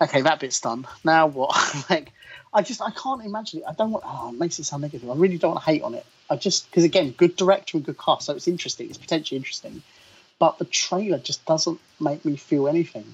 okay, 0.00 0.22
that 0.22 0.40
bit's 0.40 0.60
done. 0.60 0.86
Now 1.04 1.26
what? 1.26 1.54
like, 1.90 2.12
I 2.52 2.62
just 2.62 2.80
I 2.80 2.90
can't 2.90 3.24
imagine 3.24 3.60
it. 3.60 3.64
I 3.68 3.72
don't 3.72 3.90
want. 3.90 4.04
Oh, 4.06 4.30
it 4.30 4.38
makes 4.38 4.58
it 4.58 4.64
sound 4.64 4.82
negative. 4.82 5.10
I 5.10 5.14
really 5.14 5.38
don't 5.38 5.52
want 5.52 5.64
to 5.64 5.70
hate 5.70 5.82
on 5.82 5.94
it. 5.94 6.06
I 6.30 6.36
just 6.36 6.70
because 6.70 6.84
again, 6.84 7.12
good 7.12 7.36
director 7.36 7.76
and 7.76 7.84
good 7.84 7.98
cast, 7.98 8.26
so 8.26 8.34
it's 8.34 8.48
interesting. 8.48 8.88
It's 8.88 8.98
potentially 8.98 9.36
interesting, 9.36 9.82
but 10.38 10.58
the 10.58 10.64
trailer 10.64 11.18
just 11.18 11.44
doesn't 11.44 11.80
make 12.00 12.24
me 12.24 12.36
feel 12.36 12.68
anything. 12.68 13.04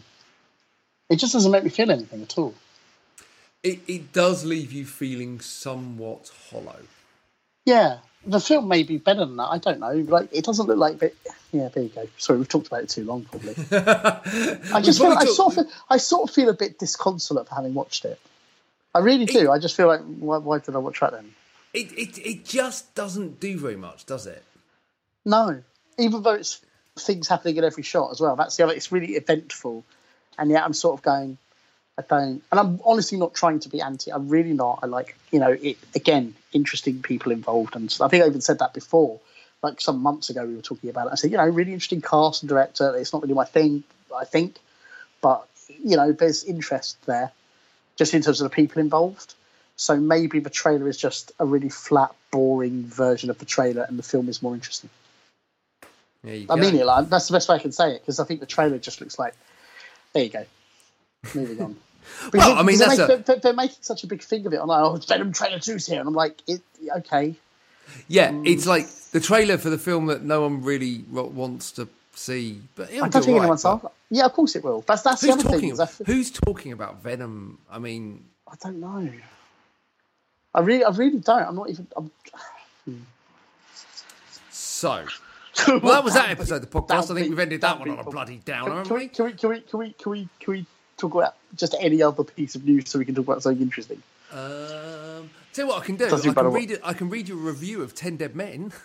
It 1.10 1.16
just 1.16 1.32
doesn't 1.32 1.52
make 1.52 1.64
me 1.64 1.70
feel 1.70 1.90
anything 1.90 2.22
at 2.22 2.38
all. 2.38 2.54
It, 3.62 3.80
it 3.86 4.12
does 4.12 4.44
leave 4.44 4.72
you 4.72 4.84
feeling 4.84 5.40
somewhat 5.40 6.30
hollow. 6.50 6.80
Yeah, 7.64 7.98
the 8.26 8.40
film 8.40 8.68
may 8.68 8.82
be 8.82 8.98
better 8.98 9.20
than 9.24 9.36
that. 9.36 9.48
I 9.48 9.58
don't 9.58 9.80
know. 9.80 9.92
Like, 9.92 10.28
it 10.32 10.44
doesn't 10.44 10.66
look 10.66 10.76
like. 10.76 10.98
But 10.98 11.14
yeah, 11.52 11.68
there 11.68 11.82
you 11.82 11.88
go. 11.88 12.06
Sorry, 12.18 12.38
we've 12.38 12.48
talked 12.48 12.66
about 12.66 12.82
it 12.82 12.88
too 12.90 13.04
long. 13.04 13.24
Probably. 13.24 13.54
I 14.72 14.80
just 14.82 15.00
feel. 15.00 15.12
I 15.12 15.24
sort 15.24 15.56
of. 15.58 15.66
I 15.88 15.96
sort 15.96 16.28
of 16.28 16.34
feel 16.34 16.48
a 16.48 16.54
bit 16.54 16.78
disconsolate 16.78 17.48
for 17.48 17.54
having 17.54 17.74
watched 17.74 18.04
it. 18.04 18.20
I 18.94 19.00
really 19.00 19.26
do. 19.26 19.50
I 19.50 19.58
just 19.58 19.76
feel 19.76 19.88
like, 19.88 20.00
why, 20.02 20.38
why 20.38 20.58
did 20.58 20.74
I 20.74 20.78
watch 20.78 21.00
that 21.00 21.12
then? 21.12 21.34
It, 21.72 21.92
it, 21.92 22.18
it 22.18 22.44
just 22.44 22.94
doesn't 22.94 23.40
do 23.40 23.58
very 23.58 23.76
much, 23.76 24.06
does 24.06 24.26
it? 24.26 24.44
No, 25.24 25.62
even 25.98 26.22
though 26.22 26.34
it's 26.34 26.60
things 26.96 27.28
happening 27.28 27.56
in 27.56 27.64
every 27.64 27.82
shot 27.82 28.10
as 28.10 28.20
well. 28.20 28.36
That's 28.36 28.56
the 28.56 28.64
other. 28.64 28.74
It's 28.74 28.92
really 28.92 29.14
eventful, 29.14 29.84
and 30.38 30.50
yet 30.50 30.64
I'm 30.64 30.72
sort 30.72 30.98
of 30.98 31.02
going. 31.02 31.38
I 31.96 32.02
don't, 32.02 32.42
and 32.50 32.60
I'm 32.60 32.80
honestly 32.84 33.18
not 33.18 33.34
trying 33.34 33.60
to 33.60 33.68
be 33.68 33.80
anti. 33.80 34.12
I'm 34.12 34.28
really 34.28 34.52
not. 34.52 34.80
I 34.82 34.86
like, 34.86 35.16
you 35.30 35.38
know, 35.38 35.56
it 35.60 35.78
again, 35.94 36.34
interesting 36.52 37.02
people 37.02 37.30
involved, 37.30 37.76
and 37.76 37.94
I 38.00 38.08
think 38.08 38.24
I 38.24 38.26
even 38.26 38.40
said 38.40 38.58
that 38.58 38.74
before. 38.74 39.20
Like 39.62 39.80
some 39.80 40.00
months 40.00 40.28
ago, 40.28 40.44
we 40.44 40.56
were 40.56 40.62
talking 40.62 40.90
about 40.90 41.06
it. 41.06 41.12
I 41.12 41.14
said, 41.14 41.30
you 41.30 41.38
know, 41.38 41.46
really 41.46 41.72
interesting 41.72 42.02
cast 42.02 42.42
and 42.42 42.48
director. 42.48 42.94
It's 42.96 43.12
not 43.12 43.22
really 43.22 43.34
my 43.34 43.46
thing, 43.46 43.82
I 44.14 44.24
think, 44.24 44.58
but 45.22 45.48
you 45.68 45.96
know, 45.96 46.12
there's 46.12 46.44
interest 46.44 46.98
there, 47.06 47.32
just 47.96 48.14
in 48.14 48.22
terms 48.22 48.40
of 48.40 48.50
the 48.50 48.54
people 48.54 48.80
involved. 48.80 49.34
So 49.76 49.96
maybe 49.96 50.38
the 50.40 50.50
trailer 50.50 50.88
is 50.88 50.96
just 50.96 51.32
a 51.40 51.44
really 51.44 51.68
flat, 51.68 52.14
boring 52.30 52.84
version 52.84 53.28
of 53.30 53.38
the 53.38 53.44
trailer, 53.44 53.82
and 53.82 53.98
the 53.98 54.02
film 54.04 54.28
is 54.28 54.40
more 54.42 54.54
interesting. 54.54 54.90
There 56.22 56.34
you 56.36 56.46
I 56.48 56.54
go. 56.56 56.60
mean 56.60 56.76
it 56.76 56.86
like 56.86 57.08
that's 57.10 57.26
the 57.26 57.32
best 57.32 57.48
way 57.48 57.56
I 57.56 57.58
can 57.58 57.72
say 57.72 57.92
it 57.96 58.00
because 58.00 58.18
I 58.20 58.24
think 58.24 58.40
the 58.40 58.46
trailer 58.46 58.78
just 58.78 59.00
looks 59.00 59.18
like. 59.18 59.34
There 60.12 60.22
you 60.24 60.30
go. 60.30 60.44
Moving 61.34 61.60
on. 61.60 61.76
Well, 62.34 62.58
I 62.58 62.62
mean, 62.62 62.78
that's 62.78 62.98
they 62.98 63.02
a- 63.14 63.16
they're, 63.16 63.36
they're 63.36 63.52
making 63.54 63.78
such 63.80 64.04
a 64.04 64.06
big 64.06 64.22
thing 64.22 64.44
of 64.46 64.52
it. 64.52 64.60
I'm 64.60 64.68
like, 64.68 64.82
oh, 64.82 64.96
Venom 64.96 65.32
trailer 65.32 65.58
two's 65.58 65.86
here, 65.86 65.98
and 66.00 66.06
I'm 66.06 66.14
like, 66.14 66.36
it, 66.46 66.60
okay. 66.98 67.34
Yeah, 68.08 68.30
Mm. 68.30 68.46
it's 68.46 68.66
like 68.66 68.86
the 69.12 69.20
trailer 69.20 69.56
for 69.56 69.70
the 69.70 69.78
film 69.78 70.06
that 70.06 70.22
no 70.22 70.42
one 70.42 70.62
really 70.62 71.02
wants 71.10 71.72
to 71.72 71.88
see. 72.14 72.60
But 72.74 72.90
it'll 72.90 73.04
I 73.04 73.08
don't 73.08 73.22
do 73.22 73.26
think 73.26 73.36
right, 73.38 73.42
anyone's 73.42 73.62
but. 73.62 73.92
Yeah, 74.10 74.26
of 74.26 74.32
course 74.32 74.56
it 74.56 74.64
will. 74.64 74.82
That's 74.82 75.02
that's 75.02 75.20
the 75.20 75.32
other 75.32 75.42
thing. 75.42 75.74
talking? 75.74 75.86
feel- 75.86 76.06
Who's 76.06 76.30
talking 76.30 76.72
about 76.72 77.02
Venom? 77.02 77.58
I 77.70 77.78
mean, 77.78 78.24
I 78.48 78.54
don't 78.62 78.80
know. 78.80 79.10
I 80.54 80.60
really, 80.60 80.84
I 80.84 80.90
really 80.90 81.18
don't. 81.18 81.42
I'm 81.42 81.56
not 81.56 81.70
even. 81.70 81.86
I'm, 81.96 82.10
so 84.50 85.04
well, 85.68 85.80
that 85.80 86.04
was 86.04 86.14
that 86.14 86.30
episode 86.30 86.56
of 86.56 86.60
the 86.62 86.66
podcast. 86.66 87.10
I 87.10 87.14
think 87.14 87.28
we've 87.28 87.38
ended 87.38 87.60
that 87.60 87.78
one 87.78 87.90
on 87.90 87.98
a 87.98 88.04
bloody 88.04 88.40
downer, 88.44 88.84
Can, 88.84 88.84
can, 88.84 88.96
we, 88.96 89.08
can 89.08 89.24
we 89.24 89.32
can 89.32 89.48
we 89.48 89.60
can 89.60 89.78
we 89.78 89.92
can 89.92 90.12
we 90.12 90.28
can 90.40 90.52
we 90.54 90.66
talk 90.96 91.14
about 91.14 91.34
just 91.54 91.74
any 91.80 92.02
other 92.02 92.24
piece 92.24 92.54
of 92.54 92.64
news 92.64 92.90
so 92.90 92.98
we 92.98 93.04
can 93.04 93.14
talk 93.14 93.26
about 93.26 93.42
something 93.42 93.62
interesting? 93.62 94.02
Um, 94.32 95.30
tell 95.52 95.66
you 95.66 95.68
what 95.68 95.82
I 95.82 95.86
can 95.86 95.96
do. 95.96 96.06
I 96.06 96.20
can 96.20 96.52
read 96.52 96.70
it. 96.72 96.80
I 96.82 96.92
can 96.92 97.08
read 97.08 97.28
you 97.28 97.38
a 97.38 97.42
review 97.42 97.82
of 97.82 97.94
Ten 97.94 98.16
Dead 98.16 98.34
Men. 98.34 98.72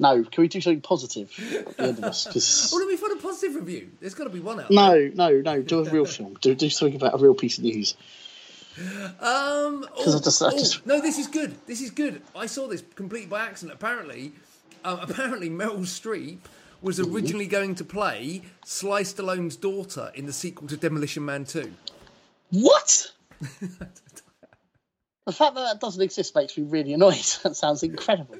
No, 0.00 0.24
can 0.24 0.42
we 0.42 0.48
do 0.48 0.60
something 0.60 0.80
positive 0.80 1.30
at 1.54 1.76
the 1.76 1.82
end 1.82 1.96
of 1.98 2.02
this? 2.02 2.24
'Cause- 2.30 2.72
Oh, 2.74 2.78
let 2.78 2.88
me 2.88 2.96
find 2.96 3.12
a 3.12 3.22
positive 3.22 3.54
review. 3.54 3.90
There's 4.00 4.14
got 4.14 4.24
to 4.24 4.30
be 4.30 4.40
one 4.40 4.60
out. 4.60 4.70
no, 4.70 5.10
no, 5.14 5.40
no. 5.40 5.62
Do 5.62 5.80
a 5.86 5.90
real 5.90 6.04
film. 6.04 6.36
Do 6.40 6.54
do 6.54 6.68
something 6.68 6.96
about 6.96 7.14
a 7.14 7.18
real 7.18 7.34
piece 7.34 7.58
of 7.58 7.64
news. 7.64 7.94
Um, 8.76 8.82
oh, 9.20 9.86
I 10.00 10.04
just- 10.20 10.42
I 10.42 10.46
oh, 10.52 10.82
no, 10.84 11.00
this 11.00 11.18
is 11.18 11.28
good. 11.28 11.54
This 11.66 11.80
is 11.80 11.90
good. 11.92 12.22
I 12.34 12.46
saw 12.46 12.66
this 12.66 12.82
completely 12.96 13.28
by 13.28 13.42
accident. 13.44 13.74
Apparently, 13.76 14.32
um, 14.84 14.98
apparently 15.08 15.48
Meryl 15.48 15.80
Streep 15.86 16.38
was 16.82 16.98
originally 16.98 17.46
going 17.46 17.76
to 17.76 17.84
play 17.84 18.42
Sly 18.64 19.02
Stallone's 19.02 19.54
daughter 19.56 20.10
in 20.14 20.26
the 20.26 20.32
sequel 20.32 20.66
to 20.68 20.76
Demolition 20.76 21.24
Man 21.24 21.44
2. 21.44 21.72
What? 22.50 23.12
the 23.40 25.32
fact 25.32 25.54
that 25.54 25.62
that 25.62 25.80
doesn't 25.80 26.02
exist 26.02 26.34
makes 26.34 26.58
me 26.58 26.64
really 26.64 26.92
annoyed. 26.92 27.14
That 27.44 27.54
sounds 27.56 27.82
incredible. 27.84 28.36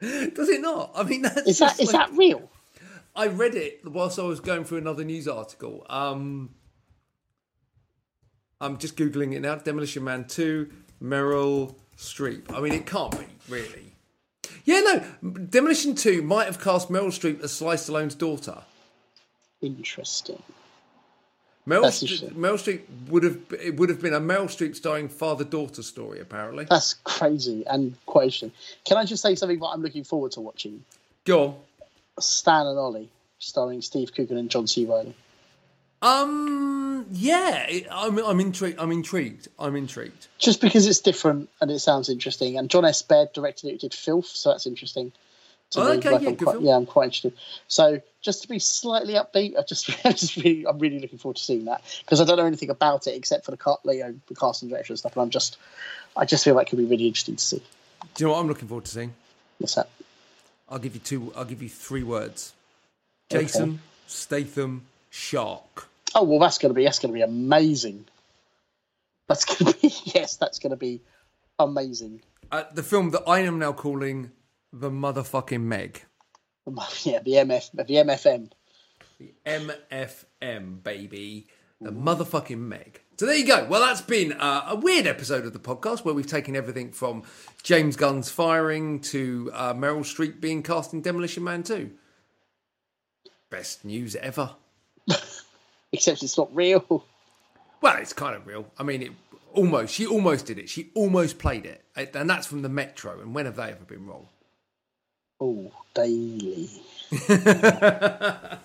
Does 0.34 0.48
it 0.48 0.60
not? 0.60 0.92
I 0.94 1.02
mean, 1.02 1.22
that's 1.22 1.46
Is 1.46 1.58
that 1.58 1.70
just 1.70 1.80
is 1.80 1.92
that 1.92 2.10
real? 2.12 2.48
I 3.16 3.26
read 3.26 3.54
it 3.56 3.80
whilst 3.84 4.18
I 4.18 4.22
was 4.22 4.38
going 4.38 4.64
through 4.64 4.78
another 4.78 5.02
news 5.04 5.26
article. 5.26 5.84
Um, 5.90 6.50
I'm 8.60 8.78
just 8.78 8.96
googling 8.96 9.34
it 9.34 9.40
now. 9.40 9.56
Demolition 9.56 10.04
Man 10.04 10.24
Two, 10.26 10.70
Meryl 11.02 11.74
Streep. 11.96 12.52
I 12.54 12.60
mean, 12.60 12.72
it 12.74 12.86
can't 12.86 13.10
be 13.10 13.26
really. 13.48 13.94
Yeah, 14.64 14.80
no. 14.80 15.32
Demolition 15.46 15.94
Two 15.96 16.22
might 16.22 16.46
have 16.46 16.60
cast 16.60 16.90
Meryl 16.90 17.08
Streep 17.08 17.42
as 17.42 17.52
Sly 17.52 17.74
Stallone's 17.74 18.14
daughter. 18.14 18.62
Interesting. 19.60 20.42
Meryl, 21.68 21.82
That's 21.82 21.98
Streep, 21.98 22.02
interesting. 22.02 22.30
Meryl 22.30 22.54
Streep 22.54 22.80
would 23.10 23.22
have 23.24 23.38
it 23.62 23.76
would 23.76 23.90
have 23.90 24.00
been 24.00 24.14
a 24.14 24.20
Meryl 24.20 24.46
Streep 24.46 24.74
starring 24.74 25.08
father-daughter 25.08 25.82
story. 25.82 26.20
Apparently, 26.20 26.64
That's 26.64 26.94
crazy 27.04 27.66
and 27.66 27.94
quite. 28.06 28.40
Can 28.84 28.96
I 28.96 29.04
just 29.04 29.22
say 29.22 29.34
something 29.34 29.58
that 29.58 29.66
I'm 29.66 29.82
looking 29.82 30.04
forward 30.04 30.32
to 30.32 30.40
watching? 30.40 30.84
go 31.24 31.44
on. 31.44 31.54
Stan 32.20 32.66
and 32.66 32.78
Ollie, 32.78 33.10
starring 33.38 33.82
Steve 33.82 34.12
Coogan 34.14 34.38
and 34.38 34.50
John 34.50 34.66
C. 34.66 34.86
Reilly. 34.86 35.14
Um, 36.00 37.06
yeah, 37.10 37.66
I'm 37.90 38.18
I'm 38.18 38.40
intrigued. 38.40 38.78
I'm 38.78 38.92
intrigued. 38.92 39.48
I'm 39.58 39.76
intrigued. 39.76 40.28
Just 40.38 40.60
because 40.60 40.86
it's 40.86 41.00
different 41.00 41.48
and 41.60 41.70
it 41.70 41.80
sounds 41.80 42.08
interesting. 42.08 42.56
And 42.56 42.70
Jon 42.70 42.84
S. 42.84 43.02
Baird 43.02 43.32
directed 43.32 43.72
it, 43.72 43.80
did 43.80 43.92
Filth, 43.92 44.26
so 44.26 44.50
that's 44.50 44.66
interesting. 44.66 45.12
To 45.70 45.80
Oh, 45.80 45.92
okay, 45.92 46.10
Like, 46.10 46.22
yeah, 46.22 46.28
I'm 46.28 46.34
good 46.34 46.44
quite, 46.44 46.52
film. 46.54 46.64
yeah, 46.64 46.76
I'm 46.76 46.86
quite 46.86 47.04
interested. 47.04 47.32
So 47.68 48.00
just 48.20 48.42
to 48.42 48.48
be 48.48 48.58
slightly 48.58 49.14
upbeat, 49.14 49.58
I 49.58 49.62
just, 49.62 49.90
I 50.04 50.12
just 50.12 50.36
really, 50.36 50.66
I'm 50.66 50.78
really 50.78 50.98
looking 50.98 51.18
forward 51.18 51.36
to 51.36 51.42
seeing 51.42 51.66
that 51.66 51.82
because 52.04 52.20
I 52.20 52.24
don't 52.24 52.36
know 52.38 52.46
anything 52.46 52.70
about 52.70 53.06
it 53.06 53.14
except 53.14 53.44
for 53.44 53.50
the, 53.50 53.56
car, 53.56 53.78
you 53.84 54.00
know, 54.00 54.14
the 54.28 54.34
cast 54.34 54.62
and 54.62 54.70
direction 54.70 54.92
and 54.94 54.98
stuff. 54.98 55.14
And 55.16 55.22
I'm 55.22 55.30
just, 55.30 55.56
I 56.16 56.24
just 56.24 56.44
feel 56.44 56.54
like 56.54 56.68
it 56.68 56.70
could 56.70 56.78
be 56.78 56.84
really 56.84 57.06
interesting 57.06 57.36
to 57.36 57.44
see. 57.44 57.62
Do 58.14 58.24
you 58.24 58.26
know 58.26 58.32
what 58.34 58.40
I'm 58.40 58.48
looking 58.48 58.68
forward 58.68 58.84
to 58.86 58.90
seeing? 58.90 59.14
What's 59.58 59.74
that? 59.74 59.88
I'll 60.70 60.78
give 60.78 60.94
you 60.94 61.00
two. 61.00 61.32
I'll 61.36 61.44
give 61.44 61.62
you 61.62 61.68
three 61.68 62.02
words: 62.02 62.52
Jason 63.30 63.80
Statham 64.06 64.82
Shark. 65.10 65.88
Oh 66.14 66.24
well, 66.24 66.38
that's 66.38 66.58
gonna 66.58 66.74
be 66.74 66.84
that's 66.84 66.98
gonna 66.98 67.14
be 67.14 67.22
amazing. 67.22 68.04
That's 69.28 69.44
gonna 69.44 69.72
be 69.80 69.88
yes, 70.04 70.36
that's 70.36 70.58
gonna 70.58 70.76
be 70.76 71.00
amazing. 71.58 72.20
Uh, 72.52 72.64
the 72.72 72.82
film 72.82 73.10
that 73.10 73.22
I 73.26 73.40
am 73.40 73.58
now 73.58 73.72
calling 73.72 74.30
the 74.72 74.90
motherfucking 74.90 75.62
Meg. 75.62 76.02
Yeah, 77.02 77.20
the 77.20 77.32
MF, 77.32 77.70
the 77.72 77.84
MFM. 77.84 78.50
The 79.18 79.32
MFM, 79.46 80.82
baby. 80.82 81.48
The 81.80 81.90
motherfucking 81.90 82.58
Meg. 82.58 83.00
So 83.18 83.26
there 83.26 83.36
you 83.36 83.46
go. 83.46 83.66
Well, 83.68 83.80
that's 83.80 84.02
been 84.02 84.32
uh, 84.32 84.66
a 84.68 84.76
weird 84.76 85.06
episode 85.06 85.46
of 85.46 85.52
the 85.52 85.58
podcast 85.58 86.04
where 86.04 86.14
we've 86.14 86.26
taken 86.26 86.54
everything 86.54 86.92
from 86.92 87.22
James 87.62 87.96
Gunn's 87.96 88.30
firing 88.30 89.00
to 89.00 89.50
uh, 89.54 89.74
Meryl 89.74 90.00
Streep 90.00 90.40
being 90.40 90.62
cast 90.62 90.92
in 90.92 91.00
Demolition 91.00 91.42
Man 91.42 91.62
2. 91.62 91.90
Best 93.50 93.84
news 93.84 94.14
ever. 94.16 94.50
Except 95.92 96.22
it's 96.22 96.36
not 96.36 96.54
real. 96.54 97.04
Well, 97.80 97.96
it's 97.96 98.12
kind 98.12 98.36
of 98.36 98.46
real. 98.46 98.66
I 98.78 98.82
mean, 98.82 99.02
it 99.02 99.12
almost. 99.52 99.94
She 99.94 100.06
almost 100.06 100.46
did 100.46 100.58
it. 100.58 100.68
She 100.68 100.90
almost 100.94 101.38
played 101.38 101.64
it, 101.64 101.82
and 101.96 102.28
that's 102.28 102.46
from 102.46 102.62
the 102.62 102.68
Metro. 102.68 103.20
And 103.20 103.34
when 103.34 103.46
have 103.46 103.56
they 103.56 103.70
ever 103.70 103.84
been 103.84 104.06
wrong? 104.06 104.28
Oh, 105.40 105.72
daily. 105.94 106.68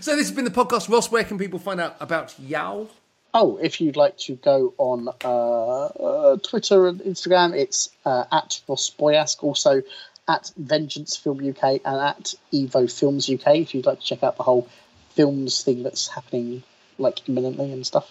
So 0.00 0.14
this 0.14 0.28
has 0.28 0.32
been 0.32 0.44
the 0.44 0.50
podcast. 0.50 0.88
Ross, 0.88 1.10
where 1.10 1.24
can 1.24 1.38
people 1.38 1.58
find 1.58 1.80
out 1.80 1.96
about 2.00 2.38
Yao? 2.38 2.86
Oh, 3.34 3.58
if 3.60 3.80
you'd 3.80 3.96
like 3.96 4.16
to 4.18 4.36
go 4.36 4.72
on 4.78 5.08
uh, 5.24 5.84
uh, 5.86 6.36
Twitter 6.36 6.86
and 6.86 7.00
Instagram, 7.00 7.54
it's 7.54 7.90
uh, 8.04 8.24
at 8.30 8.60
Ross 8.68 8.90
Boyask, 8.96 9.42
also 9.42 9.82
at 10.28 10.52
Vengeance 10.56 11.16
Film 11.16 11.46
UK 11.46 11.80
and 11.84 12.00
at 12.00 12.34
Evo 12.52 12.90
Films 12.90 13.28
UK. 13.28 13.56
If 13.56 13.74
you'd 13.74 13.86
like 13.86 14.00
to 14.00 14.06
check 14.06 14.22
out 14.22 14.36
the 14.36 14.44
whole 14.44 14.68
films 15.14 15.62
thing 15.64 15.82
that's 15.82 16.08
happening 16.08 16.62
like 16.98 17.28
imminently 17.28 17.72
and 17.72 17.86
stuff. 17.86 18.08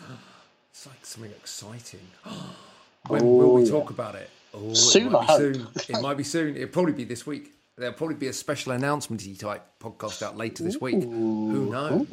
It's 0.70 0.86
like 0.86 1.04
something 1.06 1.30
exciting. 1.30 2.00
when 3.06 3.24
will 3.24 3.54
we 3.54 3.68
talk 3.68 3.90
about 3.90 4.14
it? 4.14 4.30
Oh, 4.54 4.74
Soon, 4.74 5.06
it 5.06 5.10
might 5.12 5.18
I 5.18 5.22
be 5.22 5.26
hope. 5.26 5.38
soon. 5.38 5.66
It 5.96 6.02
might 6.02 6.16
be 6.16 6.24
soon. 6.24 6.56
It'll 6.56 6.68
probably 6.68 6.92
be 6.92 7.04
this 7.04 7.26
week. 7.26 7.52
There'll 7.78 7.94
probably 7.94 8.16
be 8.16 8.26
a 8.28 8.34
special 8.34 8.72
announcement 8.72 9.22
type 9.40 9.64
podcast 9.80 10.22
out 10.22 10.36
later 10.36 10.62
this 10.62 10.78
week. 10.78 11.02
Who 11.02 11.70
knows? 11.70 12.06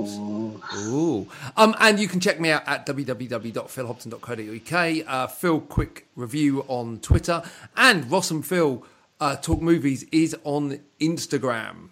Ooh. 0.87 1.27
Um, 1.57 1.75
and 1.81 1.99
you 1.99 2.07
can 2.07 2.21
check 2.21 2.39
me 2.39 2.49
out 2.49 2.63
at 2.65 2.85
www.philhobson.co.uk. 2.85 5.05
Uh, 5.07 5.27
Phil 5.27 5.59
Quick 5.59 6.07
Review 6.15 6.63
on 6.69 6.99
Twitter. 6.99 7.43
And 7.75 8.09
Ross 8.09 8.31
and 8.31 8.45
Phil 8.45 8.85
uh, 9.19 9.35
Talk 9.35 9.61
Movies 9.61 10.05
is 10.11 10.33
on 10.45 10.79
Instagram. 11.01 11.89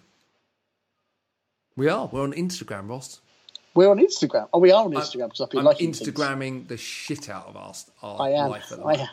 We 1.76 1.90
are. 1.90 2.08
We're 2.12 2.24
on 2.24 2.34
Instagram, 2.34 2.90
Ross. 2.90 3.20
We're 3.78 3.92
on 3.92 4.00
Instagram. 4.00 4.50
Oh, 4.52 4.58
we 4.58 4.72
are 4.72 4.86
on 4.86 4.92
Instagram 4.92 5.26
because 5.26 5.42
I've 5.42 5.52
been 5.52 5.60
I'm 5.60 5.66
liking 5.66 5.94
things. 5.94 6.10
Instagramming 6.10 6.68
the 6.68 6.78
shit 6.78 7.30
out 7.30 7.46
of 7.46 7.56
our, 7.56 7.76
our 8.02 8.28
I 8.28 8.32
am. 8.32 8.50
life 8.50 8.74
I 8.84 8.94
am. 8.94 9.08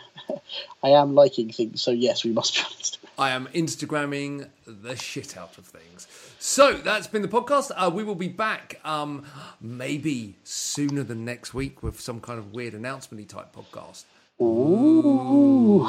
I 0.83 0.89
am 0.89 1.15
liking 1.15 1.53
things. 1.53 1.83
So 1.83 1.91
yes, 1.91 2.25
we 2.25 2.33
must 2.33 2.55
be 2.55 2.61
on 2.61 2.71
Instagram. 2.71 3.09
I 3.19 3.31
am 3.33 3.47
Instagramming 3.49 4.49
the 4.67 4.97
shit 4.97 5.37
out 5.37 5.59
of 5.59 5.67
things. 5.67 6.09
So 6.39 6.79
that's 6.79 7.07
been 7.07 7.21
the 7.21 7.29
podcast. 7.29 7.73
Uh, 7.77 7.91
we 7.93 8.05
will 8.05 8.15
be 8.15 8.29
back 8.29 8.81
um, 8.87 9.27
maybe 9.61 10.37
sooner 10.45 11.03
than 11.03 11.27
next 11.27 11.53
week 11.53 11.83
with 11.83 12.01
some 12.01 12.23
kind 12.23 12.39
of 12.39 12.55
weird 12.55 12.73
announcement 12.73 13.29
type 13.29 13.55
podcast. 13.55 14.05
Ooh. 14.41 15.85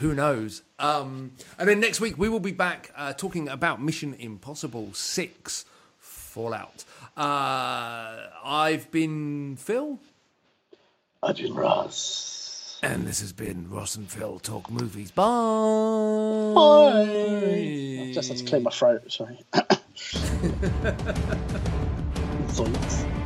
Who 0.00 0.12
knows? 0.12 0.62
Um, 0.80 1.30
and 1.56 1.68
then 1.68 1.78
next 1.78 2.00
week 2.00 2.18
we 2.18 2.28
will 2.28 2.40
be 2.40 2.50
back 2.50 2.90
uh, 2.96 3.12
talking 3.12 3.48
about 3.48 3.80
Mission 3.80 4.14
Impossible 4.14 4.92
6 4.92 5.66
Fallout. 6.00 6.84
Uh, 7.18 8.28
I've 8.44 8.90
been 8.92 9.56
Phil. 9.56 9.98
I've 11.20 11.36
been 11.36 11.52
Ross. 11.52 12.78
And 12.80 13.08
this 13.08 13.18
has 13.20 13.32
been 13.32 13.68
Ross 13.68 13.96
and 13.96 14.08
Phil 14.08 14.38
Talk 14.38 14.70
Movies. 14.70 15.10
Bye. 15.10 15.24
Bye. 16.54 17.00
I 18.02 18.12
just 18.14 18.28
had 18.28 18.38
to 18.38 18.44
clear 18.44 18.60
my 18.60 18.70
throat. 18.70 19.10
Sorry. 19.10 19.40
Zoinks. 22.46 23.17